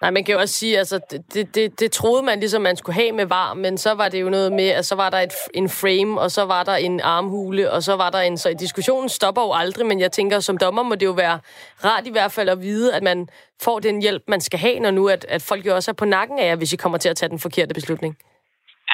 Nej, 0.00 0.10
man 0.10 0.24
kan 0.24 0.32
jo 0.32 0.40
også 0.40 0.54
sige, 0.54 0.78
altså, 0.78 1.00
det, 1.34 1.54
det, 1.54 1.80
det 1.80 1.92
troede 1.92 2.22
man 2.22 2.40
ligesom, 2.40 2.62
man 2.62 2.76
skulle 2.76 2.94
have 2.94 3.12
med 3.12 3.26
var, 3.26 3.54
men 3.54 3.78
så 3.78 3.94
var 3.94 4.08
det 4.08 4.20
jo 4.20 4.30
noget 4.30 4.52
med, 4.52 4.68
at 4.68 4.86
så 4.86 4.94
var 4.94 5.10
der 5.10 5.18
et, 5.18 5.32
en 5.54 5.68
frame, 5.68 6.20
og 6.20 6.30
så 6.30 6.44
var 6.44 6.62
der 6.62 6.74
en 6.74 7.00
armhule, 7.00 7.72
og 7.72 7.82
så 7.82 7.96
var 7.96 8.10
der 8.10 8.18
en... 8.18 8.38
Så 8.38 8.54
diskussionen 8.58 9.08
stopper 9.08 9.42
jo 9.42 9.52
aldrig, 9.52 9.86
men 9.86 10.00
jeg 10.00 10.12
tænker, 10.12 10.40
som 10.40 10.58
dommer 10.58 10.82
må 10.82 10.94
det 10.94 11.06
jo 11.06 11.10
være 11.10 11.40
rart 11.84 12.06
i 12.06 12.10
hvert 12.10 12.32
fald 12.32 12.48
at 12.48 12.62
vide, 12.62 12.94
at 12.94 13.02
man 13.02 13.28
får 13.62 13.78
den 13.78 14.02
hjælp, 14.02 14.22
man 14.28 14.40
skal 14.40 14.58
have, 14.58 14.78
når 14.78 14.90
nu 14.90 15.08
at, 15.08 15.26
at 15.28 15.42
folk 15.42 15.66
jo 15.66 15.74
også 15.74 15.90
er 15.90 15.94
på 15.94 16.04
nakken 16.04 16.38
af 16.38 16.46
jer, 16.46 16.56
hvis 16.56 16.72
I 16.72 16.76
kommer 16.76 16.98
til 16.98 17.08
at 17.08 17.16
tage 17.16 17.28
den 17.28 17.38
forkerte 17.38 17.74
beslutning. 17.74 18.16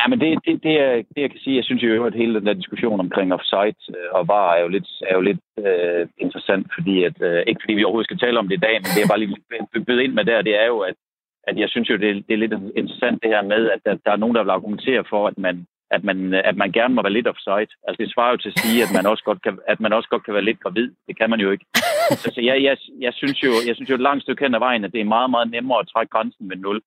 Ja, 0.02 0.08
men 0.08 0.20
det, 0.20 0.28
det, 0.46 0.62
det, 0.62 0.74
er, 0.80 0.92
det 1.14 1.20
jeg 1.22 1.30
kan 1.30 1.40
sige, 1.40 1.56
jeg 1.56 1.64
synes 1.64 1.82
jo, 1.82 2.04
at 2.04 2.14
hele 2.14 2.34
den 2.34 2.46
der 2.46 2.52
diskussion 2.52 3.00
omkring 3.00 3.34
offside 3.34 3.78
øh, 3.96 4.08
og 4.12 4.28
var 4.28 4.54
er 4.54 4.60
jo 4.60 4.68
lidt, 4.68 4.88
er 5.10 5.14
jo 5.14 5.20
lidt 5.20 5.42
uh, 5.66 6.02
interessant, 6.24 6.66
fordi 6.76 7.04
at, 7.08 7.16
uh, 7.28 7.40
ikke 7.46 7.62
fordi 7.62 7.74
vi 7.74 7.84
overhovedet 7.84 8.08
skal 8.08 8.18
tale 8.18 8.38
om 8.38 8.48
det 8.48 8.56
i 8.56 8.64
dag, 8.66 8.74
men 8.82 8.90
det 8.94 9.02
er 9.02 9.12
bare 9.12 9.22
lige 9.22 9.36
byde 9.86 10.04
ind 10.04 10.12
med 10.12 10.24
der, 10.24 10.42
det 10.42 10.54
er 10.62 10.66
jo, 10.66 10.78
at, 10.78 10.94
at 11.48 11.56
jeg 11.58 11.68
synes 11.68 11.90
jo, 11.90 11.96
det, 11.96 12.10
det 12.26 12.34
er 12.34 12.42
lidt 12.44 12.54
interessant 12.76 13.22
det 13.22 13.30
her 13.34 13.42
med, 13.42 13.70
at 13.74 13.80
der, 13.86 13.94
der 14.04 14.12
er 14.12 14.22
nogen, 14.22 14.34
der 14.36 14.42
vil 14.42 14.56
argumentere 14.56 15.04
for, 15.10 15.22
at 15.28 15.38
man, 15.38 15.66
at 15.96 16.04
man, 16.04 16.34
at 16.34 16.56
man 16.56 16.72
gerne 16.72 16.94
må 16.94 17.02
være 17.02 17.18
lidt 17.18 17.28
offside. 17.32 17.72
Altså 17.86 17.98
det 18.02 18.12
svarer 18.12 18.30
jo 18.30 18.36
til 18.36 18.52
at 18.52 18.58
sige, 18.62 18.82
at 18.82 18.92
man 18.96 19.06
også 19.06 19.24
godt 19.24 19.42
kan, 19.42 19.58
at 19.72 19.80
man 19.80 19.92
også 19.92 20.08
godt 20.08 20.24
kan 20.24 20.34
være 20.34 20.48
lidt 20.48 20.60
gravid. 20.60 20.88
Det 21.08 21.14
kan 21.18 21.30
man 21.30 21.40
jo 21.40 21.50
ikke. 21.50 21.66
Altså 22.26 22.40
jeg, 22.40 22.62
jeg, 22.62 22.76
jeg, 23.00 23.12
synes 23.14 23.42
jo, 23.42 23.52
jeg 23.68 23.74
synes 23.74 23.90
jo 23.90 23.94
et 23.94 24.06
langt 24.08 24.22
stykke 24.22 24.44
hen 24.44 24.54
ad 24.54 24.58
vejen, 24.58 24.84
at 24.84 24.92
det 24.92 25.00
er 25.00 25.14
meget, 25.16 25.30
meget 25.30 25.50
nemmere 25.50 25.78
at 25.78 25.88
trække 25.92 26.10
grænsen 26.10 26.48
med 26.48 26.56
0. 26.56 26.80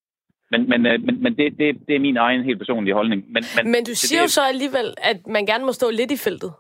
Men, 0.52 0.70
men, 0.70 0.86
øh, 0.86 1.04
men, 1.06 1.24
men 1.24 1.38
det, 1.38 1.58
det, 1.60 1.68
det 1.88 1.96
er 1.96 2.00
min 2.00 2.18
egen 2.18 2.44
helt 2.44 2.58
personlige 2.58 2.94
holdning. 2.94 3.24
Men, 3.34 3.44
men, 3.56 3.72
men 3.72 3.84
du 3.90 3.94
siger 3.96 4.20
det, 4.20 4.24
jo 4.24 4.28
så 4.28 4.42
alligevel, 4.54 4.88
at 4.98 5.18
man 5.28 5.46
gerne 5.46 5.66
må 5.66 5.72
stå 5.72 5.90
lidt 5.90 6.12
i 6.12 6.18
feltet. 6.18 6.52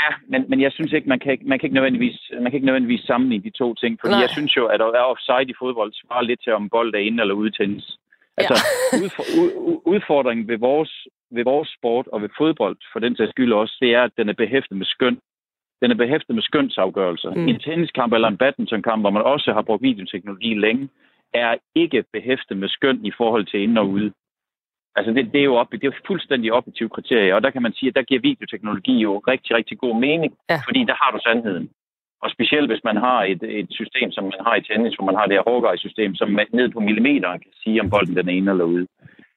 Ja, 0.00 0.08
men, 0.28 0.44
men 0.50 0.60
jeg 0.60 0.72
synes 0.72 0.92
ikke, 0.92 1.08
man 1.08 1.18
kan 1.18 1.32
ikke, 1.32 1.44
man 1.48 1.58
kan 1.58 1.66
ikke 1.66 1.74
nødvendigvis, 1.74 2.18
man 2.32 2.44
kan 2.44 2.54
ikke 2.54 2.66
nødvendigvis 2.66 3.00
sammenligne 3.00 3.44
de 3.44 3.50
to 3.50 3.74
ting. 3.74 3.98
Fordi 4.00 4.14
Nej. 4.14 4.20
jeg 4.20 4.30
synes 4.30 4.56
jo, 4.56 4.66
at 4.66 4.80
der 4.80 4.86
er 4.86 5.10
offside 5.12 5.50
i 5.50 5.54
fodbold 5.58 5.92
svarer 5.92 6.22
lidt 6.22 6.42
til, 6.42 6.52
om 6.52 6.68
bold 6.68 6.94
er 6.94 6.98
inde 6.98 7.20
eller 7.20 7.34
ude 7.34 7.50
tennis. 7.50 7.98
Altså, 8.36 8.54
ja. 8.92 8.98
udfordringen 9.92 10.48
ved 10.48 10.58
vores, 10.58 10.92
ved 11.30 11.44
vores 11.44 11.68
sport 11.78 12.06
og 12.06 12.22
ved 12.22 12.28
fodbold, 12.38 12.76
for 12.92 12.98
den 12.98 13.16
sags 13.16 13.30
skyld 13.30 13.52
også, 13.52 13.76
det 13.80 13.94
er, 13.94 14.02
at 14.02 14.16
den 14.16 14.28
er 14.28 14.32
behæftet 14.32 14.76
med 14.76 14.86
skøn. 14.86 15.18
Den 15.82 15.90
er 15.90 15.94
behæftet 15.94 16.34
med 16.34 16.42
skønsafgørelser. 16.42 17.30
Mm. 17.34 17.48
En 17.48 17.60
tenniskamp 17.60 18.12
eller 18.12 18.28
en 18.28 18.36
badmintonkamp, 18.36 19.02
hvor 19.02 19.10
man 19.10 19.22
også 19.22 19.52
har 19.52 19.62
brugt 19.62 19.82
videoteknologi 19.82 20.54
længe, 20.54 20.88
er 21.34 21.56
ikke 21.74 22.04
behæftet 22.12 22.56
med 22.56 22.68
skøn 22.68 23.04
i 23.04 23.12
forhold 23.16 23.46
til 23.46 23.60
ind 23.60 23.78
og 23.78 23.88
ude. 23.88 24.12
Altså 24.96 25.12
det, 25.12 25.32
det 25.32 25.40
er 25.40 25.44
jo 25.44 25.54
op, 25.54 25.72
det 25.72 25.84
er 25.84 26.02
fuldstændig 26.06 26.52
objektive 26.52 26.88
kriterier, 26.88 27.34
og 27.34 27.42
der 27.42 27.50
kan 27.50 27.62
man 27.62 27.72
sige, 27.72 27.88
at 27.88 27.96
der 27.96 28.02
giver 28.02 28.20
videoteknologi 28.20 28.98
jo 28.98 29.18
rigtig, 29.18 29.56
rigtig 29.56 29.78
god 29.78 30.00
mening, 30.00 30.34
ja. 30.50 30.58
fordi 30.66 30.84
der 30.84 30.94
har 31.02 31.10
du 31.10 31.18
sandheden. 31.22 31.70
Og 32.22 32.30
specielt 32.30 32.70
hvis 32.70 32.84
man 32.84 32.96
har 32.96 33.24
et, 33.24 33.42
et 33.42 33.68
system, 33.70 34.12
som 34.12 34.24
man 34.24 34.40
har 34.46 34.54
i 34.56 34.62
tennis, 34.62 34.94
hvor 34.94 35.06
man 35.06 35.14
har 35.14 35.26
det 35.26 35.36
her 35.36 35.48
Hawkeye-system, 35.50 36.14
som 36.14 36.38
ned 36.52 36.68
på 36.70 36.80
millimeter 36.80 37.30
kan 37.32 37.52
sige, 37.62 37.80
om 37.80 37.90
bolden 37.90 38.16
den 38.16 38.28
ene 38.28 38.50
eller 38.50 38.64
ude. 38.64 38.86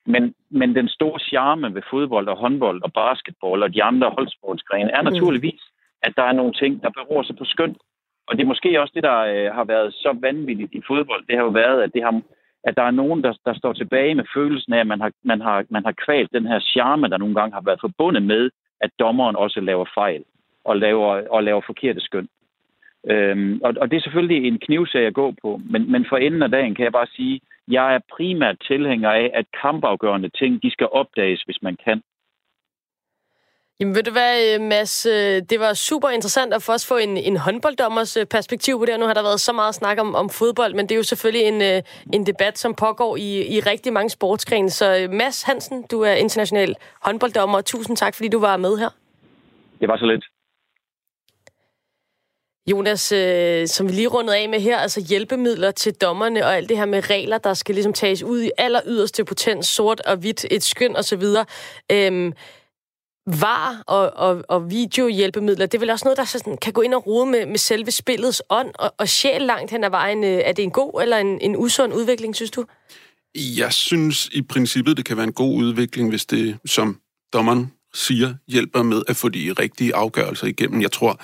Men, 0.05 0.33
men 0.49 0.75
den 0.75 0.87
store 0.87 1.19
charme 1.19 1.75
ved 1.75 1.81
fodbold 1.89 2.27
og 2.27 2.37
håndbold 2.37 2.83
og 2.83 2.93
basketball 2.93 3.63
og 3.63 3.73
de 3.73 3.83
andre 3.83 4.09
holdsportsgrene 4.09 4.91
er 4.91 5.01
mm. 5.01 5.07
naturligvis, 5.09 5.61
at 6.01 6.13
der 6.17 6.23
er 6.23 6.31
nogle 6.31 6.53
ting, 6.53 6.83
der 6.83 6.89
beror 6.89 7.23
sig 7.23 7.37
på 7.37 7.45
skøn. 7.45 7.75
Og 8.27 8.37
det 8.37 8.43
er 8.43 8.47
måske 8.47 8.81
også 8.81 8.91
det, 8.95 9.03
der 9.03 9.17
øh, 9.17 9.53
har 9.53 9.63
været 9.63 9.93
så 9.93 10.17
vanvittigt 10.21 10.73
i 10.73 10.81
fodbold. 10.87 11.25
Det 11.27 11.35
har 11.35 11.43
jo 11.43 11.49
været, 11.49 11.81
at, 11.81 11.93
det 11.93 12.03
har, 12.03 12.21
at 12.63 12.77
der 12.77 12.83
er 12.83 12.91
nogen, 12.91 13.23
der, 13.23 13.33
der 13.45 13.53
står 13.53 13.73
tilbage 13.73 14.15
med 14.15 14.25
følelsen 14.33 14.73
af, 14.73 14.79
at 14.79 14.87
man 14.87 15.01
har, 15.01 15.11
man, 15.23 15.41
har, 15.41 15.65
man 15.69 15.85
har 15.85 15.93
kvalt 16.05 16.31
den 16.31 16.45
her 16.47 16.59
charme, 16.59 17.07
der 17.07 17.17
nogle 17.17 17.35
gange 17.35 17.53
har 17.53 17.61
været 17.61 17.81
forbundet 17.81 18.23
med, 18.23 18.49
at 18.81 18.91
dommeren 18.99 19.35
også 19.35 19.59
laver 19.59 19.85
fejl 19.93 20.23
og 20.65 20.77
laver, 20.77 21.27
og 21.29 21.43
laver 21.43 21.61
forkerte 21.65 21.99
skøn. 21.99 22.27
Øhm, 23.09 23.61
og, 23.63 23.73
og 23.81 23.91
det 23.91 23.97
er 23.97 24.01
selvfølgelig 24.01 24.47
en 24.47 24.59
knivsag 24.59 25.05
at 25.07 25.13
gå 25.13 25.33
på, 25.41 25.61
men, 25.69 25.91
men 25.91 26.05
for 26.09 26.17
enden 26.17 26.43
af 26.43 26.51
dagen 26.51 26.75
kan 26.75 26.83
jeg 26.83 26.91
bare 26.91 27.07
sige, 27.15 27.41
jeg 27.67 27.95
er 27.95 27.99
primært 28.15 28.57
tilhænger 28.67 29.11
af, 29.11 29.31
at 29.33 29.45
kampafgørende 29.61 30.29
ting, 30.29 30.63
de 30.63 30.71
skal 30.71 30.87
opdages, 30.91 31.41
hvis 31.41 31.61
man 31.61 31.77
kan. 31.85 32.01
Jamen 33.79 33.95
ved 33.95 34.03
du 34.03 34.11
hvad, 34.11 34.53
øh, 34.53 34.61
Mads, 34.61 35.05
øh, 35.05 35.41
det 35.49 35.59
var 35.59 35.73
super 35.73 36.09
interessant 36.09 36.53
at 36.53 36.63
få 36.63 36.71
også 36.71 36.87
få 36.87 36.97
en, 36.97 37.17
en 37.17 37.37
håndbolddommers 37.37 38.17
øh, 38.17 38.25
perspektiv 38.25 38.79
på 38.79 38.85
det, 38.85 38.99
nu 38.99 39.05
har 39.05 39.13
der 39.13 39.21
været 39.21 39.41
så 39.41 39.53
meget 39.53 39.75
snak 39.75 39.99
om, 39.99 40.15
om 40.15 40.29
fodbold, 40.29 40.73
men 40.73 40.85
det 40.89 40.91
er 40.91 40.97
jo 40.97 41.03
selvfølgelig 41.03 41.47
en, 41.47 41.83
en 42.13 42.25
debat, 42.25 42.57
som 42.57 42.73
pågår 42.73 43.17
i, 43.17 43.47
i 43.47 43.59
rigtig 43.59 43.93
mange 43.93 44.09
sportsgrene. 44.09 44.69
Så 44.69 45.07
Mads 45.11 45.43
Hansen, 45.43 45.83
du 45.91 46.01
er 46.01 46.11
international 46.11 46.75
håndbolddommer, 47.01 47.61
tusind 47.61 47.97
tak, 47.97 48.15
fordi 48.15 48.27
du 48.27 48.39
var 48.39 48.57
med 48.57 48.77
her. 48.77 48.89
Det 49.79 49.87
var 49.87 49.97
så 49.97 50.05
lidt. 50.05 50.25
Jonas, 52.71 53.11
øh, 53.11 53.67
som 53.67 53.87
vi 53.87 53.93
lige 53.93 54.07
rundede 54.07 54.37
af 54.37 54.49
med 54.49 54.59
her, 54.59 54.77
altså 54.77 55.01
hjælpemidler 55.09 55.71
til 55.71 55.93
dommerne 55.93 56.45
og 56.45 56.55
alt 56.55 56.69
det 56.69 56.77
her 56.77 56.85
med 56.85 57.09
regler, 57.09 57.37
der 57.37 57.53
skal 57.53 57.75
ligesom 57.75 57.93
tages 57.93 58.23
ud 58.23 58.41
i 58.41 58.51
aller 58.57 58.81
yderste 58.85 59.25
potens, 59.25 59.67
sort 59.67 59.99
og 59.99 60.17
hvidt, 60.17 60.45
et 60.51 60.63
skøn 60.63 60.95
osv. 60.95 61.23
Øhm, 61.91 62.33
var 63.27 63.83
og, 63.87 64.13
og, 64.15 64.43
og 64.47 64.69
videohjælpemidler, 64.69 65.65
det 65.65 65.77
er 65.77 65.79
vel 65.79 65.89
også 65.89 66.05
noget, 66.05 66.17
der 66.17 66.25
sådan, 66.25 66.57
kan 66.57 66.73
gå 66.73 66.81
ind 66.81 66.93
og 66.93 67.07
rode 67.07 67.25
med, 67.25 67.45
med 67.45 67.57
selve 67.57 67.91
spillets 67.91 68.43
ånd 68.49 68.71
og, 68.79 68.93
og 68.97 69.09
sjæl 69.09 69.41
langt 69.41 69.71
hen 69.71 69.83
ad 69.83 69.89
vejen. 69.89 70.23
Øh, 70.23 70.41
er 70.45 70.51
det 70.51 70.63
en 70.63 70.71
god 70.71 71.01
eller 71.01 71.17
en, 71.17 71.41
en 71.41 71.55
usund 71.55 71.93
udvikling, 71.93 72.35
synes 72.35 72.51
du? 72.51 72.65
Jeg 73.35 73.73
synes 73.73 74.29
i 74.31 74.41
princippet, 74.41 74.97
det 74.97 75.05
kan 75.05 75.17
være 75.17 75.23
en 75.23 75.33
god 75.33 75.55
udvikling, 75.55 76.09
hvis 76.09 76.25
det, 76.25 76.57
som 76.65 76.99
dommeren 77.33 77.71
siger, 77.93 78.33
hjælper 78.47 78.83
med 78.83 79.01
at 79.07 79.15
få 79.15 79.29
de 79.29 79.53
rigtige 79.59 79.95
afgørelser 79.95 80.47
igennem. 80.47 80.81
Jeg 80.81 80.91
tror, 80.91 81.21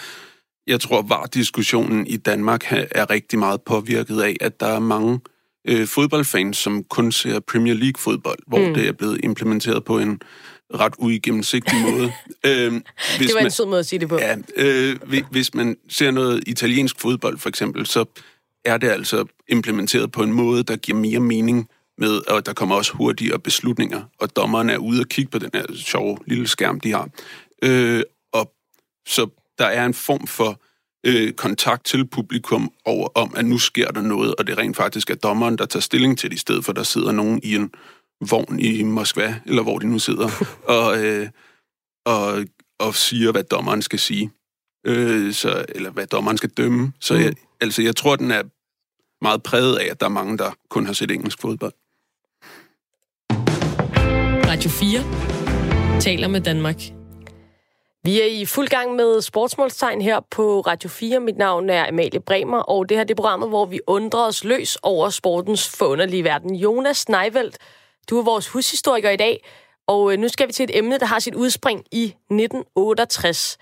jeg 0.68 0.80
tror, 0.82 1.02
var 1.02 1.26
diskussionen 1.26 2.08
i 2.08 2.18
Danmark 2.18 2.72
er 2.72 3.10
rigtig 3.10 3.40
meget 3.40 3.62
påvirket 3.62 4.22
af, 4.22 4.36
at 4.42 4.60
der 4.60 4.68
er 4.68 4.80
mange 4.80 5.20
øh, 5.68 5.88
fodboldfans, 5.88 6.58
som 6.58 6.84
kun 6.84 7.12
ser 7.12 7.40
Premier 7.40 7.74
League-fodbold, 7.74 8.40
hvor 8.48 8.68
mm. 8.68 8.74
det 8.74 8.88
er 8.88 8.92
blevet 8.92 9.20
implementeret 9.24 9.84
på 9.84 10.00
en 10.00 10.22
ret 10.80 10.94
uigennemsigtig 10.98 11.82
måde. 11.82 12.14
øhm, 12.46 12.84
hvis 13.18 13.28
det 13.28 13.36
var 13.36 13.42
en 13.42 13.52
sød 13.52 13.66
måde 13.66 13.80
at 13.80 13.86
sige 13.86 14.00
det 14.00 14.10
på. 14.10 14.18
Ja, 14.18 14.36
øh, 14.56 15.00
hvis 15.32 15.54
man 15.54 15.78
ser 15.90 16.12
noget 16.12 16.44
italiensk 16.48 17.00
fodbold 17.00 17.38
for 17.38 17.50
eksempel, 17.50 17.86
så 17.86 18.06
er 18.66 18.78
det 18.78 18.90
altså 18.90 19.26
implementeret 19.50 20.12
på 20.12 20.24
en 20.24 20.34
måde, 20.34 20.64
der 20.64 20.76
giver 20.76 20.98
mere 20.98 21.20
mening 21.20 21.70
med, 21.98 22.30
og 22.30 22.46
der 22.46 22.54
kommer 22.54 22.76
også 22.76 22.94
hurtigere 22.94 23.40
beslutninger, 23.40 24.02
og 24.20 24.36
dommerne 24.36 24.74
er 24.74 24.78
ude 24.78 25.00
og 25.00 25.08
kigge 25.08 25.32
på 25.32 25.40
den 25.40 25.50
her 25.54 25.66
sjove 25.76 26.18
lille 26.26 26.48
skærm, 26.48 26.80
de 26.80 26.92
har. 26.92 27.10
Øh, 27.64 28.04
og 28.34 28.54
så 29.08 29.28
der 29.58 29.66
er 29.66 29.86
en 29.86 29.94
form 29.94 30.28
for 30.28 30.62
øh, 31.04 31.34
kontakt 31.34 31.86
til 31.86 32.08
publikum 32.08 32.72
over, 32.86 33.08
om, 33.16 33.34
at 33.36 33.46
nu 33.46 33.58
sker 33.58 33.92
der 33.92 34.02
noget, 34.02 34.36
og 34.36 34.48
det 34.48 34.58
rent 34.58 34.78
faktisk 34.78 35.10
er 35.10 35.16
dommeren, 35.16 35.58
der 35.58 35.66
tager 35.66 35.82
stilling 35.82 36.18
til 36.18 36.30
det, 36.30 36.36
i 36.36 36.40
stedet 36.40 36.66
for, 36.66 36.74
der 36.74 36.84
sidder 36.84 37.12
nogen 37.12 37.40
i 37.44 37.56
en 37.56 37.72
vogn 38.30 38.60
i 38.60 38.84
Moskva, 38.84 39.36
eller 39.46 39.64
hvor 39.64 39.80
de 39.80 39.88
nu 39.88 40.00
sidder, 40.00 40.30
og, 40.78 41.06
øh, 41.06 41.30
og, 42.06 42.46
og 42.80 42.96
siger, 42.96 43.32
hvad 43.32 43.44
dommeren 43.44 43.82
skal 43.82 44.00
sige. 44.00 44.32
Øh, 44.86 45.34
så, 45.34 45.66
eller 45.70 45.92
hvad 45.92 46.08
dommeren 46.08 46.38
skal 46.38 46.50
dømme. 46.50 46.94
Så 47.00 47.16
jeg, 47.16 47.30
mm. 47.30 47.38
altså, 47.62 47.82
jeg 47.82 47.96
tror, 47.96 48.16
den 48.16 48.32
er 48.32 48.44
meget 49.22 49.44
præget 49.44 49.78
af, 49.78 49.88
at 49.92 50.00
der 50.00 50.06
er 50.06 50.10
mange, 50.10 50.38
der 50.38 50.52
kun 50.70 50.86
har 50.86 50.94
set 50.94 51.12
engelsk 51.12 51.42
fodbold. 51.42 51.74
Radio 54.48 54.70
4 54.70 56.00
taler 56.00 56.28
med 56.28 56.42
Danmark. 56.42 56.82
Vi 58.06 58.22
er 58.22 58.26
i 58.26 58.46
fuld 58.46 58.68
gang 58.68 58.96
med 58.96 59.22
sportsmålstegn 59.22 60.02
her 60.02 60.20
på 60.32 60.62
Radio 60.62 60.90
4. 60.90 61.20
Mit 61.20 61.38
navn 61.38 61.70
er 61.70 61.88
Amalie 61.88 62.20
Bremer, 62.20 62.58
og 62.58 62.90
det 62.90 62.98
her 62.98 63.04
det 63.04 63.12
er 63.12 63.16
programmet, 63.16 63.50
hvor 63.50 63.66
vi 63.66 63.80
undrer 63.88 64.28
os 64.28 64.44
løs 64.44 64.78
over 64.84 65.10
sportens 65.10 65.70
forunderlige 65.70 66.24
verden. 66.24 66.56
Jonas 66.56 67.10
Neivelt, 67.10 67.58
du 68.10 68.20
er 68.20 68.24
vores 68.24 68.48
hushistoriker 68.48 69.10
i 69.10 69.18
dag, 69.18 69.44
og 69.88 70.14
øh, 70.14 70.20
nu 70.20 70.28
skal 70.28 70.48
vi 70.48 70.54
til 70.54 70.64
et 70.64 70.78
emne, 70.78 71.00
der 71.00 71.06
har 71.06 71.20
sit 71.20 71.36
udspring 71.36 71.84
i 71.92 72.04
1968. 72.04 73.58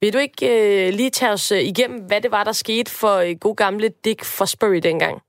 Vil 0.00 0.12
du 0.12 0.18
ikke 0.18 0.86
øh, 0.86 0.94
lige 0.94 1.10
tage 1.10 1.32
os 1.32 1.52
øh, 1.52 1.60
igennem, 1.60 2.00
hvad 2.00 2.20
det 2.20 2.30
var, 2.30 2.44
der 2.44 2.52
skete 2.52 2.90
for 2.90 3.16
øh, 3.16 3.36
god 3.40 3.56
gamle 3.56 3.90
Dick 4.04 4.24
Fosbury 4.24 4.76
dengang? 4.82 5.20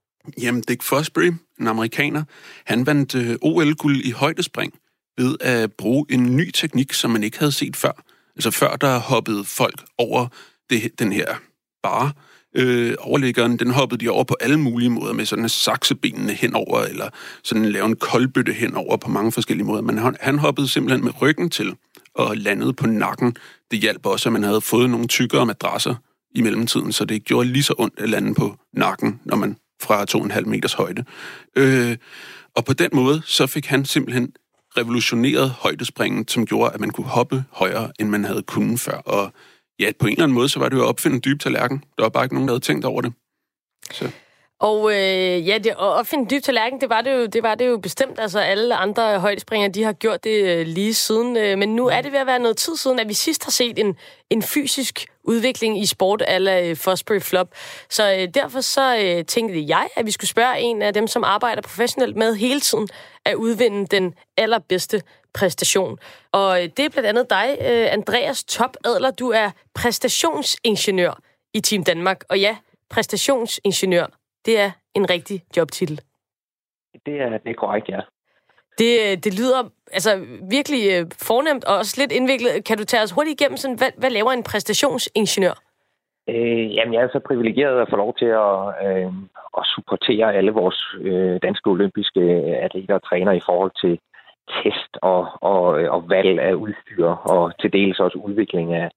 Jamen, 0.41 0.61
Dick 0.61 0.83
Fosbury, 0.83 1.31
en 1.59 1.67
amerikaner, 1.67 2.23
han 2.65 2.85
vandt 2.85 3.15
øh, 3.15 3.35
OL-guld 3.41 4.05
i 4.05 4.11
højdespring 4.11 4.73
ved 5.17 5.37
at 5.41 5.73
bruge 5.73 6.05
en 6.09 6.35
ny 6.35 6.51
teknik, 6.51 6.93
som 6.93 7.11
man 7.11 7.23
ikke 7.23 7.39
havde 7.39 7.51
set 7.51 7.75
før. 7.75 8.03
Altså 8.35 8.51
før 8.51 8.75
der 8.75 8.99
hoppede 8.99 9.45
folk 9.45 9.83
over 9.97 10.27
det, 10.69 10.99
den 10.99 11.13
her 11.13 11.35
bare, 11.83 12.11
øh, 12.55 12.95
overliggeren, 12.99 13.59
den 13.59 13.71
hoppede 13.71 14.05
de 14.05 14.09
over 14.09 14.23
på 14.23 14.35
alle 14.39 14.59
mulige 14.59 14.89
måder, 14.89 15.13
med 15.13 15.25
sådan 15.25 15.49
saksebenene 15.49 16.33
henover, 16.33 16.81
eller 16.81 17.09
sådan 17.43 17.65
lave 17.65 17.85
en 17.85 17.95
koldbøtte 17.95 18.53
henover 18.53 18.97
på 18.97 19.09
mange 19.09 19.31
forskellige 19.31 19.65
måder. 19.65 19.81
Men 19.81 19.97
han, 19.97 20.15
han 20.19 20.39
hoppede 20.39 20.67
simpelthen 20.67 21.03
med 21.03 21.21
ryggen 21.21 21.49
til 21.49 21.75
og 22.15 22.37
landede 22.37 22.73
på 22.73 22.87
nakken. 22.87 23.35
Det 23.71 23.79
hjalp 23.79 24.05
også, 24.05 24.29
at 24.29 24.33
man 24.33 24.43
havde 24.43 24.61
fået 24.61 24.89
nogle 24.89 25.07
tykkere 25.07 25.45
madrasser 25.45 25.95
i 26.35 26.41
mellemtiden, 26.41 26.91
så 26.91 27.05
det 27.05 27.23
gjorde 27.23 27.49
lige 27.49 27.63
så 27.63 27.73
ondt 27.77 27.99
at 27.99 28.09
lande 28.09 28.33
på 28.33 28.57
nakken, 28.73 29.19
når 29.25 29.35
man 29.35 29.57
fra 29.81 30.05
2,5 30.11 30.45
meters 30.45 30.73
højde. 30.73 31.03
Øh, 31.55 31.97
og 32.55 32.65
på 32.65 32.73
den 32.73 32.89
måde, 32.93 33.21
så 33.25 33.47
fik 33.47 33.65
han 33.65 33.85
simpelthen 33.85 34.31
revolutioneret 34.77 35.49
højdespringen, 35.49 36.27
som 36.27 36.45
gjorde, 36.45 36.73
at 36.73 36.79
man 36.79 36.89
kunne 36.89 37.07
hoppe 37.07 37.43
højere, 37.51 37.91
end 37.99 38.09
man 38.09 38.23
havde 38.23 38.41
kunnet 38.41 38.79
før. 38.79 38.97
Og 38.97 39.33
ja, 39.79 39.91
på 39.99 40.05
en 40.07 40.11
eller 40.11 40.23
anden 40.23 40.35
måde, 40.35 40.49
så 40.49 40.59
var 40.59 40.69
det 40.69 40.77
jo 40.77 40.81
at 40.81 40.87
opfinde 40.87 41.15
en 41.15 41.21
dyb 41.25 41.39
tallerken. 41.39 41.83
Der 41.97 42.03
var 42.03 42.09
bare 42.09 42.23
ikke 42.23 42.35
nogen, 42.35 42.47
der 42.47 42.53
havde 42.53 42.63
tænkt 42.63 42.85
over 42.85 43.01
det. 43.01 43.13
Så. 43.91 44.11
Og 44.59 44.91
øh, 44.91 45.47
ja, 45.47 45.57
det, 45.57 45.69
at 45.69 45.77
opfinde 45.77 46.21
en 46.21 46.29
dyb 46.29 46.43
tallerken, 46.43 46.81
det 46.81 46.89
var 46.89 47.01
det, 47.01 47.13
jo, 47.13 47.25
det 47.25 47.43
var 47.43 47.55
det 47.55 47.67
jo 47.67 47.77
bestemt. 47.77 48.19
Altså 48.19 48.39
alle 48.39 48.75
andre 48.75 49.19
højdespringere, 49.19 49.69
de 49.69 49.83
har 49.83 49.93
gjort 49.93 50.23
det 50.23 50.43
øh, 50.43 50.67
lige 50.67 50.93
siden. 50.93 51.37
Øh, 51.37 51.57
men 51.57 51.75
nu 51.75 51.87
er 51.87 52.01
det 52.01 52.11
ved 52.11 52.19
at 52.19 52.27
være 52.27 52.39
noget 52.39 52.57
tid 52.57 52.75
siden, 52.75 52.99
at 52.99 53.09
vi 53.09 53.13
sidst 53.13 53.43
har 53.43 53.51
set 53.51 53.79
en, 53.79 53.95
en 54.29 54.41
fysisk 54.41 55.05
udvikling 55.23 55.81
i 55.81 55.85
sport 55.85 56.23
ala 56.27 56.69
øh, 56.69 56.75
Fosbury 56.75 57.19
Flop. 57.19 57.47
Så 57.89 58.13
øh, 58.13 58.27
derfor 58.33 58.61
så 58.61 58.97
øh, 58.97 59.25
tænkte 59.25 59.65
jeg, 59.67 59.87
at 59.95 60.05
vi 60.05 60.11
skulle 60.11 60.29
spørge 60.29 60.59
en 60.59 60.81
af 60.81 60.93
dem, 60.93 61.07
som 61.07 61.23
arbejder 61.23 61.61
professionelt 61.61 62.15
med 62.15 62.35
hele 62.35 62.59
tiden 62.59 62.87
at 63.25 63.35
udvinde 63.35 63.87
den 63.87 64.13
allerbedste 64.37 65.01
præstation. 65.33 65.99
Og 66.31 66.63
øh, 66.63 66.69
det 66.77 66.85
er 66.85 66.89
blandt 66.89 67.09
andet 67.09 67.29
dig, 67.29 67.57
øh, 67.61 67.93
Andreas 67.93 68.43
Top 68.43 68.77
Adler. 68.85 69.11
Du 69.11 69.29
er 69.29 69.49
præstationsingeniør 69.75 71.19
i 71.53 71.59
Team 71.59 71.83
Danmark. 71.83 72.23
Og 72.29 72.39
ja, 72.39 72.57
præstationsingeniør, 72.89 74.05
det 74.45 74.59
er 74.59 74.71
en 74.95 75.09
rigtig 75.09 75.43
jobtitel. 75.57 76.01
Det 77.05 77.21
er, 77.21 77.29
det 77.37 77.49
er 77.49 77.53
korrekt, 77.53 77.89
ja. 77.89 77.99
Det, 78.77 78.91
øh, 79.05 79.17
det 79.23 79.39
lyder 79.39 79.61
altså 79.91 80.25
virkelig 80.49 81.07
fornemt 81.27 81.65
og 81.65 81.77
også 81.77 81.95
lidt 82.01 82.11
indviklet. 82.11 82.65
Kan 82.65 82.77
du 82.77 82.83
tage 82.83 83.03
os 83.03 83.11
hurtigt 83.11 83.41
igennem, 83.41 83.57
sådan, 83.57 83.77
hvad, 83.77 83.91
hvad 83.97 84.09
laver 84.09 84.31
en 84.31 84.43
præstationsingeniør? 84.43 85.55
Øh, 86.29 86.75
jamen, 86.75 86.93
jeg 86.93 87.03
er 87.03 87.09
så 87.11 87.19
privilegeret 87.27 87.81
at 87.81 87.89
få 87.89 87.95
lov 87.95 88.15
til 88.17 88.25
at, 88.25 88.59
øh, 88.85 89.11
at 89.59 89.63
supportere 89.75 90.35
alle 90.35 90.51
vores 90.51 90.79
øh, 91.01 91.39
danske 91.41 91.69
olympiske 91.69 92.21
atleter 92.65 92.95
og 92.95 93.03
træner 93.09 93.31
i 93.31 93.45
forhold 93.45 93.71
til 93.81 93.99
test 94.55 94.93
og, 95.01 95.27
og, 95.41 95.63
og 95.95 96.09
valg 96.09 96.39
af 96.39 96.53
udstyr, 96.53 97.05
og 97.05 97.51
til 97.59 97.73
dels 97.73 97.99
også 97.99 98.17
udvikling 98.17 98.73
af, 98.73 98.89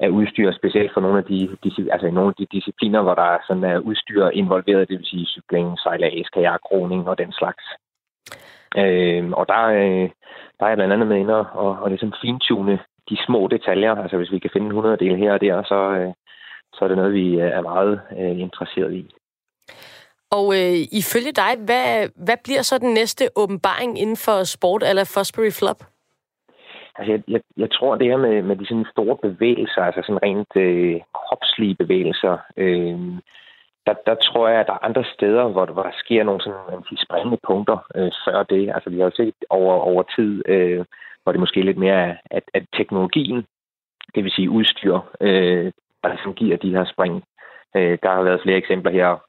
af 0.00 0.08
udstyr, 0.08 0.52
specielt 0.52 0.92
for 0.94 1.00
nogle 1.00 1.18
af 1.18 1.24
de, 1.24 1.48
altså 1.92 2.10
nogle 2.10 2.28
af 2.28 2.34
de 2.38 2.46
discipliner, 2.56 3.02
hvor 3.02 3.14
der 3.14 3.22
er 3.22 3.38
sådan 3.46 3.64
er 3.64 3.78
udstyr 3.78 4.28
involveret, 4.28 4.88
det 4.88 4.98
vil 4.98 5.06
sige 5.06 5.26
cykling, 5.26 5.78
sejlads, 5.78 6.28
kajak, 6.28 6.60
roning 6.72 7.08
og 7.08 7.18
den 7.18 7.32
slags. 7.32 7.64
Øh, 8.76 9.30
og 9.30 9.48
der, 9.48 9.62
øh, 9.64 10.10
der 10.58 10.64
er 10.64 10.68
jeg 10.68 10.76
blandt 10.76 10.92
andet 10.92 11.08
med 11.08 11.16
inde 11.16 11.36
og, 11.36 11.46
og, 11.52 11.78
og 11.82 11.88
ligesom 11.88 12.12
fintune 12.22 12.78
de 13.10 13.16
små 13.26 13.48
detaljer. 13.48 13.94
Altså 13.94 14.16
hvis 14.16 14.32
vi 14.32 14.38
kan 14.38 14.50
finde 14.52 14.66
100 14.66 14.96
del 14.96 15.16
her 15.16 15.32
og 15.32 15.40
der, 15.40 15.62
så, 15.62 15.80
øh, 15.98 16.12
så 16.74 16.84
er 16.84 16.88
det 16.88 16.96
noget, 16.96 17.14
vi 17.14 17.38
er 17.38 17.62
meget 17.62 18.00
øh, 18.18 18.40
interesseret 18.40 18.92
i. 18.94 19.10
Og 20.30 20.46
øh, 20.58 20.78
ifølge 21.00 21.32
dig, 21.42 21.52
hvad, 21.66 22.08
hvad 22.26 22.36
bliver 22.44 22.62
så 22.62 22.78
den 22.78 22.94
næste 22.94 23.24
åbenbaring 23.36 23.98
inden 23.98 24.16
for 24.16 24.44
sport 24.44 24.82
eller 24.82 25.12
Fosbury 25.14 25.52
Flop? 25.58 25.80
Altså, 26.96 27.12
jeg, 27.12 27.22
jeg, 27.28 27.40
jeg 27.56 27.70
tror, 27.70 27.94
det 27.96 28.06
her 28.06 28.16
med, 28.16 28.42
med 28.42 28.56
de 28.56 28.66
sådan 28.66 28.86
store 28.92 29.16
bevægelser, 29.22 29.82
altså 29.82 30.00
sådan 30.02 30.22
rent 30.22 30.56
øh, 30.56 31.00
kropslige 31.14 31.74
bevægelser, 31.74 32.38
øh, 32.56 32.98
der, 33.86 33.94
der 34.06 34.14
tror 34.14 34.48
jeg, 34.48 34.60
at 34.60 34.66
der 34.66 34.72
er 34.72 34.84
andre 34.88 35.04
steder, 35.14 35.48
hvor, 35.48 35.66
hvor 35.66 35.82
der 35.82 36.00
sker 36.04 36.22
nogle 36.24 36.40
sådan 36.40 36.82
de 36.90 37.04
springende 37.04 37.38
punkter 37.46 37.78
øh, 37.94 38.10
før 38.24 38.42
det. 38.42 38.72
Altså, 38.74 38.90
vi 38.90 38.98
har 38.98 39.04
jo 39.04 39.16
set 39.16 39.34
over, 39.50 39.74
over 39.74 40.02
tid, 40.16 40.42
øh, 40.48 40.84
hvor 41.22 41.32
det 41.32 41.40
måske 41.40 41.62
lidt 41.62 41.78
mere 41.78 42.16
at, 42.30 42.42
at 42.54 42.64
teknologien, 42.76 43.46
det 44.14 44.24
vil 44.24 44.32
sige 44.32 44.50
udstyr, 44.50 44.98
øh, 45.20 45.72
der 46.02 46.08
ligesom 46.08 46.34
giver 46.34 46.56
de 46.56 46.70
her 46.76 46.84
spring. 46.84 47.24
Øh, 47.76 47.98
der 48.02 48.10
har 48.10 48.22
været 48.22 48.42
flere 48.42 48.56
eksempler 48.56 48.92
her. 48.92 49.22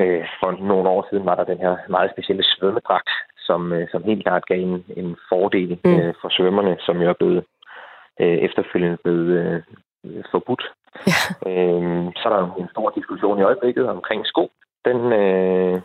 Øh, 0.00 0.24
for 0.40 0.50
nogle 0.50 0.88
år 0.88 1.06
siden 1.10 1.26
var 1.26 1.34
der 1.34 1.44
den 1.44 1.58
her 1.58 1.76
meget 1.88 2.10
specielle 2.10 2.44
svømmedragt, 2.44 3.10
som, 3.36 3.72
øh, 3.72 3.88
som 3.92 4.02
helt 4.02 4.22
klart 4.22 4.46
gav 4.46 4.60
en, 4.60 4.84
en 4.96 5.16
fordel 5.28 5.78
mm. 5.84 5.96
øh, 5.96 6.14
for 6.20 6.28
svømmerne, 6.28 6.76
som 6.80 7.02
jo 7.02 7.08
er 7.08 7.18
blevet 7.20 7.44
øh, 8.20 8.38
efterfølgende 8.46 8.98
blevet 9.04 9.28
øh, 9.38 10.24
forbudt. 10.30 10.64
Ja. 11.06 11.18
Øh, 11.50 12.12
så 12.16 12.22
er 12.28 12.32
der 12.36 12.54
en 12.58 12.68
stor 12.70 12.90
diskussion 12.90 13.38
i 13.38 13.42
øjeblikket 13.42 13.88
omkring 13.88 14.26
sko. 14.26 14.50
Den, 14.84 15.12
øh, 15.12 15.80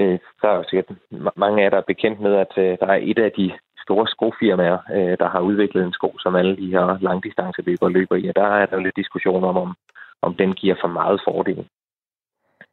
øh, 0.00 0.18
der 0.42 0.48
er 0.48 0.62
sikkert 0.68 0.90
mange 1.36 1.58
af 1.58 1.64
jer, 1.64 1.70
der 1.70 1.76
er 1.76 1.92
bekendt 1.92 2.20
med, 2.20 2.34
at 2.34 2.52
øh, 2.56 2.76
der 2.80 2.86
er 2.86 2.98
et 3.02 3.18
af 3.18 3.32
de 3.32 3.52
store 3.84 4.06
skofirmaer, 4.06 4.78
øh, 4.96 5.16
der 5.18 5.28
har 5.28 5.40
udviklet 5.40 5.84
en 5.84 5.92
sko, 5.92 6.18
som 6.18 6.36
alle 6.36 6.56
de 6.56 6.70
her 6.70 6.98
langdistanceløbere 7.00 7.90
løber 7.92 8.16
i. 8.16 8.28
Og 8.28 8.36
der 8.36 8.46
er 8.46 8.66
der 8.66 8.80
lidt 8.80 8.96
diskussion 8.96 9.44
om, 9.44 9.56
om, 9.56 9.74
om 10.22 10.34
den 10.34 10.52
giver 10.52 10.76
for 10.80 10.88
meget 10.88 11.20
fordel. 11.28 11.68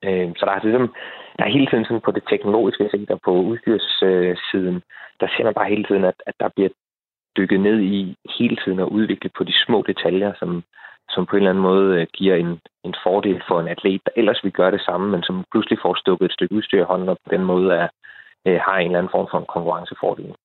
Øh, 0.05 0.29
så 0.37 0.45
der 0.45 0.51
er, 0.51 0.63
ligesom, 0.63 0.93
der 1.37 1.43
er 1.45 1.55
hele 1.55 1.67
tiden 1.67 1.85
sådan 1.85 2.05
på 2.05 2.11
det 2.11 2.23
teknologiske 2.29 2.89
set 2.91 3.11
og 3.11 3.19
på 3.25 3.31
udstyrssiden, 3.31 4.81
der 5.19 5.27
ser 5.27 5.43
man 5.43 5.53
bare 5.53 5.69
hele 5.73 5.83
tiden, 5.83 6.03
at, 6.03 6.17
at 6.25 6.35
der 6.39 6.49
bliver 6.55 6.69
dykket 7.37 7.59
ned 7.59 7.79
i 7.79 8.15
hele 8.39 8.57
tiden 8.63 8.79
at 8.79 8.93
udvikle 8.97 9.29
på 9.37 9.43
de 9.43 9.53
små 9.65 9.83
detaljer, 9.87 10.33
som, 10.39 10.63
som 11.09 11.25
på 11.25 11.35
en 11.35 11.41
eller 11.41 11.49
anden 11.49 11.63
måde 11.63 12.01
øh, 12.01 12.07
giver 12.13 12.35
en, 12.35 12.59
en 12.83 12.95
fordel 13.03 13.43
for 13.47 13.59
en 13.59 13.67
atlet, 13.67 14.01
der 14.05 14.11
ellers 14.15 14.43
vil 14.43 14.51
gøre 14.51 14.71
det 14.71 14.81
samme, 14.81 15.11
men 15.11 15.23
som 15.23 15.45
pludselig 15.51 15.79
får 15.81 15.95
stukket 15.95 16.25
et 16.25 16.33
stykke 16.33 16.55
udstyr 16.55 16.81
i 16.81 16.89
hånden, 16.91 17.09
og 17.09 17.17
på 17.25 17.29
den 17.35 17.43
måde 17.43 17.73
er, 17.73 17.87
øh, 18.47 18.59
har 18.65 18.77
en 18.77 18.85
eller 18.85 18.99
anden 18.99 19.15
form 19.15 19.27
for 19.31 19.37
en 19.39 19.53
konkurrencefordel. 19.55 20.35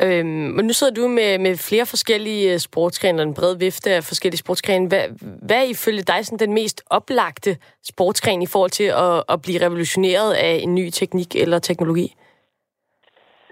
Øhm, 0.00 0.26
men 0.26 0.64
nu 0.66 0.72
sidder 0.72 0.94
du 0.94 1.08
med, 1.08 1.38
med 1.38 1.56
flere 1.56 1.86
forskellige 1.86 2.52
øh, 2.52 2.58
sportsgrene, 2.58 3.22
en 3.22 3.34
bred 3.34 3.58
vifte 3.58 3.90
af 3.90 4.02
forskellige 4.04 4.38
sportsgrene. 4.38 4.88
Hvad, 4.88 5.04
hvad 5.46 5.56
er 5.56 5.70
ifølge 5.70 6.02
dig 6.02 6.26
sådan 6.26 6.46
den 6.46 6.54
mest 6.54 6.82
oplagte 6.90 7.56
sportsgren 7.84 8.42
i 8.42 8.46
forhold 8.52 8.70
til 8.70 8.88
at, 9.06 9.24
at 9.28 9.42
blive 9.42 9.62
revolutioneret 9.66 10.32
af 10.32 10.54
en 10.62 10.74
ny 10.74 10.90
teknik 10.90 11.36
eller 11.36 11.58
teknologi? 11.58 12.14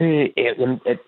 Øh, 0.01 0.29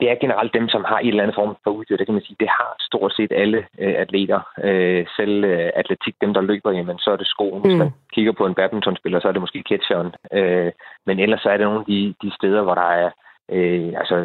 det 0.00 0.06
er 0.10 0.22
generelt 0.24 0.54
dem, 0.54 0.68
som 0.68 0.84
har 0.84 0.98
en 0.98 1.08
eller 1.08 1.22
anden 1.22 1.40
form 1.40 1.56
for 1.64 1.70
udstyr. 1.70 1.96
Det 1.96 2.06
kan 2.06 2.14
man 2.14 2.22
sige, 2.22 2.36
det 2.40 2.48
har 2.48 2.76
stort 2.80 3.12
set 3.16 3.32
alle 3.32 3.58
øh, 3.78 3.94
atleter. 3.98 4.40
Øh, 4.64 5.06
selv 5.16 5.44
øh, 5.44 5.70
atletik, 5.74 6.14
dem 6.20 6.34
der 6.34 6.40
løber, 6.40 6.70
jamen, 6.72 6.98
så 6.98 7.10
er 7.10 7.16
det 7.16 7.26
skoen. 7.26 7.62
Mm. 7.62 7.68
Hvis 7.68 7.78
man 7.78 7.90
kigger 8.14 8.32
på 8.32 8.46
en 8.46 8.54
badmintonspiller, 8.54 9.20
så 9.20 9.28
er 9.28 9.32
det 9.32 9.40
måske 9.40 9.62
ketcheren. 9.62 10.10
Øh, 10.32 10.72
men 11.06 11.18
ellers 11.18 11.40
så 11.40 11.48
er 11.48 11.56
det 11.56 11.66
nogle 11.66 11.80
af 11.80 11.86
de, 11.86 12.14
de 12.22 12.30
steder, 12.38 12.62
hvor 12.62 12.74
der 12.74 12.90
er 13.02 13.10
øh, 13.56 13.92
altså 14.00 14.16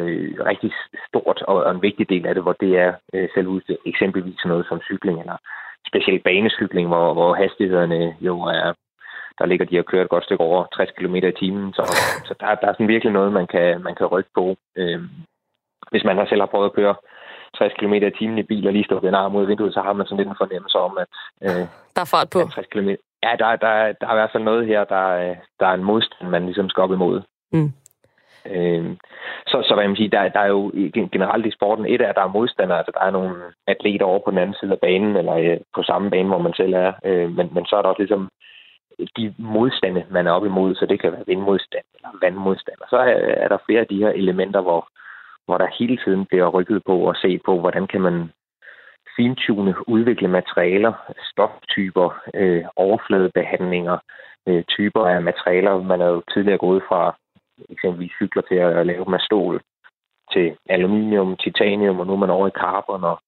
rigtig 0.50 0.70
stort 1.08 1.42
og, 1.42 1.56
og 1.64 1.70
en 1.70 1.82
vigtig 1.82 2.08
del 2.08 2.26
af 2.26 2.34
det, 2.34 2.42
hvor 2.42 2.56
det 2.60 2.78
er 2.78 2.92
øh, 3.14 3.28
selvudstyr. 3.34 3.76
Eksempelvis 3.86 4.44
noget 4.44 4.66
som 4.68 4.80
cykling 4.80 5.20
eller 5.20 5.36
specielt 5.90 6.24
banecykling, 6.24 6.88
hvor, 6.88 7.12
hvor 7.12 7.34
hastighederne 7.34 8.16
jo 8.20 8.40
er 8.42 8.72
der 9.38 9.46
ligger 9.46 9.66
de 9.66 9.78
og 9.78 9.86
kører 9.86 10.04
et 10.04 10.14
godt 10.14 10.24
stykke 10.24 10.44
over 10.44 10.64
60 10.74 10.90
km 10.98 11.14
i 11.14 11.32
timen, 11.40 11.72
så, 11.72 11.82
så 12.28 12.34
der, 12.40 12.54
der 12.54 12.68
er 12.68 12.72
sådan 12.72 12.88
virkelig 12.88 13.12
noget, 13.12 13.32
man 13.32 13.46
kan, 13.46 13.82
man 13.82 13.94
kan 13.94 14.06
rykke 14.06 14.30
på. 14.34 14.56
Øh, 14.76 15.00
hvis 15.90 16.04
man 16.04 16.16
har 16.16 16.26
selv 16.26 16.40
har 16.40 16.46
prøvet 16.46 16.70
at 16.70 16.76
køre 16.78 16.94
60 17.58 17.72
km 17.78 17.94
i 17.94 18.10
timen 18.18 18.38
i 18.38 18.42
bil 18.42 18.66
og 18.66 18.72
lige 18.72 18.84
stå 18.84 18.98
en 18.98 19.14
arm 19.14 19.36
ud 19.36 19.42
af 19.42 19.48
vinduet, 19.48 19.74
så 19.74 19.80
har 19.80 19.92
man 19.92 20.06
sådan 20.06 20.16
lidt 20.16 20.28
en 20.28 20.42
fornemmelse 20.42 20.78
om, 20.78 20.98
at... 20.98 21.08
Øh, 21.42 21.64
der 21.96 22.02
er 22.02 22.10
fart 22.14 22.30
på. 22.30 22.38
60 22.38 22.66
km. 22.66 22.88
Ja, 23.22 23.32
der, 23.38 23.56
der, 23.64 23.72
der 24.00 24.06
er 24.06 24.14
i 24.14 24.20
hvert 24.20 24.32
fald 24.32 24.42
noget 24.42 24.66
her, 24.66 24.84
der, 24.84 25.34
der 25.60 25.66
er 25.66 25.74
en 25.74 25.84
modstand, 25.84 26.28
man 26.30 26.44
ligesom 26.44 26.68
skal 26.68 26.82
op 26.82 26.92
imod. 26.92 27.22
Mm. 27.52 27.72
Øh, 28.46 28.96
så, 29.46 29.56
så 29.68 29.74
hvad 29.74 29.88
man 29.88 29.96
sige, 29.96 30.10
der, 30.10 30.28
der 30.28 30.40
er 30.40 30.46
jo 30.46 30.72
generelt 31.12 31.46
i 31.46 31.50
sporten, 31.50 31.86
et 31.86 32.00
af, 32.00 32.08
at 32.08 32.14
der 32.16 32.22
er 32.22 32.36
modstandere, 32.38 32.78
altså 32.78 32.92
der 32.94 33.06
er 33.06 33.10
nogle 33.10 33.34
atleter 33.66 34.06
over 34.06 34.20
på 34.24 34.30
den 34.30 34.38
anden 34.38 34.56
side 34.60 34.72
af 34.72 34.78
banen, 34.80 35.16
eller 35.16 35.34
øh, 35.34 35.56
på 35.74 35.82
samme 35.82 36.10
bane, 36.10 36.28
hvor 36.28 36.38
man 36.38 36.54
selv 36.54 36.74
er, 36.74 36.92
øh, 37.04 37.30
men, 37.36 37.48
men 37.54 37.66
så 37.66 37.76
er 37.76 37.82
der 37.82 37.88
også 37.88 38.02
ligesom 38.02 38.30
de 39.16 39.34
modstande, 39.38 40.04
man 40.10 40.26
er 40.26 40.30
op 40.30 40.44
imod, 40.44 40.74
så 40.74 40.86
det 40.86 41.00
kan 41.00 41.12
være 41.12 41.26
vindmodstand 41.26 41.84
eller 41.94 42.08
vandmodstand. 42.22 42.76
Og 42.80 42.86
så 42.90 42.96
er, 42.96 43.16
er 43.44 43.48
der 43.48 43.58
flere 43.66 43.80
af 43.80 43.86
de 43.86 43.98
her 43.98 44.10
elementer, 44.10 44.60
hvor, 44.60 44.88
hvor 45.46 45.58
der 45.58 45.76
hele 45.78 45.98
tiden 46.04 46.26
bliver 46.26 46.48
rykket 46.48 46.82
på 46.86 46.96
og 47.08 47.16
se 47.16 47.40
på, 47.44 47.60
hvordan 47.60 47.86
kan 47.86 48.00
man 48.00 48.30
fintune, 49.16 49.74
udvikle 49.88 50.28
materialer, 50.28 50.92
stoftyper, 51.30 52.20
øh, 52.34 52.64
overfladebehandlinger, 52.76 53.98
øh, 54.48 54.64
typer 54.64 55.02
af 55.06 55.22
materialer. 55.22 55.82
Man 55.82 56.00
er 56.00 56.06
jo 56.06 56.22
tidligere 56.32 56.58
gået 56.58 56.82
fra 56.88 57.16
eksempelvis 57.70 58.12
cykler 58.20 58.42
til 58.42 58.54
at 58.54 58.86
lave 58.86 59.04
med 59.10 59.18
stål, 59.20 59.62
til 60.32 60.56
aluminium, 60.68 61.36
titanium, 61.36 62.00
og 62.00 62.06
nu 62.06 62.12
er 62.12 62.16
man 62.16 62.30
over 62.30 62.48
i 62.48 62.58
carbon, 62.62 63.04
og 63.04 63.18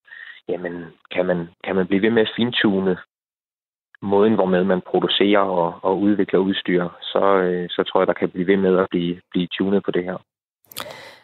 jamen, 0.49 0.85
kan 1.15 1.27
man, 1.27 1.49
kan 1.65 1.77
man 1.77 1.87
blive 1.87 2.03
ved 2.03 2.11
med 2.11 2.23
at 2.23 2.33
fintune 2.37 2.97
måden, 4.03 4.35
hvormed 4.35 4.65
man 4.65 4.81
producerer 4.81 5.41
og, 5.41 5.81
og 5.83 6.01
udvikler 6.01 6.39
udstyr, 6.39 6.89
så, 7.03 7.25
øh, 7.37 7.69
så 7.71 7.83
tror 7.83 8.01
jeg, 8.01 8.07
der 8.07 8.13
kan 8.13 8.31
blive 8.31 8.47
ved 8.47 8.57
med 8.57 8.79
at 8.79 8.87
blive, 8.91 9.21
blive 9.31 9.49
tunet 9.59 9.83
på 9.85 9.91
det 9.91 10.05
her. 10.05 10.17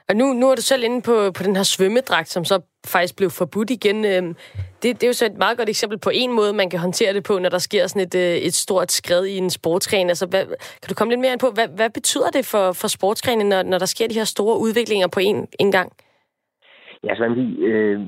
Og 0.08 0.16
nu, 0.16 0.24
nu 0.40 0.50
er 0.50 0.54
du 0.54 0.62
selv 0.62 0.84
inde 0.84 1.02
på, 1.02 1.14
på 1.36 1.42
den 1.46 1.56
her 1.56 1.62
svømmedragt, 1.62 2.28
som 2.28 2.44
så 2.44 2.60
faktisk 2.92 3.16
blev 3.16 3.30
forbudt 3.30 3.70
igen. 3.70 4.04
Øhm, 4.04 4.34
det, 4.82 4.88
det 4.96 5.02
er 5.02 5.06
jo 5.06 5.20
så 5.20 5.26
et 5.26 5.38
meget 5.38 5.58
godt 5.58 5.68
eksempel 5.68 5.98
på 5.98 6.10
en 6.14 6.32
måde, 6.32 6.52
man 6.52 6.70
kan 6.70 6.80
håndtere 6.80 7.14
det 7.14 7.24
på, 7.24 7.38
når 7.38 7.48
der 7.48 7.58
sker 7.58 7.86
sådan 7.86 8.06
et, 8.06 8.14
øh, 8.14 8.36
et 8.48 8.54
stort 8.54 8.92
skred 8.92 9.24
i 9.24 9.36
en 9.38 9.50
sportsgren. 9.50 10.08
Altså, 10.08 10.26
hvad, 10.26 10.44
kan 10.82 10.88
du 10.88 10.94
komme 10.94 11.10
lidt 11.12 11.20
mere 11.20 11.32
ind 11.32 11.40
på, 11.40 11.50
hvad, 11.54 11.68
hvad 11.76 11.90
betyder 11.90 12.30
det 12.30 12.44
for, 12.52 12.72
for 12.80 12.88
sportsgrenen, 12.88 13.48
når, 13.48 13.62
når 13.62 13.78
der 13.78 13.86
sker 13.86 14.08
de 14.08 14.18
her 14.20 14.24
store 14.34 14.60
udviklinger 14.64 15.08
på 15.14 15.20
en, 15.20 15.48
en 15.60 15.72
gang? 15.72 15.92
Ja, 17.02 17.08
altså, 17.08 17.22
man 17.28 17.32
øh, 17.70 18.00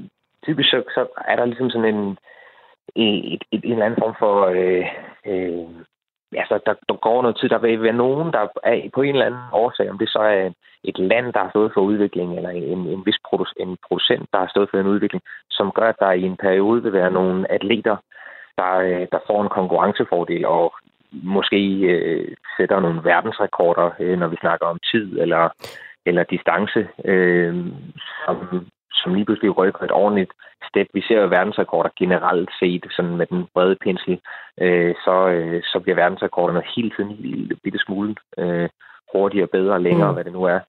typisk 0.46 0.68
så, 0.70 0.78
så 0.94 1.02
er 1.28 1.36
der 1.36 1.44
ligesom 1.44 1.70
sådan 1.70 1.94
en, 1.94 2.18
et, 2.96 3.34
et, 3.34 3.42
et, 3.52 3.64
en 3.64 3.72
eller 3.72 3.86
anden 3.86 4.00
form 4.02 4.14
for... 4.18 4.34
Øh, 4.56 4.86
øh, 5.30 5.68
altså, 6.36 6.58
der, 6.66 6.74
der 6.88 6.94
går 6.94 7.22
noget 7.22 7.36
tid. 7.36 7.48
Der 7.48 7.58
vil 7.58 7.82
være 7.82 7.92
nogen, 7.92 8.32
der 8.32 8.46
er 8.62 8.90
på 8.94 9.02
en 9.02 9.14
eller 9.14 9.26
anden 9.26 9.40
årsag, 9.52 9.90
om 9.90 9.98
det 9.98 10.08
så 10.08 10.18
er 10.18 10.50
et 10.84 10.98
land, 10.98 11.32
der 11.32 11.40
har 11.40 11.50
stået 11.50 11.70
for 11.74 11.80
udvikling, 11.80 12.36
eller 12.36 12.50
en, 12.50 12.86
en 12.86 13.02
vis 13.06 13.18
produ- 13.26 13.54
en 13.56 13.76
producent, 13.88 14.28
der 14.32 14.38
har 14.38 14.48
stået 14.50 14.68
for 14.70 14.78
en 14.78 14.86
udvikling, 14.86 15.22
som 15.50 15.72
gør, 15.72 15.88
at 15.88 16.00
der 16.00 16.10
i 16.12 16.22
en 16.22 16.36
periode 16.36 16.82
vil 16.82 16.92
være 16.92 17.10
nogle 17.10 17.52
atleter, 17.52 17.96
der, 18.56 18.72
øh, 18.78 19.06
der 19.12 19.18
får 19.26 19.42
en 19.42 19.48
konkurrencefordel, 19.48 20.46
og 20.46 20.74
måske 21.12 21.60
øh, 21.94 22.36
sætter 22.56 22.80
nogle 22.80 23.04
verdensrekorder, 23.04 23.90
øh, 23.98 24.18
når 24.18 24.28
vi 24.28 24.36
snakker 24.40 24.66
om 24.66 24.78
tid 24.92 25.18
eller, 25.18 25.48
eller 26.06 26.22
distance, 26.22 26.88
øh, 27.04 27.66
som, 28.24 28.66
som 28.92 29.14
lige 29.14 29.24
pludselig 29.24 29.58
rykker 29.58 29.82
et 29.82 29.92
ordentligt 29.92 30.32
step. 30.68 30.88
Vi 30.94 31.02
ser 31.02 31.20
jo 31.20 31.28
verdensrekorder 31.28 31.90
generelt 31.98 32.50
set, 32.60 32.86
sådan 32.96 33.16
med 33.16 33.26
den 33.26 33.46
brede 33.54 33.76
pensel, 33.84 34.20
øh, 34.60 34.94
så, 35.04 35.28
øh, 35.28 35.62
så 35.62 35.80
bliver 35.80 35.96
verdensrekorderne 35.96 36.62
hele 36.76 36.90
tiden 36.90 37.10
en 37.10 37.16
lille 37.16 37.56
bitte 37.64 37.78
smule 37.78 38.14
øh, 38.38 38.68
hurtigere, 39.12 39.46
bedre, 39.46 39.82
længere, 39.82 40.08
mm. 40.10 40.14
hvad 40.14 40.24
det 40.24 40.32
nu 40.32 40.44
er. 40.44 40.60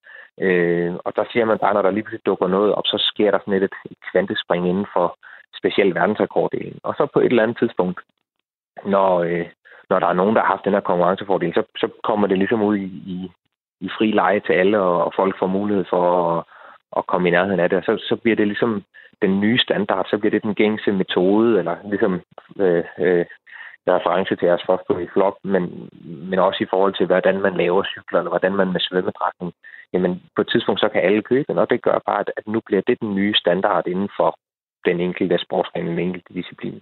Øh, 0.41 0.93
og 1.05 1.15
der 1.15 1.23
ser 1.33 1.45
man 1.45 1.57
bare, 1.57 1.73
når 1.73 1.81
der 1.81 1.91
lige 1.91 2.03
pludselig 2.03 2.25
dukker 2.25 2.47
noget 2.47 2.73
op, 2.73 2.85
så 2.85 2.97
sker 3.13 3.31
der 3.31 3.39
sådan 3.39 3.53
et, 3.53 3.63
et 3.63 3.97
kvantespring 4.11 4.69
inden 4.69 4.87
for 4.93 5.17
specielt 5.57 5.95
verdensrekorddelen. 5.95 6.79
Og 6.83 6.93
så 6.97 7.07
på 7.13 7.19
et 7.19 7.25
eller 7.25 7.43
andet 7.43 7.57
tidspunkt, 7.57 7.99
når, 8.85 9.19
øh, 9.19 9.47
når 9.89 9.99
der 9.99 10.07
er 10.07 10.13
nogen, 10.13 10.35
der 10.35 10.41
har 10.41 10.47
haft 10.47 10.65
den 10.65 10.73
her 10.73 10.79
konkurrencefordel, 10.79 11.53
så, 11.53 11.63
så 11.77 11.87
kommer 12.03 12.27
det 12.27 12.37
ligesom 12.37 12.61
ud 12.61 12.77
i, 12.77 12.89
i, 13.13 13.31
i 13.81 13.89
fri 13.97 14.11
leje 14.11 14.39
til 14.39 14.53
alle, 14.53 14.79
og, 14.79 15.05
og 15.05 15.13
folk 15.15 15.39
får 15.39 15.47
mulighed 15.47 15.85
for 15.89 16.03
at 16.37 16.43
at 16.97 17.07
komme 17.07 17.27
i 17.27 17.31
nærheden 17.31 17.59
af 17.59 17.69
det. 17.69 17.77
Og 17.77 17.83
så, 17.83 18.05
så 18.09 18.15
bliver 18.15 18.35
det 18.35 18.47
ligesom 18.47 18.83
den 19.21 19.39
nye 19.39 19.59
standard, 19.59 20.05
så 20.09 20.17
bliver 20.17 20.31
det 20.31 20.43
den 20.43 20.55
gængse 20.55 20.91
metode, 20.91 21.59
eller 21.59 21.75
ligesom 21.83 22.21
øh, 22.59 22.83
øh, 22.99 23.25
reference 23.87 24.35
til 24.35 24.45
jeres 24.45 24.67
første 24.67 25.03
i 25.03 25.07
flok, 25.13 25.35
men, 25.43 25.89
men 26.29 26.39
også 26.39 26.59
i 26.63 26.69
forhold 26.69 26.93
til, 26.95 27.05
hvordan 27.05 27.41
man 27.41 27.53
laver 27.57 27.83
cykler, 27.83 28.19
eller 28.19 28.29
hvordan 28.29 28.55
man 28.55 28.71
med 28.71 28.81
svømmedragten, 28.81 29.51
jamen 29.93 30.21
på 30.35 30.41
et 30.41 30.49
tidspunkt, 30.51 30.79
så 30.79 30.89
kan 30.89 31.01
alle 31.01 31.21
købe 31.21 31.45
den, 31.49 31.57
og 31.57 31.69
det 31.69 31.81
gør 31.81 31.99
bare, 32.05 32.19
at, 32.19 32.31
at 32.37 32.47
nu 32.47 32.59
bliver 32.65 32.81
det 32.87 32.99
den 33.01 33.15
nye 33.15 33.35
standard 33.35 33.87
inden 33.87 34.09
for 34.17 34.29
den 34.85 34.99
enkelte 34.99 35.37
sportsgren, 35.45 35.87
den 35.87 35.99
enkelte 35.99 36.33
disciplin. 36.33 36.81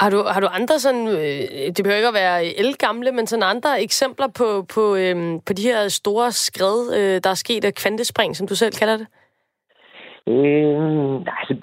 Har 0.00 0.10
du, 0.10 0.18
har 0.34 0.40
du 0.40 0.46
andre 0.46 0.78
sådan, 0.78 1.08
øh, 1.08 1.42
det 1.74 1.80
behøver 1.82 1.96
ikke 1.96 2.14
at 2.14 2.20
være 2.24 2.58
elgamle, 2.58 3.12
men 3.12 3.26
sådan 3.26 3.50
andre 3.54 3.82
eksempler 3.82 4.28
på, 4.38 4.66
på, 4.74 4.96
øh, 4.96 5.16
på 5.46 5.52
de 5.52 5.62
her 5.62 5.88
store 5.88 6.32
skred, 6.32 6.78
øh, 6.98 7.20
der 7.24 7.30
er 7.30 7.34
sket 7.44 7.64
af 7.64 7.74
kvantespring, 7.74 8.36
som 8.36 8.46
du 8.46 8.54
selv 8.56 8.72
kalder 8.72 8.96
det? 8.96 9.06
Øh, 10.26 11.14
altså, 11.38 11.54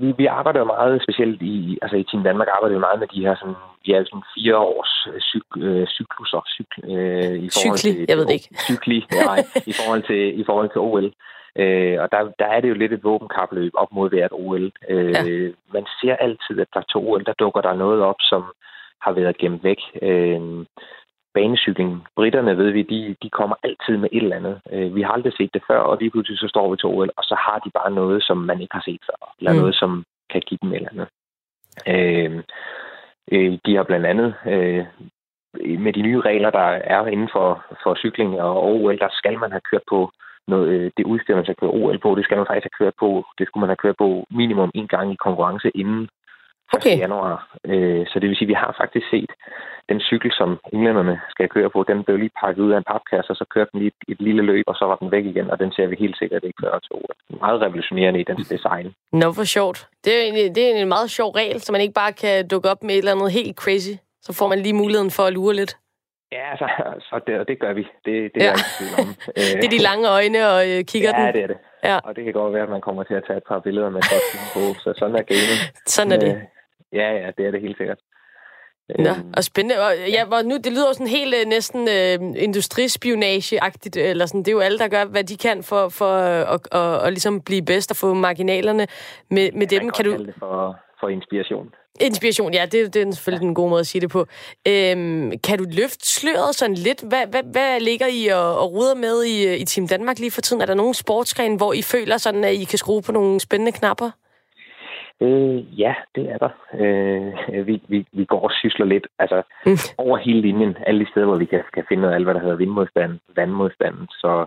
vi, 0.00 0.14
vi 0.18 0.26
arbejder 0.26 0.60
jo 0.60 0.64
meget 0.64 1.02
specielt 1.02 1.42
i, 1.42 1.78
altså 1.82 1.96
i 1.96 2.04
Team 2.04 2.22
Danmark 2.22 2.48
arbejder 2.54 2.76
vi 2.76 2.80
meget 2.80 2.98
med 2.98 3.08
de 3.14 3.20
her 3.26 3.34
sådan, 3.34 3.54
vi 3.84 3.92
er 3.92 4.04
sådan 4.04 4.30
fire 4.34 4.56
års 4.56 4.92
øh, 5.14 5.20
cyk, 5.20 5.46
øh, 5.56 5.86
cykluser. 5.86 6.42
Cyk, 6.54 6.70
øh, 6.84 7.34
i 7.46 7.48
forhold 7.54 7.78
Cykli, 7.78 7.92
til, 7.92 8.04
jeg 8.08 8.16
ved 8.16 8.26
det 8.26 8.32
ikke. 8.38 8.48
Cykli, 8.66 9.06
nej, 9.26 9.38
i 9.66 9.72
forhold 9.80 10.02
til, 10.10 10.40
i 10.40 10.44
forhold 10.44 10.70
til 10.70 10.80
OL. 10.80 11.12
Øh, 11.62 11.96
og 12.02 12.08
der, 12.12 12.20
der 12.38 12.46
er 12.54 12.60
det 12.60 12.68
jo 12.68 12.74
lidt 12.74 12.92
et 12.92 13.04
våbenkapløb 13.04 13.72
op 13.74 13.92
mod 13.92 14.08
hvert 14.10 14.32
OL. 14.32 14.72
Øh, 14.88 15.12
ja. 15.12 15.22
Man 15.74 15.86
ser 16.00 16.16
altid, 16.16 16.60
at 16.60 16.68
der 16.74 16.80
til 16.80 16.96
OL, 16.96 17.24
der 17.24 17.32
dukker 17.32 17.60
der 17.60 17.74
noget 17.74 18.02
op, 18.02 18.20
som 18.20 18.42
har 19.00 19.12
været 19.12 19.38
gemt 19.38 19.64
væk. 19.64 19.80
Øh, 20.02 20.40
banecykling. 21.38 21.92
Britterne, 22.16 22.58
ved 22.60 22.70
vi, 22.70 22.82
de, 22.82 23.16
de 23.22 23.30
kommer 23.30 23.56
altid 23.62 23.96
med 23.96 24.08
et 24.12 24.22
eller 24.22 24.36
andet. 24.36 24.56
Øh, 24.72 24.94
vi 24.96 25.02
har 25.02 25.12
aldrig 25.12 25.32
set 25.32 25.54
det 25.54 25.62
før, 25.68 25.80
og 25.88 25.98
lige 26.00 26.10
pludselig 26.10 26.38
så 26.38 26.48
står 26.48 26.70
vi 26.70 26.76
til 26.76 26.88
OL, 26.94 27.10
og 27.18 27.24
så 27.30 27.36
har 27.46 27.58
de 27.64 27.70
bare 27.78 27.90
noget, 28.00 28.22
som 28.22 28.38
man 28.50 28.60
ikke 28.60 28.74
har 28.78 28.84
set 28.88 29.02
før. 29.08 29.20
Eller 29.38 29.52
mm. 29.52 29.58
noget, 29.58 29.74
som 29.74 30.04
kan 30.32 30.42
give 30.46 30.58
dem 30.62 30.70
et 30.72 30.76
eller 30.76 30.92
andet. 30.94 31.08
Øh, 31.92 32.30
øh, 33.32 33.58
de 33.66 33.76
har 33.76 33.82
blandt 33.82 34.06
andet 34.06 34.34
øh, 34.46 34.84
med 35.84 35.92
de 35.92 36.02
nye 36.02 36.20
regler, 36.20 36.50
der 36.50 36.68
er 36.94 37.06
inden 37.06 37.28
for, 37.32 37.64
for 37.82 37.94
cykling 37.94 38.40
og 38.40 38.64
OL, 38.64 38.98
der 38.98 39.08
skal 39.12 39.38
man 39.38 39.50
have 39.50 39.66
kørt 39.70 39.86
på 39.90 40.10
noget, 40.48 40.68
øh, 40.68 40.90
det 40.96 41.04
udstyr, 41.06 41.34
man 41.34 41.44
skal 41.44 41.60
køre 41.60 41.70
OL 41.70 41.98
på, 41.98 42.14
det 42.14 42.24
skal 42.24 42.36
man 42.36 42.46
faktisk 42.46 42.66
have 42.66 42.78
kørt 42.80 42.94
på, 43.00 43.24
det 43.38 43.46
skulle 43.46 43.62
man 43.62 43.72
have 43.72 43.82
kørt 43.84 43.96
på 43.98 44.26
minimum 44.30 44.70
en 44.74 44.88
gang 44.88 45.12
i 45.12 45.22
konkurrence 45.26 45.70
inden 45.74 46.08
1. 46.74 46.76
Okay. 46.76 46.98
januar. 46.98 47.56
Øh, 47.64 48.06
så 48.06 48.14
det 48.20 48.28
vil 48.28 48.36
sige, 48.36 48.48
at 48.48 48.54
vi 48.54 48.62
har 48.62 48.74
faktisk 48.80 49.06
set 49.10 49.32
den 49.88 50.00
cykel, 50.00 50.30
som 50.32 50.50
englænderne 50.72 51.20
skal 51.30 51.48
køre 51.48 51.70
på, 51.70 51.84
den 51.88 52.04
blev 52.04 52.16
lige 52.16 52.38
pakket 52.40 52.62
ud 52.62 52.72
af 52.72 52.78
en 52.78 52.90
papkasse, 52.92 53.30
og 53.32 53.36
så 53.36 53.44
kørte 53.54 53.70
den 53.72 53.80
lige 53.80 53.92
et, 53.92 54.12
et 54.12 54.20
lille 54.20 54.42
løb, 54.42 54.64
og 54.66 54.74
så 54.74 54.84
var 54.84 54.96
den 54.96 55.10
væk 55.10 55.24
igen, 55.24 55.50
og 55.50 55.58
den 55.58 55.72
ser 55.72 55.86
vi 55.86 55.96
helt 55.98 56.18
sikkert 56.18 56.44
ikke 56.44 56.62
før 56.64 56.78
til 56.78 56.92
OL. 56.92 57.14
Meget 57.40 57.60
revolutionerende 57.60 58.20
i 58.20 58.24
dens 58.30 58.48
design. 58.48 58.94
Nå, 59.12 59.32
for 59.32 59.44
sjovt. 59.44 59.88
Det 60.04 60.12
er, 60.18 60.22
en, 60.28 60.54
det 60.54 60.62
er 60.64 60.82
en 60.82 60.88
meget 60.88 61.10
sjov 61.10 61.30
regel, 61.30 61.60
så 61.60 61.72
man 61.72 61.80
ikke 61.80 61.94
bare 62.02 62.12
kan 62.12 62.48
dukke 62.48 62.70
op 62.70 62.82
med 62.82 62.94
et 62.94 62.98
eller 62.98 63.12
andet 63.12 63.32
helt 63.32 63.56
crazy. 63.56 63.94
Så 64.22 64.32
får 64.38 64.48
man 64.48 64.58
lige 64.58 64.72
muligheden 64.82 65.10
for 65.10 65.22
at 65.22 65.32
lure 65.32 65.54
lidt. 65.54 65.76
Ja, 66.32 66.56
så, 66.60 66.66
så 67.08 67.20
det, 67.26 67.48
det 67.48 67.58
gør 67.58 67.72
vi. 67.72 67.82
Det, 68.04 68.14
det, 68.34 68.42
ja. 68.42 68.52
er, 68.52 69.02
om. 69.02 69.08
det 69.60 69.64
er 69.64 69.74
de 69.78 69.82
lange 69.90 70.08
øjne 70.08 70.48
og 70.48 70.60
øh, 70.70 70.84
kigger 70.84 71.10
ja, 71.10 71.16
den. 71.16 71.26
Ja, 71.26 71.32
det 71.32 71.42
er 71.42 71.46
det. 71.46 71.58
Ja. 71.84 71.98
Og 72.04 72.16
det 72.16 72.24
kan 72.24 72.32
godt 72.32 72.54
være, 72.54 72.62
at 72.62 72.68
man 72.68 72.80
kommer 72.80 73.02
til 73.02 73.14
at 73.14 73.24
tage 73.26 73.36
et 73.36 73.46
par 73.48 73.60
billeder 73.60 73.90
med 73.90 74.02
godt 74.12 74.26
på, 74.54 74.62
så 74.84 74.88
sådan 74.98 75.16
er 75.16 75.22
gaming. 75.22 75.60
Sådan 75.86 76.12
er 76.12 76.20
det. 76.26 76.34
Øh, 76.94 76.98
ja, 76.98 77.08
ja, 77.12 77.30
det 77.38 77.46
er 77.46 77.50
det 77.50 77.60
helt 77.60 77.76
sikkert. 77.76 77.98
Nå, 78.98 79.10
øhm, 79.10 79.32
og 79.36 79.44
spændende. 79.44 79.86
Og, 79.86 79.92
ja, 80.08 80.24
hvor 80.24 80.42
nu, 80.42 80.56
det 80.56 80.72
lyder 80.72 80.88
jo 80.88 80.92
sådan 80.92 81.06
helt 81.06 81.34
øh, 81.34 81.46
næsten 81.46 81.88
øh, 81.88 82.42
industrispionage-agtigt, 82.42 83.96
eller 83.96 84.26
sådan. 84.26 84.40
Det 84.40 84.48
er 84.48 84.52
jo 84.52 84.60
alle, 84.60 84.78
der 84.78 84.88
gør, 84.88 85.04
hvad 85.04 85.24
de 85.24 85.36
kan 85.36 85.62
for, 85.62 85.88
for 85.88 86.12
øh, 86.12 86.54
at, 86.54 86.68
at, 86.72 86.80
at, 86.80 87.06
at 87.06 87.12
ligesom 87.12 87.40
blive 87.40 87.62
bedst 87.62 87.90
og 87.90 87.96
få 87.96 88.14
marginalerne 88.14 88.86
med, 89.30 89.52
med 89.52 89.66
dem. 89.66 89.80
Kan, 89.80 89.90
kan 89.90 90.04
du... 90.04 90.24
Det 90.24 90.34
for, 90.38 90.76
for 91.00 91.08
inspiration. 91.08 91.68
Inspiration, 92.00 92.54
ja, 92.54 92.66
det, 92.72 92.94
det 92.94 93.02
er 93.08 93.12
selvfølgelig 93.12 93.44
ja. 93.44 93.48
en 93.48 93.54
god 93.54 93.68
måde 93.68 93.80
at 93.80 93.86
sige 93.86 94.00
det 94.00 94.10
på. 94.10 94.26
Øhm, 94.68 95.38
kan 95.38 95.58
du 95.58 95.64
løfte 95.68 96.06
sløret 96.06 96.54
sådan 96.54 96.74
lidt? 96.74 97.02
Hvad, 97.02 97.26
hvad, 97.26 97.42
hvad 97.42 97.80
ligger 97.80 98.06
I 98.06 98.26
og, 98.26 98.58
og 98.58 98.72
ruder 98.72 98.94
med 98.94 99.24
i, 99.24 99.56
i 99.56 99.64
Team 99.64 99.88
Danmark 99.88 100.18
lige 100.18 100.30
for 100.30 100.40
tiden? 100.40 100.62
Er 100.62 100.66
der 100.66 100.74
nogen 100.74 100.94
sportsgren, 100.94 101.56
hvor 101.56 101.72
I 101.72 101.82
føler 101.82 102.16
sådan, 102.18 102.44
at 102.44 102.54
I 102.54 102.64
kan 102.64 102.78
skrue 102.78 103.02
på 103.02 103.12
nogle 103.12 103.40
spændende 103.40 103.72
knapper? 103.72 104.10
Øh, 105.22 105.80
ja, 105.80 105.94
det 106.14 106.30
er 106.30 106.38
der. 106.38 106.52
Øh, 106.74 107.66
vi, 107.66 107.82
vi, 107.88 108.06
vi 108.12 108.24
går 108.24 108.40
og 108.40 108.50
sysler 108.52 108.86
lidt 108.86 109.06
altså, 109.18 109.42
mm. 109.66 109.76
over 109.98 110.16
hele 110.16 110.40
linjen, 110.40 110.76
alle 110.86 111.04
de 111.04 111.10
steder, 111.10 111.26
hvor 111.26 111.38
vi 111.38 111.44
kan, 111.44 111.62
kan 111.74 111.84
finde 111.88 112.00
noget 112.00 112.12
af 112.12 112.16
alt, 112.16 112.26
hvad 112.26 112.34
der 112.34 112.40
hedder 112.40 112.56
vindmodstand, 112.56 113.18
vandmodstand. 113.36 113.96
Så, 114.10 114.46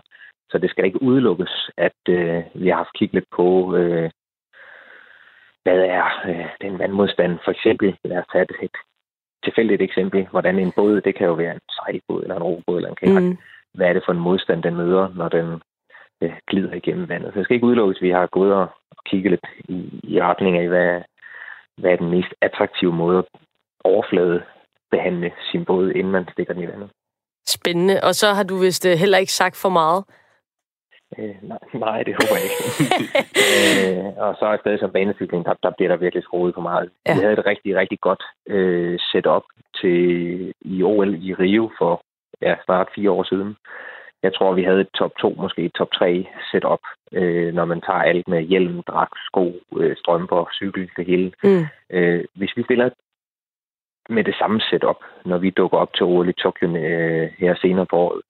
så 0.50 0.58
det 0.58 0.70
skal 0.70 0.84
ikke 0.84 1.02
udelukkes, 1.02 1.70
at 1.76 2.00
øh, 2.08 2.42
vi 2.54 2.68
har 2.68 2.76
haft 2.76 2.94
kigget 2.98 3.14
lidt 3.14 3.30
på, 3.36 3.76
øh, 3.76 4.10
hvad 5.62 5.78
er 5.78 6.06
øh, 6.28 6.46
den 6.60 6.78
vandmodstand? 6.78 7.38
For 7.44 7.50
eksempel, 7.50 7.96
lad 8.04 8.18
os 8.18 8.26
tage 8.32 8.42
et, 8.42 8.52
et 8.62 8.76
tilfældigt 9.44 9.82
eksempel, 9.82 10.26
hvordan 10.30 10.58
en 10.58 10.72
båd, 10.76 11.00
det 11.00 11.14
kan 11.14 11.26
jo 11.26 11.32
være 11.32 11.54
en 11.54 11.60
sejlbåd 11.70 12.22
eller 12.22 12.36
en 12.36 12.42
robåd 12.42 12.76
eller 12.76 12.88
en 12.90 12.96
kajak. 12.96 13.22
Mm. 13.22 13.38
Hvad 13.74 13.86
er 13.88 13.92
det 13.92 14.02
for 14.06 14.12
en 14.12 14.18
modstand, 14.28 14.62
den 14.62 14.76
møder, 14.76 15.08
når 15.14 15.28
den 15.28 15.62
øh, 16.22 16.32
glider 16.50 16.72
igennem 16.72 17.08
vandet? 17.08 17.32
Så 17.32 17.38
det 17.38 17.44
skal 17.44 17.54
ikke 17.54 17.66
udelukkes, 17.66 17.98
at 17.98 18.02
vi 18.02 18.10
har 18.10 18.26
gået 18.26 18.52
og 18.52 18.68
kigget 19.06 19.30
lidt 19.30 19.46
i, 19.68 20.00
i 20.02 20.22
retning 20.22 20.58
af, 20.58 20.68
hvad, 20.68 21.02
hvad 21.76 21.90
er 21.90 21.96
den 21.96 22.10
mest 22.10 22.32
attraktive 22.40 22.92
måde 22.92 23.18
at 23.18 23.24
overflade 23.84 24.42
behandle 24.90 25.32
sin 25.50 25.64
båd, 25.64 25.90
inden 25.90 26.12
man 26.12 26.28
stikker 26.32 26.54
den 26.54 26.62
i 26.62 26.66
vandet. 26.66 26.90
Spændende. 27.46 28.00
Og 28.02 28.14
så 28.14 28.26
har 28.32 28.42
du 28.42 28.56
vist 28.56 28.86
øh, 28.86 28.92
heller 28.92 29.18
ikke 29.18 29.32
sagt 29.32 29.56
for 29.62 29.68
meget. 29.68 30.04
Øh, 31.18 31.34
nej, 31.42 31.58
nej, 31.86 32.02
det 32.02 32.14
håber 32.18 32.36
jeg 32.38 32.46
ikke. 32.48 32.60
øh, 33.44 34.04
og 34.24 34.36
så 34.38 34.44
er 34.46 34.54
et 34.54 34.60
sted 34.60 34.78
som 34.78 34.92
banecykling, 34.92 35.44
der, 35.44 35.54
der 35.62 35.70
bliver 35.76 35.88
der 35.88 35.96
virkelig 35.96 36.24
skruet 36.24 36.54
på 36.54 36.60
meget. 36.60 36.90
Ja. 37.06 37.14
Vi 37.14 37.20
havde 37.20 37.32
et 37.32 37.46
rigtig, 37.46 37.76
rigtig 37.76 38.00
godt 38.00 38.22
øh, 38.48 38.98
setup 39.12 39.42
til 39.80 39.98
i 40.60 40.82
OL 40.82 41.14
i 41.28 41.34
Rio 41.34 41.70
for 41.78 42.02
ja, 42.42 42.54
snart 42.64 42.88
fire 42.94 43.10
år 43.10 43.22
siden. 43.22 43.56
Jeg 44.22 44.34
tror, 44.34 44.52
vi 44.52 44.62
havde 44.62 44.80
et 44.80 44.90
top 44.98 45.12
2, 45.20 45.34
måske 45.38 45.62
et 45.64 45.72
top 45.72 45.92
3 45.92 46.26
setup, 46.50 46.80
øh, 47.12 47.54
når 47.54 47.64
man 47.64 47.80
tager 47.80 48.02
alt 48.02 48.28
med 48.28 48.42
hjelm, 48.42 48.82
dragt, 48.82 49.18
sko, 49.26 49.52
øh, 49.76 49.96
strømper, 49.96 50.48
cykel, 50.52 50.90
det 50.96 51.06
hele. 51.06 51.32
Mm. 51.42 51.66
Øh, 51.90 52.24
hvis 52.34 52.56
vi 52.56 52.62
stiller 52.62 52.90
med 54.08 54.24
det 54.24 54.34
samme 54.38 54.60
setup, 54.60 55.00
når 55.24 55.38
vi 55.38 55.50
dukker 55.50 55.78
op 55.78 55.94
til 55.94 56.04
OL 56.04 56.28
i 56.28 56.32
Tokyo 56.32 56.76
øh, 56.76 57.30
her 57.38 57.54
senere 57.54 57.86
på 57.86 57.96
året, 57.96 58.22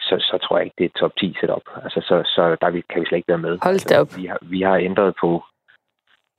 så, 0.00 0.16
så 0.18 0.38
tror 0.42 0.56
jeg 0.56 0.64
ikke, 0.64 0.74
det 0.78 0.84
er 0.84 0.98
top 0.98 1.16
10 1.16 1.36
setup. 1.40 1.62
Altså, 1.84 2.00
så, 2.00 2.22
så 2.34 2.56
der 2.60 2.70
kan 2.90 3.00
vi 3.00 3.06
slet 3.06 3.18
ikke 3.18 3.28
være 3.28 3.46
med. 3.46 3.58
Hold 3.62 3.88
da 3.88 4.00
op. 4.00 4.00
Altså, 4.00 4.20
vi, 4.20 4.26
har, 4.26 4.38
vi 4.42 4.60
har 4.62 4.76
ændret 4.76 5.14
på 5.20 5.44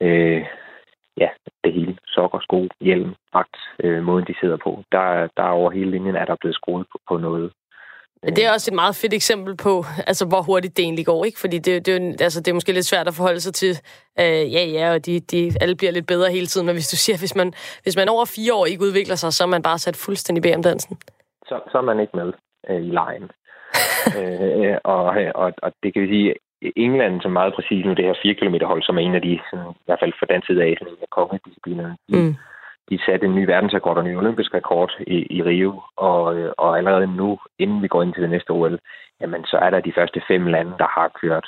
øh, 0.02 0.46
ja, 1.18 1.30
det 1.64 1.74
hele. 1.74 1.98
Sokker, 2.08 2.40
sko, 2.40 2.68
hjelm, 2.82 3.14
dragt, 3.34 3.58
øh, 3.84 4.04
måden 4.04 4.26
de 4.26 4.36
sidder 4.42 4.58
på. 4.58 4.84
Der, 4.92 5.28
der 5.38 5.44
over 5.44 5.72
hele 5.72 5.92
linjen 5.92 6.16
er 6.16 6.26
der 6.26 6.36
blevet 6.42 6.56
skruet 6.56 6.86
på, 6.92 6.98
på 7.08 7.18
noget. 7.18 7.52
Det 8.26 8.46
er 8.46 8.52
også 8.52 8.72
et 8.72 8.76
meget 8.76 8.96
fedt 8.96 9.14
eksempel 9.14 9.58
på, 9.58 9.74
altså, 10.08 10.26
hvor 10.28 10.42
hurtigt 10.42 10.78
det 10.78 10.84
egentlig 10.84 11.06
går, 11.06 11.26
ikke? 11.26 11.40
Fordi 11.40 11.58
det, 11.58 11.86
det, 11.86 12.22
altså, 12.22 12.40
det 12.40 12.48
er 12.48 12.54
måske 12.54 12.72
lidt 12.72 12.86
svært 12.86 13.08
at 13.08 13.14
forholde 13.14 13.40
sig 13.40 13.54
til. 13.54 13.74
Øh, 14.20 14.54
ja, 14.56 14.64
ja, 14.78 14.94
og 14.94 15.06
de, 15.06 15.20
de, 15.20 15.52
alle 15.62 15.76
bliver 15.76 15.92
lidt 15.92 16.08
bedre 16.08 16.32
hele 16.32 16.46
tiden, 16.46 16.66
men 16.66 16.76
hvis 16.76 16.88
du 16.94 16.96
siger, 16.96 17.18
hvis 17.18 17.36
man, 17.36 17.54
hvis 17.84 17.98
man 17.98 18.10
over 18.10 18.26
fire 18.26 18.54
år 18.54 18.66
ikke 18.66 18.84
udvikler 18.84 19.16
sig, 19.16 19.34
så 19.34 19.44
er 19.44 19.48
man 19.48 19.62
bare 19.62 19.78
sat 19.78 19.98
fuldstændig 20.06 20.44
bag 20.44 20.56
om 20.56 20.64
dansen. 20.64 20.98
Så, 21.50 21.60
så 21.72 21.78
er 21.78 21.82
man 21.82 22.00
ikke 22.00 22.18
med 22.18 22.34
øh, 22.70 22.82
i 22.82 22.92
lejen. 23.00 23.28
øh, 24.20 24.78
og, 24.84 25.04
og, 25.36 25.54
og 25.64 25.72
det 25.84 25.94
kan 25.94 26.02
vi 26.04 26.08
sige, 26.08 26.36
England, 26.76 27.22
som 27.22 27.32
meget 27.32 27.54
præcis 27.56 27.86
nu, 27.86 27.94
det 27.94 28.06
her 28.06 28.22
4 28.24 28.34
km 28.34 28.56
hold, 28.66 28.84
som 28.84 28.98
er 28.98 29.02
en 29.02 29.16
af 29.16 29.22
de, 29.22 29.40
sådan, 29.50 29.72
i 29.72 29.86
hvert 29.86 30.02
fald 30.02 30.14
for 30.20 30.26
den 30.26 30.42
side 30.48 30.64
af, 30.64 30.76
sådan, 30.80 30.96
kongediscipliner, 31.10 31.96
de, 32.10 32.18
mm. 32.18 32.36
De 32.92 33.00
satte 33.06 33.26
en 33.26 33.36
ny 33.36 33.44
verdensrekord 33.46 33.98
og 33.98 34.04
en 34.04 34.12
ny 34.12 34.18
olympisk 34.18 34.54
rekord 34.54 34.92
i, 35.08 35.18
i 35.38 35.44
Rio, 35.44 35.82
og, 35.96 36.24
og 36.58 36.78
allerede 36.78 37.08
nu, 37.08 37.40
inden 37.60 37.82
vi 37.82 37.88
går 37.88 38.04
ind 38.04 38.14
til 38.14 38.24
det 38.24 38.30
næste 38.30 38.52
OL, 38.52 38.80
jamen 39.22 39.46
så 39.46 39.58
er 39.58 39.70
der 39.70 39.80
de 39.80 39.94
første 39.98 40.22
fem 40.28 40.46
lande, 40.46 40.74
der 40.78 40.88
har 40.88 41.08
kørt 41.22 41.48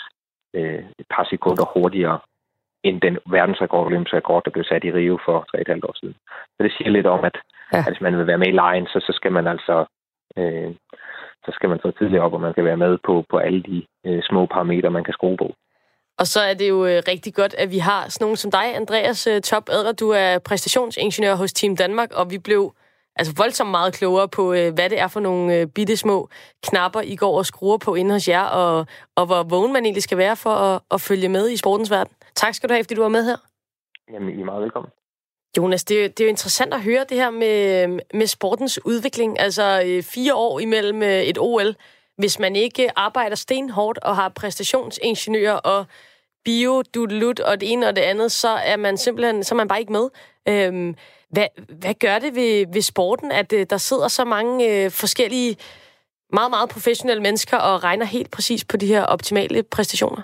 øh, 0.53 0.83
et 0.99 1.07
par 1.15 1.27
sekunder 1.29 1.65
hurtigere 1.73 2.19
end 2.83 3.01
den 3.01 3.17
verdensrekord, 3.25 3.85
olympiske 3.85 4.17
rekord, 4.17 4.43
der 4.45 4.51
blev 4.51 4.63
sat 4.63 4.83
i 4.83 4.91
Rio 4.91 5.19
for 5.25 5.37
3,5 5.57 5.79
år 5.89 5.95
siden. 5.99 6.15
Så 6.55 6.63
det 6.63 6.71
siger 6.77 6.89
lidt 6.89 7.07
om, 7.07 7.23
at, 7.25 7.37
ja. 7.73 7.77
at 7.77 7.87
hvis 7.87 8.01
man 8.01 8.17
vil 8.17 8.27
være 8.27 8.37
med 8.37 8.47
i 8.47 8.59
lejen, 8.63 8.85
så, 8.87 8.99
så 8.99 9.13
skal 9.15 9.31
man 9.31 9.47
altså 9.47 9.85
øh, 10.37 10.71
så 11.45 11.51
skal 11.53 11.69
man 11.69 11.79
så 11.79 11.91
tidligere 11.91 12.23
op, 12.25 12.33
og 12.33 12.41
man 12.41 12.53
kan 12.53 12.65
være 12.65 12.77
med 12.77 12.97
på, 13.07 13.25
på 13.29 13.37
alle 13.37 13.63
de 13.63 13.85
øh, 14.05 14.21
små 14.23 14.45
parametre, 14.45 14.91
man 14.91 15.03
kan 15.03 15.13
skrue 15.13 15.37
på. 15.37 15.53
Og 16.19 16.27
så 16.27 16.39
er 16.39 16.53
det 16.53 16.69
jo 16.69 16.85
øh, 16.85 17.03
rigtig 17.07 17.33
godt, 17.33 17.53
at 17.53 17.71
vi 17.71 17.77
har 17.77 18.09
sådan 18.09 18.25
nogen 18.25 18.37
som 18.37 18.51
dig, 18.51 18.75
Andreas 18.75 19.27
øh, 19.27 19.41
Top 19.41 19.69
Adler. 19.69 19.91
Du 19.91 20.09
er 20.09 20.39
præstationsingeniør 20.39 21.35
hos 21.35 21.53
Team 21.53 21.75
Danmark, 21.75 22.11
og 22.11 22.31
vi 22.31 22.37
blev 22.37 22.73
altså 23.15 23.33
voldsomt 23.37 23.71
meget 23.71 23.93
klogere 23.93 24.29
på, 24.29 24.53
øh, 24.53 24.73
hvad 24.73 24.89
det 24.89 24.99
er 24.99 25.07
for 25.07 25.19
nogle 25.19 25.55
øh, 25.55 25.67
bitte 25.67 25.97
små 25.97 26.29
knapper, 26.63 27.01
I 27.01 27.15
går 27.15 27.37
og 27.37 27.45
skruer 27.45 27.77
på 27.77 27.95
inde 27.95 28.11
hos 28.11 28.27
jer, 28.27 28.43
og, 28.43 28.85
og 29.15 29.25
hvor 29.25 29.43
vågen 29.43 29.73
man 29.73 29.85
egentlig 29.85 30.03
skal 30.03 30.17
være 30.17 30.35
for 30.35 30.49
at, 30.49 30.81
at 30.91 31.01
følge 31.01 31.29
med 31.29 31.49
i 31.49 31.57
sportens 31.57 31.91
verden. 31.91 32.13
Tak 32.35 32.53
skal 32.53 32.69
du 32.69 32.73
have, 32.73 32.83
fordi 32.83 32.95
du 32.95 33.01
var 33.01 33.09
med 33.09 33.25
her. 33.25 33.37
Jamen, 34.13 34.37
I 34.37 34.41
er 34.41 34.45
meget 34.45 34.61
velkommen. 34.61 34.91
Jonas, 35.57 35.83
det, 35.83 36.17
det 36.17 36.23
er 36.23 36.27
jo 36.27 36.29
interessant 36.29 36.73
at 36.73 36.81
høre 36.81 37.05
det 37.09 37.17
her 37.17 37.29
med, 37.29 37.87
med 38.13 38.27
sportens 38.27 38.85
udvikling. 38.85 39.39
Altså 39.39 39.83
øh, 39.85 40.03
fire 40.03 40.35
år 40.35 40.59
imellem 40.59 41.03
øh, 41.03 41.23
et 41.23 41.37
OL. 41.39 41.75
Hvis 42.17 42.39
man 42.39 42.55
ikke 42.55 42.89
arbejder 42.95 43.35
stenhårdt 43.35 43.97
og 43.97 44.15
har 44.15 44.29
præstationsingeniører 44.29 45.53
og 45.55 45.85
bio, 46.45 46.81
dudelut 46.93 47.39
og 47.39 47.61
det 47.61 47.71
ene 47.71 47.87
og 47.87 47.95
det 47.95 48.01
andet, 48.01 48.31
så 48.31 48.49
er 48.49 48.77
man 48.77 48.97
simpelthen 48.97 49.43
så 49.43 49.55
er 49.55 49.57
man 49.57 49.67
bare 49.67 49.79
ikke 49.79 49.91
med. 49.91 50.09
Øhm, 50.47 50.95
hvad, 51.29 51.47
hvad 51.79 51.93
gør 51.93 52.19
det 52.19 52.35
ved, 52.35 52.65
ved 52.73 52.81
sporten, 52.81 53.31
at 53.31 53.53
øh, 53.53 53.65
der 53.69 53.77
sidder 53.77 54.07
så 54.07 54.25
mange 54.25 54.85
øh, 54.85 54.91
forskellige, 54.91 55.57
meget, 56.33 56.49
meget 56.49 56.69
professionelle 56.69 57.23
mennesker 57.23 57.57
og 57.57 57.83
regner 57.83 58.05
helt 58.05 58.31
præcis 58.31 58.65
på 58.65 58.77
de 58.77 58.87
her 58.87 59.03
optimale 59.03 59.63
præstationer? 59.63 60.21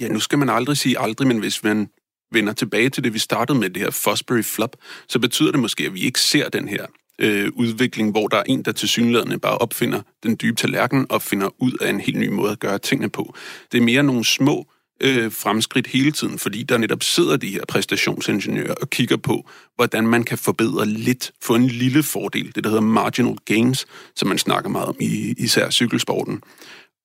Ja, 0.00 0.08
nu 0.08 0.20
skal 0.20 0.38
man 0.38 0.50
aldrig 0.50 0.76
sige 0.76 0.98
aldrig, 0.98 1.28
men 1.28 1.38
hvis 1.38 1.64
man 1.64 1.90
vender 2.32 2.52
tilbage 2.52 2.90
til 2.90 3.04
det, 3.04 3.14
vi 3.14 3.18
startede 3.18 3.58
med, 3.58 3.70
det 3.70 3.82
her 3.82 3.90
Fosbury 3.90 4.42
Flop, 4.42 4.76
så 5.08 5.18
betyder 5.18 5.50
det 5.50 5.60
måske, 5.60 5.84
at 5.84 5.94
vi 5.94 6.00
ikke 6.00 6.20
ser 6.20 6.48
den 6.48 6.68
her 6.68 6.86
øh, 7.18 7.52
udvikling, 7.54 8.10
hvor 8.10 8.28
der 8.28 8.36
er 8.36 8.42
en, 8.46 8.62
der 8.62 8.72
til 8.72 8.88
synlædende 8.88 9.38
bare 9.38 9.58
opfinder 9.58 10.00
den 10.22 10.36
dybe 10.42 10.56
tallerken 10.56 11.06
og 11.10 11.22
finder 11.22 11.48
ud 11.62 11.72
af 11.80 11.90
en 11.90 12.00
helt 12.00 12.18
ny 12.18 12.28
måde 12.28 12.52
at 12.52 12.60
gøre 12.60 12.78
tingene 12.78 13.10
på. 13.10 13.34
Det 13.72 13.78
er 13.78 13.82
mere 13.82 14.02
nogle 14.02 14.24
små 14.24 14.66
øh, 15.00 15.32
fremskridt 15.32 15.86
hele 15.86 16.12
tiden, 16.12 16.38
fordi 16.38 16.62
der 16.62 16.78
netop 16.78 17.02
sidder 17.02 17.36
de 17.36 17.50
her 17.50 17.62
præstationsingeniører 17.68 18.74
og 18.74 18.90
kigger 18.90 19.16
på, 19.16 19.48
hvordan 19.76 20.06
man 20.06 20.24
kan 20.24 20.38
forbedre 20.38 20.86
lidt, 20.86 21.32
få 21.42 21.54
en 21.54 21.66
lille 21.66 22.02
fordel, 22.02 22.54
det 22.54 22.64
der 22.64 22.70
hedder 22.70 22.82
marginal 22.82 23.36
gains, 23.44 23.86
som 24.16 24.28
man 24.28 24.38
snakker 24.38 24.70
meget 24.70 24.88
om 24.88 24.96
i 25.00 25.34
især 25.38 25.70
cykelsporten. 25.70 26.42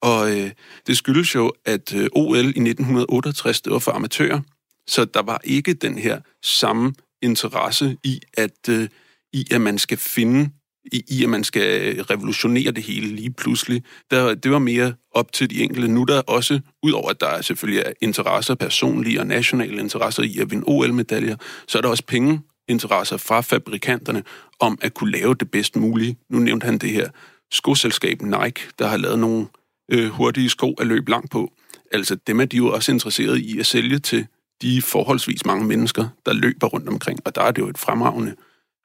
Og 0.01 0.37
øh, 0.37 0.51
det 0.87 0.97
skyldes 0.97 1.35
jo, 1.35 1.51
at 1.65 1.95
øh, 1.95 2.07
OL 2.11 2.35
i 2.37 2.47
1968, 2.47 3.61
det 3.61 3.73
var 3.73 3.79
for 3.79 3.91
amatører, 3.91 4.41
så 4.87 5.05
der 5.05 5.21
var 5.21 5.41
ikke 5.43 5.73
den 5.73 5.97
her 5.97 6.19
samme 6.43 6.93
interesse 7.21 7.97
i, 8.03 8.19
at, 8.37 8.69
øh, 8.69 8.87
i, 9.33 9.45
at 9.51 9.61
man 9.61 9.77
skal 9.77 9.97
finde 9.97 10.49
i, 10.91 11.03
i, 11.07 11.23
at 11.23 11.29
man 11.29 11.43
skal 11.43 12.01
revolutionere 12.03 12.71
det 12.71 12.83
hele 12.83 13.07
lige 13.07 13.31
pludselig. 13.31 13.83
Der, 14.11 14.35
det 14.35 14.51
var 14.51 14.59
mere 14.59 14.93
op 15.11 15.31
til 15.31 15.49
de 15.49 15.63
enkelte. 15.63 15.87
Nu 15.87 16.03
der 16.03 16.21
også, 16.21 16.59
udover 16.83 17.09
at 17.09 17.21
der 17.21 17.27
er 17.27 17.41
selvfølgelig 17.41 17.83
er 17.85 17.91
interesser, 18.01 18.55
personlige 18.55 19.19
og 19.19 19.27
nationale 19.27 19.79
interesser 19.79 20.23
i 20.23 20.37
at 20.39 20.51
vinde 20.51 20.63
OL-medaljer, 20.67 21.35
så 21.67 21.77
er 21.77 21.81
der 21.81 21.89
også 21.89 22.03
penge 22.05 22.41
interesser 22.67 23.17
fra 23.17 23.41
fabrikanterne 23.41 24.23
om 24.59 24.79
at 24.81 24.93
kunne 24.93 25.11
lave 25.11 25.35
det 25.35 25.51
bedst 25.51 25.75
mulige. 25.75 26.17
Nu 26.29 26.39
nævnte 26.39 26.65
han 26.65 26.77
det 26.77 26.89
her 26.89 27.09
skoselskab 27.51 28.21
Nike, 28.21 28.61
der 28.79 28.87
har 28.87 28.97
lavet 28.97 29.19
nogle 29.19 29.47
øh, 29.91 30.09
hurtige 30.09 30.49
sko 30.49 30.73
at 30.73 30.87
løbe 30.87 31.11
langt 31.11 31.31
på. 31.31 31.51
Altså 31.91 32.15
dem 32.27 32.39
er 32.39 32.45
de 32.45 32.57
jo 32.57 32.73
også 32.73 32.91
interesseret 32.91 33.37
i 33.37 33.59
at 33.59 33.65
sælge 33.65 33.99
til 33.99 34.27
de 34.61 34.81
forholdsvis 34.81 35.45
mange 35.45 35.65
mennesker, 35.65 36.07
der 36.25 36.33
løber 36.33 36.67
rundt 36.67 36.89
omkring, 36.89 37.19
og 37.25 37.35
der 37.35 37.41
er 37.41 37.51
det 37.51 37.61
jo 37.61 37.67
et 37.67 37.77
fremragende, 37.77 38.35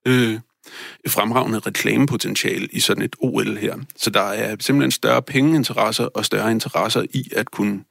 øh, 0.06 0.40
fremragende 1.08 1.58
reklamepotentiale 1.58 2.68
i 2.72 2.80
sådan 2.80 3.02
et 3.02 3.16
OL 3.18 3.56
her. 3.56 3.76
Så 3.96 4.10
der 4.10 4.20
er 4.20 4.56
simpelthen 4.60 4.90
større 4.90 5.22
pengeinteresser 5.22 6.04
og 6.04 6.24
større 6.24 6.50
interesser 6.50 7.02
i 7.12 7.28
at 7.36 7.50
kunne 7.50 7.84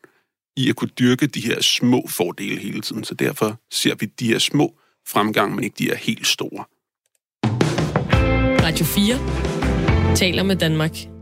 i 0.57 0.69
at 0.69 0.75
kunne 0.75 0.89
dyrke 0.99 1.27
de 1.27 1.41
her 1.41 1.61
små 1.61 2.07
fordele 2.07 2.59
hele 2.59 2.81
tiden. 2.81 3.03
Så 3.03 3.13
derfor 3.13 3.59
ser 3.71 3.95
vi 3.95 4.05
de 4.05 4.27
her 4.27 4.39
små 4.39 4.73
fremgang, 5.07 5.55
men 5.55 5.63
ikke 5.63 5.75
de 5.79 5.85
her 5.85 5.95
helt 5.95 6.27
store. 6.27 6.65
Radio 8.63 8.85
4 8.85 10.15
taler 10.15 10.43
med 10.43 10.55
Danmark. 10.55 11.12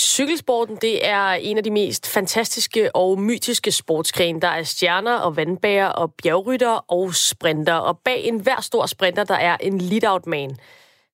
Cykelsporten, 0.00 0.76
det 0.76 1.06
er 1.06 1.26
en 1.26 1.56
af 1.56 1.64
de 1.64 1.70
mest 1.70 2.06
fantastiske 2.06 2.96
og 2.96 3.20
mytiske 3.20 3.72
sportsgrene. 3.72 4.40
Der 4.40 4.48
er 4.48 4.62
stjerner 4.62 5.16
og 5.16 5.36
vandbærer 5.36 5.86
og 5.86 6.14
bjergrytter 6.22 6.84
og 6.88 7.14
sprinter. 7.14 7.74
Og 7.74 7.98
bag 7.98 8.24
en 8.24 8.40
hver 8.40 8.60
stor 8.60 8.86
sprinter, 8.86 9.24
der 9.24 9.34
er 9.34 9.56
en 9.60 9.78
lead-out 9.78 10.26
man. 10.26 10.56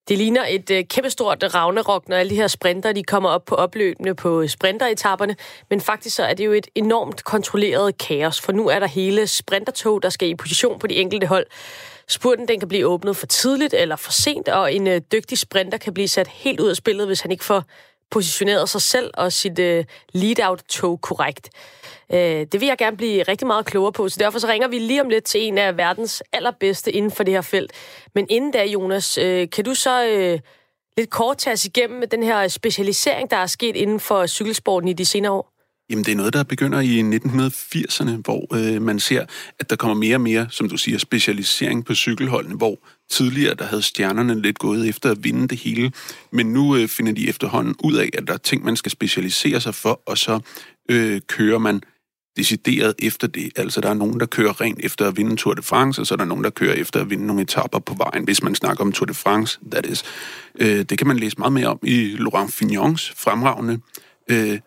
Det 0.08 0.18
ligner 0.18 0.44
et 0.48 0.70
øh, 0.70 0.84
kæmpestort 0.84 1.54
ravnerok, 1.54 2.08
når 2.08 2.16
alle 2.16 2.30
de 2.30 2.36
her 2.36 2.46
sprinter 2.46 2.92
de 2.92 3.02
kommer 3.02 3.28
op 3.28 3.44
på 3.44 3.54
opløbende 3.54 4.14
på 4.14 4.48
sprinteretapperne. 4.48 5.36
Men 5.70 5.80
faktisk 5.80 6.16
så 6.16 6.24
er 6.24 6.34
det 6.34 6.46
jo 6.46 6.52
et 6.52 6.66
enormt 6.74 7.24
kontrolleret 7.24 7.98
kaos, 7.98 8.40
for 8.40 8.52
nu 8.52 8.68
er 8.68 8.78
der 8.78 8.86
hele 8.86 9.26
sprintertog, 9.26 10.02
der 10.02 10.08
skal 10.08 10.28
i 10.28 10.34
position 10.34 10.78
på 10.78 10.86
de 10.86 10.94
enkelte 10.94 11.26
hold. 11.26 11.46
Spurten 12.08 12.48
den 12.48 12.58
kan 12.58 12.68
blive 12.68 12.86
åbnet 12.86 13.16
for 13.16 13.26
tidligt 13.26 13.74
eller 13.74 13.96
for 13.96 14.12
sent, 14.12 14.48
og 14.48 14.74
en 14.74 14.86
øh, 14.86 15.00
dygtig 15.12 15.38
sprinter 15.38 15.78
kan 15.78 15.94
blive 15.94 16.08
sat 16.08 16.28
helt 16.28 16.60
ud 16.60 16.68
af 16.68 16.76
spillet, 16.76 17.06
hvis 17.06 17.20
han 17.20 17.30
ikke 17.30 17.44
får 17.44 17.62
positioneret 18.10 18.68
sig 18.68 18.82
selv 18.82 19.10
og 19.14 19.32
sit 19.32 19.58
øh, 19.58 19.84
lead-out-tog 20.12 21.00
korrekt. 21.00 21.50
Øh, 22.12 22.18
det 22.52 22.60
vil 22.60 22.66
jeg 22.66 22.78
gerne 22.78 22.96
blive 22.96 23.22
rigtig 23.22 23.46
meget 23.46 23.66
klogere 23.66 23.92
på, 23.92 24.08
så 24.08 24.16
derfor 24.20 24.38
så 24.38 24.46
ringer 24.46 24.68
vi 24.68 24.78
lige 24.78 25.00
om 25.00 25.08
lidt 25.08 25.24
til 25.24 25.40
en 25.42 25.58
af 25.58 25.76
verdens 25.76 26.22
allerbedste 26.32 26.92
inden 26.92 27.10
for 27.10 27.24
det 27.24 27.34
her 27.34 27.40
felt. 27.40 27.72
Men 28.14 28.26
inden 28.30 28.50
da, 28.50 28.64
Jonas, 28.64 29.18
øh, 29.18 29.50
kan 29.50 29.64
du 29.64 29.74
så 29.74 30.06
øh, 30.06 30.40
lidt 30.96 31.10
kort 31.10 31.38
tage 31.38 31.52
os 31.54 31.64
igennem 31.64 31.98
med 31.98 32.06
den 32.06 32.22
her 32.22 32.48
specialisering, 32.48 33.30
der 33.30 33.36
er 33.36 33.46
sket 33.46 33.76
inden 33.76 34.00
for 34.00 34.26
cykelsporten 34.26 34.88
i 34.88 34.92
de 34.92 35.04
senere 35.04 35.32
år? 35.32 35.55
Jamen, 35.90 36.04
det 36.04 36.12
er 36.12 36.16
noget, 36.16 36.32
der 36.32 36.42
begynder 36.42 36.80
i 36.80 37.00
1980'erne, 37.00 38.10
hvor 38.10 38.56
øh, 38.56 38.82
man 38.82 39.00
ser, 39.00 39.24
at 39.58 39.70
der 39.70 39.76
kommer 39.76 39.94
mere 39.94 40.16
og 40.16 40.20
mere, 40.20 40.46
som 40.50 40.68
du 40.68 40.76
siger, 40.76 40.98
specialisering 40.98 41.84
på 41.84 41.94
cykelholdene, 41.94 42.56
hvor 42.56 42.78
tidligere 43.10 43.54
der 43.54 43.64
havde 43.64 43.82
stjernerne 43.82 44.42
lidt 44.42 44.58
gået 44.58 44.88
efter 44.88 45.10
at 45.10 45.24
vinde 45.24 45.48
det 45.48 45.58
hele, 45.58 45.92
men 46.32 46.46
nu 46.46 46.76
øh, 46.76 46.88
finder 46.88 47.12
de 47.12 47.28
efterhånden 47.28 47.74
ud 47.84 47.94
af, 47.94 48.10
at 48.14 48.26
der 48.26 48.34
er 48.34 48.38
ting, 48.38 48.64
man 48.64 48.76
skal 48.76 48.92
specialisere 48.92 49.60
sig 49.60 49.74
for, 49.74 50.02
og 50.06 50.18
så 50.18 50.40
øh, 50.90 51.20
kører 51.28 51.58
man 51.58 51.82
decideret 52.36 52.94
efter 52.98 53.26
det. 53.26 53.52
Altså, 53.56 53.80
der 53.80 53.88
er 53.88 53.94
nogen, 53.94 54.20
der 54.20 54.26
kører 54.26 54.60
rent 54.60 54.80
efter 54.82 55.08
at 55.08 55.16
vinde 55.16 55.36
Tour 55.36 55.54
de 55.54 55.62
France, 55.62 56.00
og 56.00 56.06
så 56.06 56.14
er 56.14 56.16
der 56.16 56.24
nogen, 56.24 56.44
der 56.44 56.50
kører 56.50 56.74
efter 56.74 57.00
at 57.00 57.10
vinde 57.10 57.26
nogle 57.26 57.42
etapper 57.42 57.78
på 57.78 57.94
vejen, 57.94 58.24
hvis 58.24 58.42
man 58.42 58.54
snakker 58.54 58.84
om 58.84 58.92
Tour 58.92 59.06
de 59.06 59.14
France, 59.14 59.58
that 59.70 59.86
is. 59.86 60.04
Øh, 60.60 60.82
det 60.82 60.98
kan 60.98 61.06
man 61.06 61.16
læse 61.16 61.38
meget 61.38 61.52
mere 61.52 61.66
om 61.66 61.78
i 61.82 62.16
Laurent 62.18 62.52
Fignons 62.52 63.12
fremragende 63.16 63.80
øh, 64.30 64.58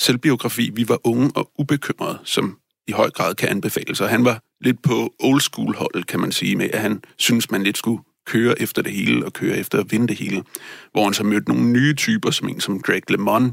selvbiografi, 0.00 0.70
Vi 0.74 0.88
var 0.88 0.98
unge 1.04 1.30
og 1.34 1.50
ubekymrede, 1.58 2.18
som 2.24 2.58
i 2.88 2.92
høj 2.92 3.10
grad 3.10 3.34
kan 3.34 3.48
anbefales. 3.48 4.00
Og 4.00 4.08
han 4.08 4.24
var 4.24 4.42
lidt 4.60 4.82
på 4.82 5.14
old 5.20 5.40
school 5.40 5.74
holdet, 5.76 6.06
kan 6.06 6.20
man 6.20 6.32
sige, 6.32 6.56
med 6.56 6.70
at 6.72 6.80
han 6.80 7.02
synes, 7.18 7.50
man 7.50 7.62
lidt 7.62 7.78
skulle 7.78 8.02
køre 8.26 8.62
efter 8.62 8.82
det 8.82 8.92
hele 8.92 9.24
og 9.24 9.32
køre 9.32 9.56
efter 9.56 9.78
at 9.78 9.92
vinde 9.92 10.08
det 10.08 10.16
hele. 10.16 10.44
Hvor 10.92 11.04
han 11.04 11.14
så 11.14 11.24
mødte 11.24 11.48
nogle 11.48 11.70
nye 11.72 11.94
typer, 11.94 12.30
som 12.30 12.48
en 12.48 12.60
som 12.60 12.82
Greg 12.82 13.10
LeMond, 13.10 13.52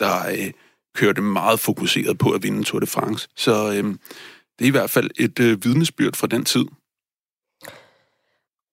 der 0.00 0.28
øh, 0.28 0.50
kørte 0.96 1.22
meget 1.22 1.60
fokuseret 1.60 2.18
på 2.18 2.30
at 2.30 2.42
vinde 2.42 2.64
Tour 2.64 2.80
de 2.80 2.86
France. 2.86 3.28
Så 3.36 3.68
øh, 3.70 3.84
det 4.58 4.64
er 4.64 4.68
i 4.68 4.70
hvert 4.70 4.90
fald 4.90 5.10
et 5.18 5.40
øh, 5.40 5.64
vidnesbyrd 5.64 6.16
fra 6.16 6.26
den 6.26 6.44
tid. 6.44 6.64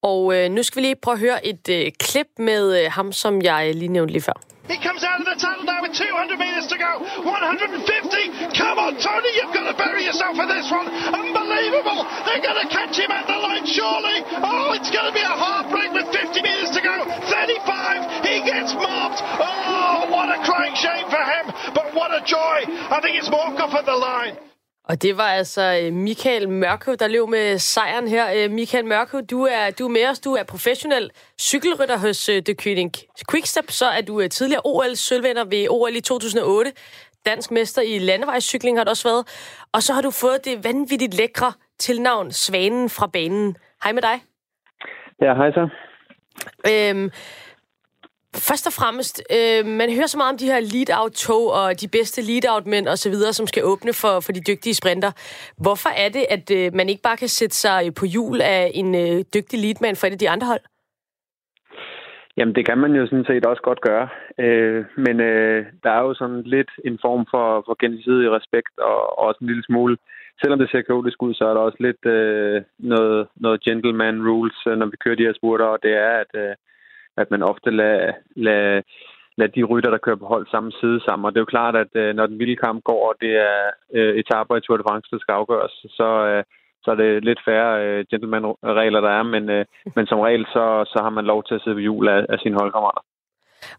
Og 0.02 0.36
øh, 0.36 0.50
nu 0.50 0.62
skal 0.62 0.82
vi 0.82 0.86
lige 0.86 0.96
prøve 1.02 1.14
at 1.14 1.20
høre 1.20 1.46
et 1.46 1.68
øh, 1.70 1.92
klip 2.00 2.26
med 2.38 2.84
øh, 2.84 2.92
ham, 2.92 3.12
som 3.12 3.42
jeg 3.42 3.74
lige 3.74 3.88
nævnte 3.88 4.12
lige 4.12 4.22
før. 4.22 4.55
He 4.66 4.78
comes 4.82 5.06
out 5.06 5.22
of 5.22 5.26
the 5.26 5.38
tunnel 5.38 5.64
now 5.64 5.82
with 5.82 5.94
200 5.94 6.38
metres 6.38 6.66
to 6.68 6.76
go. 6.78 7.02
150. 7.22 8.58
Come 8.58 8.78
on, 8.82 8.98
Tony, 8.98 9.30
you've 9.38 9.54
got 9.54 9.70
to 9.70 9.76
bury 9.78 10.04
yourself 10.04 10.34
for 10.34 10.46
this 10.46 10.66
one. 10.70 10.90
Unbelievable. 10.90 12.02
They're 12.26 12.42
going 12.42 12.60
to 12.66 12.68
catch 12.70 12.98
him 12.98 13.10
at 13.14 13.30
the 13.30 13.38
line, 13.38 13.66
surely. 13.66 14.26
Oh, 14.42 14.74
it's 14.74 14.90
going 14.90 15.06
to 15.06 15.14
be 15.14 15.22
a 15.22 15.36
heartbreak 15.36 15.94
with 15.94 16.10
50 16.10 16.42
metres 16.42 16.74
to 16.74 16.82
go. 16.82 17.06
35. 17.30 18.26
He 18.26 18.42
gets 18.42 18.74
mobbed. 18.74 19.22
Oh, 19.22 20.10
what 20.10 20.34
a 20.34 20.42
crying 20.42 20.74
shame 20.74 21.06
for 21.06 21.22
him. 21.22 21.54
But 21.70 21.94
what 21.94 22.10
a 22.10 22.24
joy. 22.26 22.66
I 22.66 22.98
think 23.02 23.16
it's 23.16 23.30
Morkov 23.30 23.70
at 23.74 23.86
the 23.86 23.94
line. 23.94 24.36
Og 24.88 25.02
det 25.02 25.16
var 25.16 25.28
altså 25.28 25.80
øh, 25.82 25.92
Michael 25.92 26.48
Mørkøv, 26.48 26.96
der 26.96 27.08
løb 27.08 27.28
med 27.28 27.58
sejren 27.58 28.08
her. 28.08 28.26
Øh, 28.36 28.50
Michael 28.50 28.84
Mørkøv, 28.84 29.20
du 29.30 29.42
er, 29.42 29.70
du 29.78 29.84
er 29.84 29.88
med 29.88 30.08
os. 30.10 30.20
Du 30.20 30.32
er 30.32 30.42
professionel 30.42 31.10
cykelrytter 31.40 31.98
hos 31.98 32.28
uh, 32.28 32.34
The 32.34 32.54
Quick 32.54 32.96
Quickstep. 33.30 33.70
Så 33.70 33.86
er 33.86 34.00
du 34.00 34.28
tidligere 34.28 34.62
OL-sølvvinder 34.64 35.44
ved 35.44 35.66
OL 35.70 35.96
i 35.96 36.00
2008. 36.00 36.72
Dansk 37.26 37.50
mester 37.50 37.82
i 37.82 37.98
landevejscykling 37.98 38.78
har 38.78 38.84
du 38.84 38.90
også 38.90 39.08
været. 39.08 39.24
Og 39.72 39.82
så 39.82 39.92
har 39.92 40.02
du 40.02 40.10
fået 40.10 40.44
det 40.44 40.64
vanvittigt 40.64 41.14
lækre 41.14 41.52
tilnavn 41.78 42.32
Svanen 42.32 42.90
fra 42.90 43.06
banen. 43.06 43.56
Hej 43.84 43.92
med 43.92 44.02
dig. 44.02 44.22
Ja, 45.20 45.34
hej 45.34 45.50
så. 45.50 45.68
Øhm, 46.70 47.10
Først 48.48 48.66
og 48.66 48.72
fremmest, 48.80 49.16
øh, 49.36 49.66
man 49.80 49.88
hører 49.96 50.06
så 50.06 50.18
meget 50.18 50.32
om 50.32 50.38
de 50.38 50.50
her 50.52 50.60
lead-out-tog 50.74 51.44
og 51.60 51.80
de 51.80 51.88
bedste 51.96 52.20
lead-out-mænd 52.30 52.86
osv., 52.88 53.14
som 53.38 53.46
skal 53.46 53.64
åbne 53.64 53.92
for, 54.02 54.14
for 54.24 54.32
de 54.32 54.46
dygtige 54.50 54.74
sprinter. 54.74 55.10
Hvorfor 55.64 55.90
er 56.04 56.08
det, 56.16 56.24
at 56.36 56.46
øh, 56.58 56.74
man 56.74 56.88
ikke 56.88 57.02
bare 57.02 57.16
kan 57.16 57.28
sætte 57.28 57.56
sig 57.56 57.80
på 57.98 58.04
hjul 58.14 58.40
af 58.40 58.70
en 58.74 58.94
øh, 58.94 59.18
dygtig 59.34 59.56
leadman 59.64 59.96
for 59.96 60.06
et 60.06 60.16
af 60.16 60.18
de 60.18 60.30
andre 60.30 60.46
hold? 60.46 60.64
Jamen, 62.36 62.54
det 62.54 62.66
kan 62.66 62.78
man 62.78 62.92
jo 62.98 63.06
sådan 63.06 63.28
set 63.28 63.46
også 63.46 63.62
godt 63.62 63.80
gøre. 63.80 64.08
Øh, 64.44 64.84
men 64.96 65.20
øh, 65.20 65.66
der 65.82 65.90
er 65.90 66.02
jo 66.06 66.14
sådan 66.14 66.42
lidt 66.42 66.70
en 66.84 66.98
form 67.04 67.26
for, 67.32 67.46
for 67.66 67.74
gensidig 67.82 68.30
respekt 68.38 68.74
og, 68.78 69.18
og 69.18 69.24
også 69.28 69.38
en 69.40 69.46
lille 69.46 69.64
smule 69.64 69.96
selvom 70.40 70.58
det 70.58 70.70
ser 70.70 70.82
kaotisk 70.82 71.22
ud, 71.22 71.34
så 71.34 71.44
er 71.44 71.54
der 71.54 71.60
også 71.60 71.80
lidt 71.80 72.06
øh, 72.16 72.62
noget, 72.78 73.28
noget 73.36 73.62
gentleman 73.66 74.28
rules, 74.28 74.58
øh, 74.66 74.76
når 74.78 74.86
vi 74.86 74.96
kører 74.96 75.16
de 75.16 75.26
her 75.28 75.34
spurter, 75.36 75.64
og 75.64 75.78
det 75.82 75.92
er, 76.06 76.12
at 76.24 76.32
øh, 76.34 76.54
at 77.16 77.30
man 77.30 77.42
ofte 77.42 77.70
lader, 77.70 78.12
lader, 78.36 78.82
lader 79.36 79.52
de 79.56 79.62
rytter, 79.62 79.90
der 79.90 80.04
kører 80.04 80.22
på 80.22 80.26
hold 80.26 80.46
samme 80.46 80.72
side 80.80 81.00
sammen. 81.04 81.24
Og 81.26 81.32
det 81.32 81.38
er 81.38 81.46
jo 81.46 81.54
klart, 81.56 81.76
at 81.76 81.92
øh, 81.94 82.14
når 82.14 82.26
den 82.26 82.38
vilde 82.38 82.56
kamp 82.56 82.84
går, 82.84 83.08
og 83.08 83.14
det 83.20 83.32
er 83.36 83.58
øh, 83.94 84.12
etaper 84.20 84.56
i 84.56 84.60
Tour 84.60 84.76
de 84.76 84.86
France, 84.88 85.08
der 85.10 85.18
skal 85.18 85.32
afgøres, 85.32 85.74
så, 85.98 86.08
øh, 86.30 86.44
så 86.82 86.90
er 86.90 86.94
det 86.94 87.24
lidt 87.24 87.40
færre 87.48 87.72
øh, 87.84 88.04
gentleman-regler, 88.10 89.00
der 89.00 89.12
er, 89.18 89.22
men, 89.22 89.50
øh, 89.50 89.64
men 89.96 90.06
som 90.06 90.20
regel, 90.20 90.44
så, 90.54 90.64
så 90.92 90.98
har 91.02 91.10
man 91.10 91.24
lov 91.24 91.44
til 91.44 91.54
at 91.54 91.62
sidde 91.62 91.76
ved 91.76 91.84
jul 91.84 92.08
af, 92.08 92.26
af 92.28 92.38
sine 92.38 92.58
holdkammerater. 92.60 93.02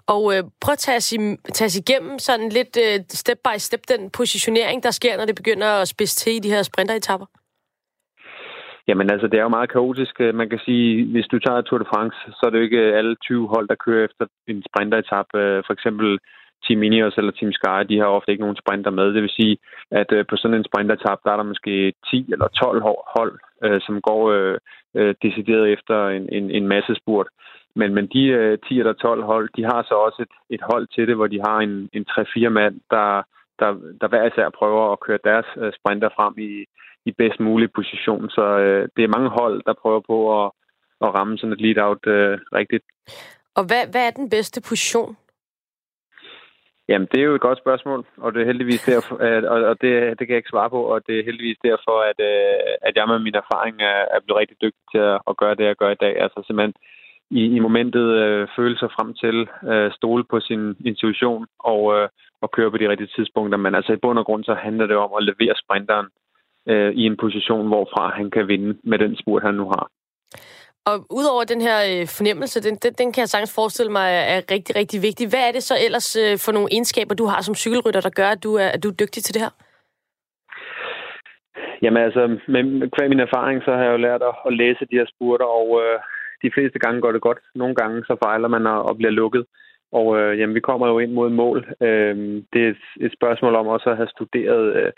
Og 0.07 0.23
øh, 0.33 0.43
prøv 0.61 0.73
at 0.73 0.77
tage 0.77 0.97
os, 0.97 1.09
tage 1.53 1.65
os 1.65 1.77
igennem 1.83 2.19
sådan 2.19 2.49
lidt 2.49 2.77
øh, 2.85 2.99
step 3.09 3.39
by 3.47 3.57
step 3.57 3.81
den 3.87 4.09
positionering, 4.09 4.83
der 4.83 4.91
sker, 4.91 5.17
når 5.17 5.25
det 5.25 5.35
begynder 5.35 5.67
at 5.67 5.87
spidse 5.87 6.15
til 6.15 6.35
i 6.35 6.39
de 6.39 6.49
her 6.49 6.63
sprinteretapper. 6.63 7.27
Jamen 8.87 9.09
altså, 9.11 9.27
det 9.27 9.37
er 9.37 9.43
jo 9.47 9.57
meget 9.57 9.71
kaotisk. 9.71 10.15
Øh, 10.19 10.35
man 10.35 10.49
kan 10.49 10.59
sige, 10.65 11.05
hvis 11.11 11.27
du 11.31 11.39
tager 11.39 11.61
Tour 11.61 11.79
de 11.79 11.91
France, 11.93 12.17
så 12.37 12.41
er 12.45 12.49
det 12.49 12.57
jo 12.57 12.63
ikke 12.63 12.83
øh, 12.87 12.97
alle 12.97 13.15
20 13.15 13.47
hold, 13.47 13.67
der 13.67 13.83
kører 13.85 14.05
efter 14.05 14.25
en 14.47 14.63
sprinteretap. 14.69 15.27
Øh, 15.35 15.63
for 15.65 15.73
eksempel 15.73 16.19
Team 16.63 16.83
Ineos 16.83 17.17
eller 17.17 17.31
Team 17.31 17.51
Sky, 17.51 17.79
de 17.89 17.99
har 17.99 18.05
ofte 18.17 18.31
ikke 18.31 18.45
nogen 18.45 18.61
sprinter 18.63 18.91
med. 18.91 19.13
Det 19.13 19.21
vil 19.21 19.37
sige, 19.39 19.57
at 19.91 20.09
på 20.29 20.35
sådan 20.37 20.57
en 20.57 20.69
sprinteretap, 20.69 21.19
der 21.23 21.31
er 21.31 21.37
der 21.37 21.51
måske 21.53 21.93
10 22.11 22.25
eller 22.33 22.47
12 22.47 22.81
hold, 23.15 23.33
som 23.85 24.01
går 24.01 24.21
decideret 25.23 25.73
efter 25.73 26.07
en, 26.07 26.29
en, 26.31 26.51
en 26.51 26.67
masse 26.67 26.95
spurt. 26.95 27.27
Men, 27.75 27.93
men 27.93 28.07
de 28.07 28.57
10 28.67 28.79
eller 28.79 28.93
12 28.93 29.23
hold, 29.23 29.49
de 29.57 29.63
har 29.63 29.81
så 29.83 29.93
også 29.93 30.21
et, 30.21 30.55
et 30.55 30.63
hold 30.71 30.87
til 30.87 31.07
det, 31.07 31.15
hvor 31.15 31.27
de 31.27 31.39
har 31.47 31.57
en, 31.59 31.89
en 31.93 32.05
3-4 32.09 32.49
mand, 32.49 32.75
der, 32.91 33.23
der, 33.59 33.69
der 34.01 34.07
hver 34.07 34.25
især 34.25 34.49
prøver 34.49 34.91
at 34.91 34.99
køre 34.99 35.19
deres 35.23 35.47
sprinter 35.79 36.09
frem 36.17 36.33
i, 36.37 36.65
i 37.07 37.11
bedst 37.11 37.39
mulig 37.39 37.69
position. 37.71 38.29
Så 38.29 38.45
øh, 38.63 38.89
det 38.95 39.03
er 39.03 39.15
mange 39.15 39.29
hold, 39.39 39.57
der 39.65 39.81
prøver 39.81 40.01
på 40.11 40.17
at, 40.39 40.51
at 41.01 41.13
ramme 41.15 41.37
sådan 41.37 41.53
et 41.53 41.61
lead-out 41.61 42.07
øh, 42.07 42.39
rigtigt. 42.59 42.85
Og 43.55 43.63
hvad, 43.69 43.83
hvad 43.91 44.03
er 44.07 44.11
den 44.11 44.29
bedste 44.29 44.61
position? 44.69 45.17
Jamen, 46.89 47.07
det 47.11 47.19
er 47.19 47.27
jo 47.29 47.35
et 47.35 47.47
godt 47.47 47.59
spørgsmål, 47.59 48.05
og 48.17 48.33
det 48.33 48.41
er 48.41 48.45
heldigvis 48.45 48.83
derfor, 48.91 49.15
og 49.69 49.75
det, 49.81 49.91
det 50.17 50.23
kan 50.23 50.33
jeg 50.33 50.41
ikke 50.41 50.55
svare 50.55 50.69
på, 50.69 50.81
og 50.93 51.07
det 51.07 51.19
er 51.19 51.27
heldigvis 51.29 51.57
derfor, 51.63 51.97
at, 52.09 52.19
øh, 52.31 52.87
at 52.87 52.93
jeg 52.95 53.07
med 53.07 53.19
min 53.19 53.35
erfaring 53.43 53.75
er, 53.81 54.01
er 54.15 54.19
blevet 54.23 54.39
rigtig 54.39 54.57
dygtig 54.61 54.83
til 54.91 55.01
at, 55.11 55.19
at 55.29 55.37
gøre 55.37 55.55
det, 55.55 55.65
jeg 55.65 55.75
gør 55.75 55.91
i 55.91 56.03
dag. 56.05 56.13
Altså 56.23 56.43
simpelthen 56.47 56.73
i, 57.29 57.41
i 57.55 57.59
momentet 57.59 58.07
øh, 58.23 58.47
føle 58.55 58.77
sig 58.77 58.89
frem 58.95 59.13
til, 59.13 59.37
øh, 59.71 59.91
stole 59.91 60.23
på 60.23 60.39
sin 60.39 60.75
intuition 60.85 61.47
og, 61.59 61.81
øh, 61.97 62.09
og 62.41 62.51
køre 62.51 62.71
på 62.71 62.77
de 62.77 62.89
rigtige 62.89 63.13
tidspunkter. 63.15 63.57
Men 63.57 63.75
altså 63.75 63.93
i 63.93 64.01
bund 64.03 64.19
og 64.19 64.25
grund, 64.25 64.43
så 64.43 64.53
handler 64.53 64.85
det 64.87 64.95
om 64.95 65.11
at 65.17 65.23
levere 65.23 65.55
sprinteren 65.63 66.07
øh, 66.71 66.91
i 66.93 67.03
en 67.05 67.17
position, 67.17 67.67
hvorfra 67.67 68.03
han 68.19 68.31
kan 68.31 68.47
vinde 68.47 68.77
med 68.83 68.99
den 68.99 69.17
spurt, 69.21 69.43
han 69.43 69.53
nu 69.53 69.65
har. 69.65 69.87
Og 70.89 70.97
udover 71.19 71.43
den 71.43 71.61
her 71.67 71.77
øh, 71.91 72.07
fornemmelse, 72.17 72.63
den, 72.67 72.75
den, 72.83 72.93
den 72.99 73.07
kan 73.13 73.21
jeg 73.21 73.29
sagtens 73.29 73.55
forestille 73.55 73.91
mig 73.91 74.09
er 74.35 74.41
rigtig, 74.55 74.75
rigtig 74.75 75.01
vigtig. 75.07 75.25
Hvad 75.29 75.43
er 75.47 75.51
det 75.51 75.63
så 75.63 75.75
ellers 75.85 76.09
øh, 76.23 76.37
for 76.45 76.51
nogle 76.51 76.69
egenskaber, 76.71 77.15
du 77.15 77.25
har 77.25 77.41
som 77.41 77.55
cykelrytter, 77.55 78.01
der 78.01 78.13
gør, 78.19 78.29
at 78.35 78.43
du 78.43 78.51
er, 78.63 78.67
at 78.75 78.83
du 78.83 78.87
er 78.89 78.99
dygtig 79.03 79.23
til 79.23 79.33
det 79.35 79.41
her? 79.45 79.53
Jamen 81.81 82.03
altså, 82.03 82.21
med, 82.47 82.63
med 82.63 83.09
min 83.09 83.19
erfaring, 83.27 83.57
så 83.63 83.71
har 83.71 83.83
jeg 83.83 83.91
jo 83.91 83.97
lært 84.07 84.21
at, 84.29 84.35
at 84.47 84.53
læse 84.53 84.87
de 84.91 84.97
her 84.99 85.07
spurter, 85.13 85.45
og 85.45 85.67
øh, 85.83 85.99
de 86.43 86.51
fleste 86.55 86.79
gange 86.79 87.01
går 87.01 87.11
det 87.11 87.21
godt. 87.21 87.39
Nogle 87.55 87.75
gange 87.75 88.03
så 88.03 88.15
fejler 88.23 88.47
man 88.47 88.67
og, 88.67 88.79
og 88.89 88.97
bliver 88.97 89.11
lukket. 89.11 89.45
Og 89.91 90.19
øh, 90.19 90.39
jamen, 90.39 90.55
vi 90.55 90.67
kommer 90.69 90.87
jo 90.87 90.99
ind 90.99 91.11
mod 91.11 91.29
mål. 91.29 91.59
Øh, 91.81 92.15
det 92.53 92.61
er 92.65 92.69
et, 92.69 92.85
et 93.05 93.13
spørgsmål 93.13 93.55
om 93.55 93.67
også 93.67 93.89
at 93.89 93.97
have 93.97 94.09
studeret 94.15 94.75
øh, 94.75 94.91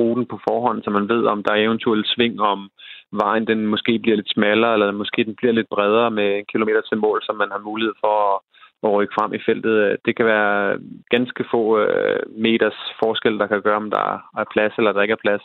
ruten 0.00 0.26
på 0.26 0.36
forhånd, 0.48 0.82
så 0.82 0.90
man 0.90 1.08
ved, 1.08 1.22
om 1.26 1.42
der 1.42 1.52
er 1.52 1.66
eventuelt 1.66 2.06
sving, 2.08 2.40
om 2.40 2.70
vejen 3.12 3.46
den 3.46 3.66
måske 3.66 3.98
bliver 3.98 4.16
lidt 4.16 4.34
smallere, 4.34 4.72
eller 4.72 4.92
måske 4.92 5.24
den 5.24 5.34
bliver 5.36 5.52
lidt 5.52 5.68
bredere 5.74 6.10
med 6.10 6.28
en 6.38 6.44
kilometer 6.52 6.82
til 6.88 6.98
mål, 6.98 7.18
så 7.22 7.32
man 7.32 7.50
har 7.50 7.58
mulighed 7.68 7.94
for 8.04 8.14
at, 8.28 8.40
at 8.84 8.92
rykke 8.96 9.14
frem 9.18 9.34
i 9.34 9.44
feltet. 9.46 9.96
Det 10.06 10.16
kan 10.16 10.26
være 10.26 10.78
ganske 11.10 11.44
få 11.50 11.78
øh, 11.78 12.20
meters 12.46 12.78
forskel, 13.02 13.38
der 13.38 13.46
kan 13.46 13.62
gøre, 13.62 13.82
om 13.84 13.90
der 13.90 14.06
er 14.40 14.44
plads 14.52 14.72
eller 14.78 14.92
der 14.92 15.02
ikke 15.02 15.18
er 15.18 15.26
plads. 15.26 15.44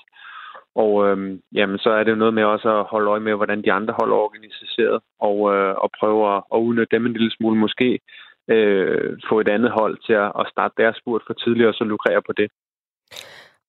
Og 0.76 1.08
øhm, 1.08 1.42
jamen, 1.54 1.78
så 1.78 1.90
er 1.90 2.04
det 2.04 2.12
jo 2.12 2.16
noget 2.24 2.34
med 2.34 2.44
også 2.44 2.70
at 2.80 2.86
holde 2.92 3.10
øje 3.10 3.20
med, 3.20 3.34
hvordan 3.36 3.62
de 3.62 3.72
andre 3.72 3.94
hold 4.00 4.12
er 4.12 4.16
organiseret, 4.16 5.00
og, 5.20 5.38
øh, 5.56 5.76
og 5.84 5.90
prøve 6.00 6.36
at, 6.36 6.44
at 6.54 6.58
udnytte 6.58 6.96
dem 6.96 7.06
en 7.06 7.14
lille 7.14 7.32
smule. 7.32 7.58
Måske 7.60 8.00
øh, 8.54 9.18
få 9.30 9.40
et 9.40 9.50
andet 9.50 9.72
hold 9.72 9.98
til 10.06 10.14
at, 10.14 10.32
at 10.40 10.46
starte 10.52 10.74
deres 10.78 10.98
spurt 10.98 11.22
for 11.28 11.34
tidligere 11.34 11.70
og 11.70 11.74
så 11.76 11.84
lukrere 11.84 12.22
på 12.22 12.34
det. 12.34 12.50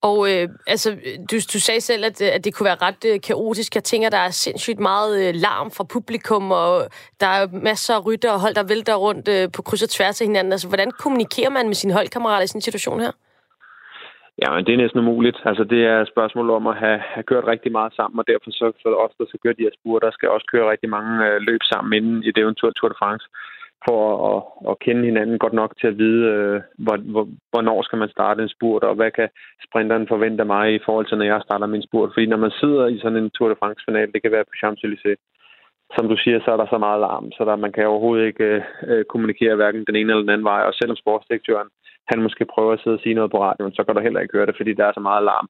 Og 0.09 0.17
øh, 0.31 0.49
altså, 0.67 0.89
du, 1.31 1.35
du 1.53 1.59
sagde 1.67 1.81
selv, 1.81 2.05
at, 2.05 2.21
øh, 2.21 2.29
at 2.35 2.45
det 2.45 2.53
kunne 2.53 2.69
være 2.71 2.83
ret 2.87 3.03
øh, 3.11 3.21
kaotisk. 3.27 3.75
Jeg 3.75 3.83
tænker, 3.83 4.09
der 4.09 4.23
er 4.27 4.29
sindssygt 4.29 4.79
meget 4.79 5.13
øh, 5.23 5.33
larm 5.45 5.71
fra 5.71 5.83
publikum, 5.95 6.51
og 6.51 6.73
der 7.21 7.27
er 7.27 7.47
masser 7.69 7.93
af 7.95 8.05
rytter 8.05 8.31
og 8.31 8.41
hold, 8.43 8.55
der 8.55 8.71
vælter 8.73 8.95
rundt 8.95 9.27
øh, 9.35 9.43
på 9.55 9.61
kryds 9.61 9.83
og 9.83 9.89
tværs 9.89 10.21
af 10.21 10.27
hinanden. 10.27 10.53
Altså, 10.53 10.67
hvordan 10.67 10.91
kommunikerer 10.91 11.49
man 11.49 11.65
med 11.67 11.75
sine 11.81 11.93
holdkammerater 11.93 12.43
i 12.43 12.47
sådan 12.47 12.57
en 12.57 12.69
situation 12.69 12.99
her? 12.99 13.11
Ja, 14.41 14.47
men 14.53 14.65
det 14.65 14.73
er 14.73 14.83
næsten 14.83 14.99
umuligt. 14.99 15.37
Altså, 15.45 15.63
det 15.63 15.81
er 15.91 15.97
et 16.01 16.13
spørgsmål 16.13 16.49
om 16.49 16.67
at 16.67 16.75
have, 16.83 16.99
have 17.13 17.23
kørt 17.23 17.45
rigtig 17.53 17.71
meget 17.71 17.93
sammen, 17.93 18.19
og 18.19 18.25
derfor 18.27 18.51
så 18.51 18.71
for 18.81 18.89
os, 19.03 19.13
der 19.17 19.25
skal 19.27 19.39
køre 19.43 19.57
de 19.57 19.67
her 19.67 19.77
spurter, 19.79 20.07
der 20.07 20.15
skal 20.17 20.29
også 20.29 20.47
køre 20.51 20.71
rigtig 20.71 20.89
mange 20.89 21.13
øh, 21.27 21.37
løb 21.49 21.61
sammen 21.71 21.93
inden 21.97 22.23
i 22.23 22.31
det 22.31 22.41
eventuelle 22.45 22.77
Tour 22.77 22.89
de 22.89 23.01
France 23.01 23.25
for 23.85 24.01
at, 24.31 24.39
at 24.71 24.79
kende 24.79 25.05
hinanden 25.05 25.37
godt 25.39 25.53
nok 25.53 25.71
til 25.79 25.87
at 25.87 25.97
vide, 25.97 26.21
øh, 26.33 26.61
hvor, 26.77 26.97
hvor, 27.13 27.27
hvornår 27.51 27.81
skal 27.81 27.99
man 27.99 28.09
starte 28.09 28.43
en 28.43 28.49
spurt, 28.55 28.83
og 28.83 28.95
hvad 28.95 29.11
kan 29.11 29.29
sprinteren 29.67 30.07
forvente 30.07 30.45
mig 30.45 30.75
i 30.75 30.79
forhold 30.85 31.05
til, 31.07 31.17
når 31.17 31.25
jeg 31.25 31.41
starter 31.45 31.67
min 31.67 31.87
spurt. 31.87 32.09
Fordi 32.13 32.25
når 32.25 32.37
man 32.37 32.51
sidder 32.51 32.87
i 32.87 32.99
sådan 32.99 33.17
en 33.17 33.29
Tour 33.29 33.49
de 33.49 33.55
France-final, 33.61 34.11
det 34.13 34.21
kan 34.21 34.31
være 34.31 34.49
på 34.49 34.55
Champs-Élysées, 34.61 35.21
som 35.95 36.07
du 36.07 36.15
siger, 36.17 36.39
så 36.39 36.51
er 36.51 36.57
der 36.57 36.67
så 36.69 36.77
meget 36.77 36.99
larm, 36.99 37.31
så 37.31 37.45
der, 37.45 37.55
man 37.55 37.71
kan 37.71 37.87
overhovedet 37.87 38.25
ikke 38.25 38.43
øh, 38.43 38.63
øh, 38.87 39.05
kommunikere 39.05 39.55
hverken 39.55 39.85
den 39.85 39.95
ene 39.95 40.11
eller 40.11 40.25
den 40.25 40.33
anden 40.33 40.49
vej. 40.51 40.61
Og 40.67 40.73
selvom 40.73 40.97
sportsdirektøren, 40.97 41.69
han 42.11 42.21
måske 42.21 42.45
prøver 42.45 42.73
at 42.73 42.79
sidde 42.83 42.97
og 42.97 43.03
sige 43.03 43.15
noget 43.15 43.31
på 43.31 43.39
radioen, 43.43 43.73
så 43.73 43.83
kan 43.83 43.95
du 43.95 44.01
heller 44.01 44.19
ikke 44.19 44.37
høre 44.37 44.45
det, 44.45 44.57
fordi 44.57 44.73
der 44.73 44.85
er 44.85 44.93
så 44.93 44.99
meget 44.99 45.23
larm. 45.23 45.47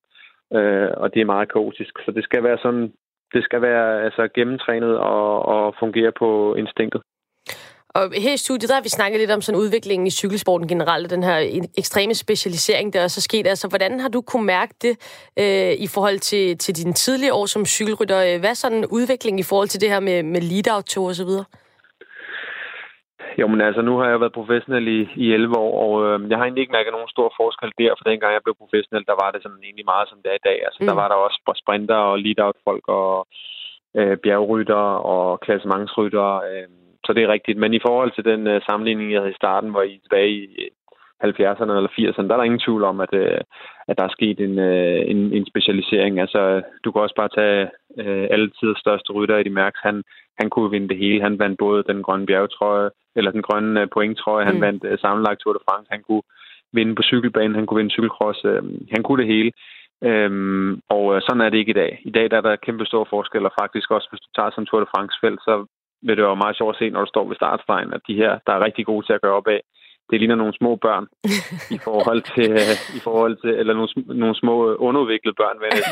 Øh, 0.58 0.90
og 0.98 1.14
det 1.14 1.22
er 1.22 1.34
meget 1.34 1.52
kaotisk. 1.52 1.94
Så 2.06 2.12
det 2.12 2.24
skal 2.24 2.44
være 2.44 2.58
sådan, 2.58 2.94
det 3.34 3.44
skal 3.44 3.62
være 3.62 4.04
altså, 4.04 4.28
gennemtrænet 4.36 4.98
og, 4.98 5.46
og 5.46 5.76
fungere 5.80 6.12
på 6.12 6.56
instinktet. 6.56 7.02
Og 7.96 8.04
her 8.26 8.34
i 8.34 8.38
studiet, 8.38 8.70
der 8.70 8.76
har 8.76 8.82
vi 8.82 8.90
snakket 8.90 9.20
lidt 9.20 9.32
om 9.32 9.42
sådan 9.42 9.62
udviklingen 9.62 10.08
i 10.08 10.18
cykelsporten 10.22 10.68
generelt, 10.68 11.10
den 11.10 11.24
her 11.24 11.38
ekstreme 11.78 12.14
specialisering, 12.14 12.94
der 12.94 13.02
er 13.02 13.08
så 13.08 13.22
sket. 13.22 13.48
Altså, 13.48 13.68
hvordan 13.68 14.00
har 14.00 14.10
du 14.10 14.22
kunne 14.22 14.46
mærke 14.46 14.74
det 14.82 14.94
øh, 15.40 15.74
i 15.86 15.88
forhold 15.96 16.20
til, 16.20 16.58
til 16.58 16.76
dine 16.76 16.94
tidlige 16.94 17.34
år 17.34 17.46
som 17.46 17.66
cykelrytter? 17.66 18.40
Hvad 18.40 18.50
er 18.50 18.64
sådan 18.64 18.86
udvikling 18.86 19.40
i 19.40 19.44
forhold 19.50 19.68
til 19.68 19.82
det 19.82 19.90
her 19.90 20.00
med, 20.00 20.24
med 20.24 20.42
lead-out 20.42 20.98
og 20.98 21.16
så 21.16 21.26
videre? 21.26 21.46
Jo, 23.40 23.48
men 23.48 23.62
altså, 23.62 23.82
nu 23.82 23.94
har 23.98 24.08
jeg 24.10 24.20
været 24.20 24.40
professionel 24.40 24.88
i, 24.98 25.00
i 25.24 25.34
11 25.34 25.58
år, 25.58 25.74
og 25.86 25.94
øh, 26.06 26.30
jeg 26.30 26.38
har 26.38 26.46
egentlig 26.46 26.62
ikke 26.62 26.78
mærket 26.78 26.94
nogen 26.94 27.16
stor 27.16 27.34
forskel 27.40 27.72
der, 27.82 27.92
for 27.98 28.04
dengang 28.10 28.34
jeg 28.34 28.46
blev 28.46 28.56
professionel, 28.64 29.06
der 29.12 29.18
var 29.24 29.30
det 29.32 29.44
sådan 29.44 29.64
egentlig 29.64 29.86
meget, 29.94 30.10
som 30.10 30.20
det 30.24 30.30
er 30.32 30.40
i 30.40 30.48
dag. 30.50 30.58
Altså, 30.66 30.80
mm. 30.82 30.88
der 30.88 30.96
var 31.02 31.08
der 31.08 31.16
også 31.16 31.38
sprinter 31.64 32.00
og 32.10 32.20
lead-out-folk 32.26 32.86
og 32.88 33.28
øh, 34.00 34.18
bjergrytter 34.24 34.86
og 35.14 35.40
klassementsrytter. 35.46 36.30
Øh, 36.50 36.68
så 37.06 37.14
det 37.14 37.24
er 37.24 37.34
rigtigt. 37.36 37.58
Men 37.58 37.74
i 37.74 37.84
forhold 37.88 38.12
til 38.12 38.26
den 38.26 38.48
uh, 38.48 38.62
sammenligning, 38.70 39.12
jeg 39.12 39.20
havde 39.22 39.32
i 39.32 39.42
starten, 39.42 39.70
hvor 39.70 39.82
I 39.82 40.00
tilbage 40.04 40.30
i 40.30 40.70
70'erne 41.24 41.74
eller 41.78 41.92
80'erne, 42.00 42.28
der 42.28 42.34
er 42.34 42.38
der 42.38 42.50
ingen 42.50 42.66
tvivl 42.66 42.84
om, 42.84 43.00
at, 43.00 43.14
uh, 43.14 43.42
at 43.90 43.98
der 43.98 44.04
er 44.04 44.16
sket 44.18 44.40
en, 44.40 44.56
uh, 44.60 45.00
en, 45.12 45.20
en 45.38 45.46
specialisering. 45.46 46.20
Altså, 46.20 46.62
du 46.84 46.92
kan 46.92 47.02
også 47.02 47.16
bare 47.16 47.36
tage 47.40 47.64
uh, 48.02 48.26
alle 48.34 48.50
tiders 48.50 48.80
største 48.80 49.14
rytter 49.14 49.38
i 49.38 49.44
de 49.44 49.50
mærks. 49.50 49.80
Han, 49.84 50.04
han 50.40 50.50
kunne 50.50 50.72
vinde 50.72 50.90
det 50.90 50.98
hele. 50.98 51.22
Han 51.22 51.40
vandt 51.40 51.58
både 51.58 51.84
den 51.84 52.04
grønne 52.04 52.26
bjergetrøje, 52.26 52.90
eller 53.16 53.32
den 53.32 53.42
grønne 53.42 53.88
pointtrøje. 53.88 54.46
Han 54.46 54.56
mm. 54.56 54.62
vandt 54.62 54.84
uh, 54.84 55.00
sammenlagt 55.00 55.40
Tour 55.40 55.54
de 55.54 55.60
France. 55.70 55.88
Han 55.92 56.04
kunne 56.08 56.24
vinde 56.74 56.96
på 56.96 57.04
cykelbanen. 57.04 57.56
Han 57.56 57.66
kunne 57.66 57.78
vinde 57.78 57.96
cykelcross. 57.96 58.46
Uh, 58.46 58.64
han 58.96 59.04
kunne 59.04 59.22
det 59.24 59.34
hele. 59.34 59.52
Øhm, 60.04 60.82
og 60.90 61.06
uh, 61.06 61.20
sådan 61.22 61.42
er 61.42 61.50
det 61.50 61.58
ikke 61.58 61.76
i 61.76 61.82
dag. 61.84 62.02
I 62.06 62.12
dag 62.12 62.32
der 62.32 62.38
er 62.38 62.42
der 62.42 62.56
kæmpe 62.56 62.86
store 62.86 63.06
forskelle, 63.10 63.48
og 63.48 63.54
faktisk 63.62 63.92
også, 63.92 64.08
hvis 64.10 64.22
du 64.26 64.30
tager 64.36 64.52
som 64.52 64.66
Tour 64.66 64.80
de 64.80 64.92
France-felt, 64.96 65.40
så 65.40 65.66
vil 66.02 66.18
det 66.18 66.26
være 66.26 66.44
meget 66.44 66.58
sjovt 66.58 66.76
at 66.76 66.80
se, 66.80 66.90
når 66.90 67.02
du 67.02 67.10
står 67.10 67.28
ved 67.28 67.36
startstregen, 67.36 67.94
at 67.94 68.02
de 68.08 68.16
her, 68.16 68.40
der 68.46 68.54
er 68.54 68.66
rigtig 68.66 68.86
gode 68.86 69.06
til 69.06 69.14
at 69.14 69.22
gøre 69.22 69.34
op 69.40 69.48
af, 69.48 69.62
det 70.12 70.20
ligner 70.20 70.36
nogle 70.36 70.54
små 70.54 70.76
børn 70.76 71.06
i 71.76 71.78
forhold 71.88 72.22
til, 72.36 72.52
i 72.98 73.00
forhold 73.08 73.36
til 73.44 73.50
eller 73.50 73.74
nogle, 73.74 73.90
nogle 74.24 74.36
små 74.36 74.76
underudviklede 74.76 75.36
børn, 75.42 75.58
vil 75.62 75.70
jeg 75.74 75.84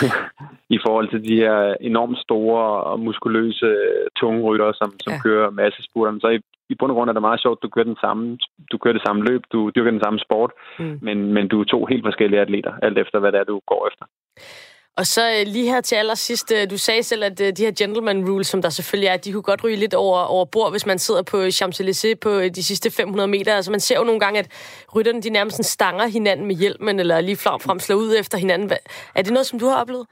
i 0.76 0.78
forhold 0.86 1.08
til 1.08 1.24
de 1.28 1.34
her 1.36 1.74
enormt 1.80 2.18
store 2.18 2.64
og 2.90 3.00
muskuløse 3.00 3.76
tunge 4.16 4.42
rytter, 4.42 4.72
som, 4.72 4.90
som 5.04 5.12
ja. 5.12 5.20
kører 5.24 5.50
masse 5.50 5.82
spurter. 5.82 6.18
Så 6.20 6.28
i, 6.28 6.38
i 6.68 6.74
bund 6.74 6.90
og 6.92 6.96
grund 6.96 7.10
er 7.10 7.12
det 7.12 7.28
meget 7.28 7.42
sjovt, 7.42 7.62
du 7.62 7.68
kører, 7.68 7.84
den 7.84 8.00
samme, 8.00 8.38
du 8.72 8.78
kører 8.78 8.92
det 8.94 9.06
samme 9.06 9.24
løb, 9.24 9.42
du 9.52 9.70
dyrker 9.76 9.90
den 9.90 10.04
samme 10.04 10.18
sport, 10.18 10.50
mm. 10.78 10.98
men, 11.02 11.32
men 11.34 11.48
du 11.48 11.60
er 11.60 11.64
to 11.64 11.84
helt 11.84 12.04
forskellige 12.04 12.40
atleter, 12.40 12.72
alt 12.82 12.98
efter 12.98 13.18
hvad 13.18 13.32
det 13.32 13.40
er, 13.40 13.44
du 13.44 13.60
går 13.66 13.88
efter. 13.90 14.04
Og 15.00 15.06
så 15.06 15.22
øh, 15.34 15.46
lige 15.46 15.70
her 15.72 15.80
til 15.80 15.96
allersidst, 15.96 16.52
øh, 16.56 16.70
du 16.70 16.78
sagde 16.78 17.02
selv, 17.02 17.24
at 17.24 17.40
øh, 17.40 17.52
de 17.56 17.64
her 17.66 17.74
gentleman 17.80 18.28
rules, 18.28 18.46
som 18.46 18.62
der 18.62 18.68
selvfølgelig 18.68 19.08
er, 19.08 19.16
de 19.16 19.32
kunne 19.32 19.50
godt 19.50 19.64
ryge 19.64 19.76
lidt 19.76 19.94
over, 19.94 20.18
over 20.34 20.44
bord, 20.44 20.70
hvis 20.70 20.86
man 20.86 20.98
sidder 20.98 21.22
på 21.32 21.36
Champs-Élysées 21.58 22.18
på 22.26 22.30
de 22.56 22.62
sidste 22.70 22.90
500 22.90 23.28
meter. 23.28 23.52
Altså 23.54 23.70
man 23.70 23.80
ser 23.80 23.98
jo 23.98 24.04
nogle 24.04 24.20
gange, 24.20 24.38
at 24.38 24.48
rytterne 24.96 25.22
de 25.22 25.30
nærmest 25.30 25.64
stanger 25.64 26.06
hinanden 26.06 26.46
med 26.46 26.56
hjelmen, 26.56 27.00
eller 27.00 27.20
lige 27.20 27.36
frem 27.36 27.78
slår 27.78 27.96
ud 27.96 28.14
efter 28.20 28.38
hinanden. 28.38 28.70
Er 29.16 29.22
det 29.22 29.32
noget, 29.32 29.46
som 29.46 29.58
du 29.58 29.66
har 29.66 29.80
oplevet? 29.82 30.06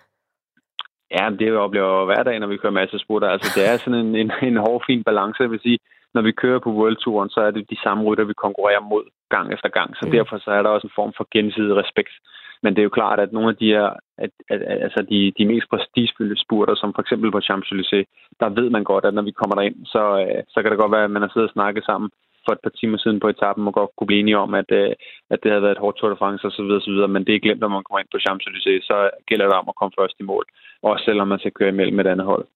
Ja, 1.16 1.24
det 1.38 1.56
oplever 1.56 2.04
hver 2.04 2.22
dag, 2.22 2.38
når 2.38 2.46
vi 2.46 2.56
kører 2.56 2.80
masse 2.80 2.98
spurter. 2.98 3.28
Altså, 3.28 3.48
det 3.56 3.62
er 3.68 3.76
sådan 3.76 4.00
en, 4.04 4.14
en, 4.22 4.30
en 4.42 4.56
hård, 4.56 4.82
fin 4.86 5.02
balance. 5.04 5.42
Jeg 5.42 5.50
vil 5.50 5.60
sige, 5.62 5.78
når 6.14 6.22
vi 6.22 6.32
kører 6.32 6.58
på 6.58 6.70
World 6.78 6.96
Touren, 6.96 7.30
så 7.30 7.40
er 7.40 7.50
det 7.50 7.70
de 7.70 7.78
samme 7.84 8.04
rytter, 8.04 8.24
vi 8.24 8.42
konkurrerer 8.44 8.80
mod 8.92 9.04
gang 9.34 9.46
efter 9.54 9.68
gang. 9.68 9.96
Så 9.96 10.04
mm. 10.06 10.12
derfor 10.12 10.38
så 10.38 10.50
er 10.50 10.62
der 10.62 10.70
også 10.70 10.86
en 10.86 10.98
form 11.00 11.12
for 11.16 11.26
gensidig 11.34 11.76
respekt. 11.82 12.14
Men 12.62 12.70
det 12.72 12.80
er 12.80 12.88
jo 12.88 12.98
klart, 13.00 13.20
at 13.20 13.32
nogle 13.32 13.48
af 13.48 13.56
de 13.56 13.66
her, 13.66 13.88
at, 14.24 14.30
at, 14.52 14.62
at, 14.62 14.82
altså 14.86 15.00
de, 15.10 15.32
de 15.38 15.46
mest 15.52 15.66
prestigefyldte 15.70 16.42
spurter, 16.44 16.74
som 16.74 16.94
for 16.94 17.02
eksempel 17.02 17.30
på 17.32 17.40
Champs-Élysées, 17.48 18.06
der 18.40 18.48
ved 18.58 18.70
man 18.70 18.84
godt, 18.84 19.04
at 19.04 19.14
når 19.14 19.22
vi 19.22 19.38
kommer 19.40 19.54
derind, 19.56 19.78
så, 19.94 20.02
øh, 20.22 20.42
så 20.52 20.62
kan 20.62 20.70
det 20.70 20.80
godt 20.80 20.92
være, 20.92 21.04
at 21.04 21.14
man 21.16 21.22
har 21.22 21.30
siddet 21.32 21.50
og 21.50 21.56
snakket 21.56 21.84
sammen 21.84 22.10
for 22.44 22.52
et 22.52 22.64
par 22.64 22.74
timer 22.78 22.98
siden 22.98 23.20
på 23.20 23.28
etappen, 23.28 23.66
og 23.66 23.74
godt 23.74 23.90
kunne 23.96 24.10
blive 24.10 24.20
enige 24.20 24.42
om, 24.44 24.54
at, 24.54 24.70
øh, 24.80 24.92
at 25.32 25.38
det 25.42 25.50
havde 25.50 25.62
været 25.62 25.76
et 25.76 25.84
hårdt 25.84 25.96
Tour 25.96 26.10
de 26.10 26.20
France 26.22 26.46
osv. 26.46 26.70
osv. 26.78 26.98
Men 27.14 27.24
det 27.26 27.34
er 27.34 27.44
glemt, 27.44 27.60
når 27.60 27.74
man 27.76 27.84
kommer 27.84 28.00
ind 28.00 28.12
på 28.12 28.22
Champs-Élysées, 28.24 28.82
så 28.90 28.96
gælder 29.28 29.46
det 29.46 29.56
om 29.60 29.68
at 29.68 29.78
komme 29.78 29.94
først 30.00 30.16
i 30.20 30.28
mål. 30.32 30.44
Også 30.82 31.04
selvom 31.04 31.28
man 31.28 31.38
skal 31.38 31.56
køre 31.58 31.68
imellem 31.74 32.00
et 32.00 32.06
andet 32.06 32.26
hold. 32.26 32.46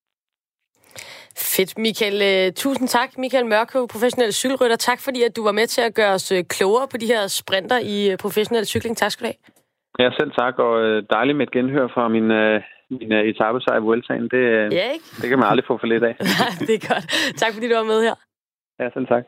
Fedt, 1.37 1.77
Michael. 1.77 2.17
Øh, 2.29 2.53
tusind 2.53 2.87
tak, 2.87 3.17
Michael 3.17 3.45
Mørkø, 3.45 3.79
professionel 3.95 4.33
cykelrytter. 4.33 4.75
Tak 4.75 4.99
fordi, 5.05 5.23
at 5.23 5.35
du 5.35 5.43
var 5.43 5.51
med 5.51 5.67
til 5.67 5.81
at 5.81 5.95
gøre 5.95 6.13
os 6.13 6.33
klogere 6.49 6.87
på 6.91 6.97
de 6.97 7.05
her 7.05 7.27
sprinter 7.27 7.79
i 7.79 8.15
professionel 8.25 8.65
cykling. 8.65 8.97
Tak 8.97 9.11
skal 9.11 9.23
du 9.25 9.27
have. 9.27 9.64
Ja, 9.99 10.09
selv 10.19 10.31
tak, 10.31 10.59
og 10.59 10.73
øh, 10.85 11.03
dejligt 11.09 11.37
med 11.37 11.47
et 11.47 11.53
genhør 11.53 11.87
fra 11.87 12.07
min, 12.07 12.31
øh, 12.31 12.61
min 12.89 13.11
uh, 13.11 13.17
etappesejr 13.31 13.77
i 13.77 13.81
Vueltaen. 13.81 14.29
Det, 14.35 14.43
ja, 14.79 14.87
ikke? 14.95 15.05
det 15.21 15.29
kan 15.29 15.39
man 15.39 15.47
aldrig 15.47 15.65
få 15.67 15.77
for 15.77 15.87
lidt 15.87 16.03
af. 16.03 16.15
Nej, 16.41 16.51
det 16.67 16.73
er 16.79 16.87
godt. 16.93 17.05
Tak 17.41 17.53
fordi 17.53 17.69
du 17.69 17.75
var 17.75 17.83
med 17.83 18.01
her. 18.07 18.15
Ja, 18.79 18.89
selv 18.93 19.07
tak. 19.07 19.25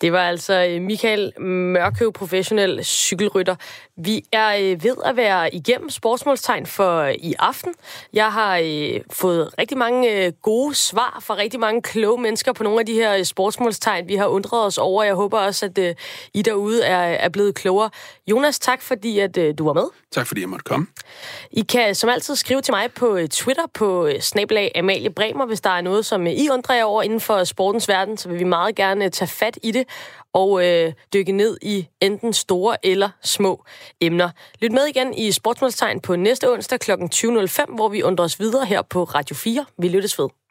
Det 0.00 0.12
var 0.12 0.28
altså 0.28 0.66
øh, 0.70 0.82
Michael 0.82 1.40
Mørkøv, 1.40 2.12
professionel 2.12 2.84
cykelrytter. 2.84 3.56
Vi 3.96 4.24
er 4.32 4.56
øh, 4.56 4.84
ved 4.84 4.96
at 5.04 5.16
være 5.16 5.54
igennem 5.54 5.90
sportsmålstegn 5.90 6.66
for 6.66 6.98
øh, 6.98 7.14
i 7.14 7.34
aften. 7.38 7.74
Jeg 8.12 8.32
har 8.32 8.62
fået 9.10 9.50
rigtig 9.58 9.78
mange 9.78 10.30
gode 10.42 10.74
svar 10.74 11.18
fra 11.22 11.36
rigtig 11.36 11.60
mange 11.60 11.82
kloge 11.82 12.22
mennesker 12.22 12.52
på 12.52 12.62
nogle 12.62 12.80
af 12.80 12.86
de 12.86 12.92
her 12.92 13.22
sportsmålstegn, 13.22 14.08
vi 14.08 14.14
har 14.14 14.26
undret 14.26 14.66
os 14.66 14.78
over. 14.78 15.02
Jeg 15.02 15.14
håber 15.14 15.38
også, 15.38 15.66
at 15.66 15.96
I 16.34 16.42
derude 16.42 16.84
er, 16.84 17.28
blevet 17.28 17.54
klogere. 17.54 17.90
Jonas, 18.26 18.58
tak 18.58 18.82
fordi 18.82 19.18
at 19.18 19.38
du 19.58 19.64
var 19.64 19.72
med. 19.72 19.84
Tak 20.12 20.26
fordi 20.26 20.40
jeg 20.40 20.48
måtte 20.48 20.64
komme. 20.64 20.86
I 21.50 21.60
kan 21.60 21.94
som 21.94 22.10
altid 22.10 22.36
skrive 22.36 22.60
til 22.60 22.72
mig 22.72 22.92
på 22.92 23.18
Twitter 23.30 23.66
på 23.74 24.08
snabelag 24.20 24.72
Amalie 24.74 25.10
Bremer, 25.10 25.46
hvis 25.46 25.60
der 25.60 25.70
er 25.70 25.80
noget, 25.80 26.06
som 26.06 26.26
I 26.26 26.48
undrer 26.48 26.76
jer 26.76 26.84
over 26.84 27.02
inden 27.02 27.20
for 27.20 27.44
sportens 27.44 27.88
verden, 27.88 28.16
så 28.16 28.28
vil 28.28 28.38
vi 28.38 28.44
meget 28.44 28.74
gerne 28.74 29.08
tage 29.08 29.28
fat 29.28 29.58
i 29.62 29.72
det 29.84 29.92
og 30.32 30.66
øh, 30.66 30.92
dykke 31.12 31.32
ned 31.32 31.58
i 31.62 31.88
enten 32.00 32.32
store 32.32 32.86
eller 32.86 33.08
små 33.22 33.64
emner. 34.00 34.30
Lyt 34.60 34.72
med 34.72 34.86
igen 34.86 35.14
i 35.14 35.32
Sportsmålstegn 35.32 36.00
på 36.00 36.16
næste 36.16 36.52
onsdag 36.52 36.80
kl. 36.80 36.90
20.05, 36.92 37.74
hvor 37.74 37.88
vi 37.88 38.02
undrer 38.02 38.24
os 38.24 38.40
videre 38.40 38.66
her 38.66 38.82
på 38.82 39.04
Radio 39.04 39.36
4. 39.36 39.64
Vi 39.78 39.88
lyttes 39.88 40.18
ved. 40.18 40.43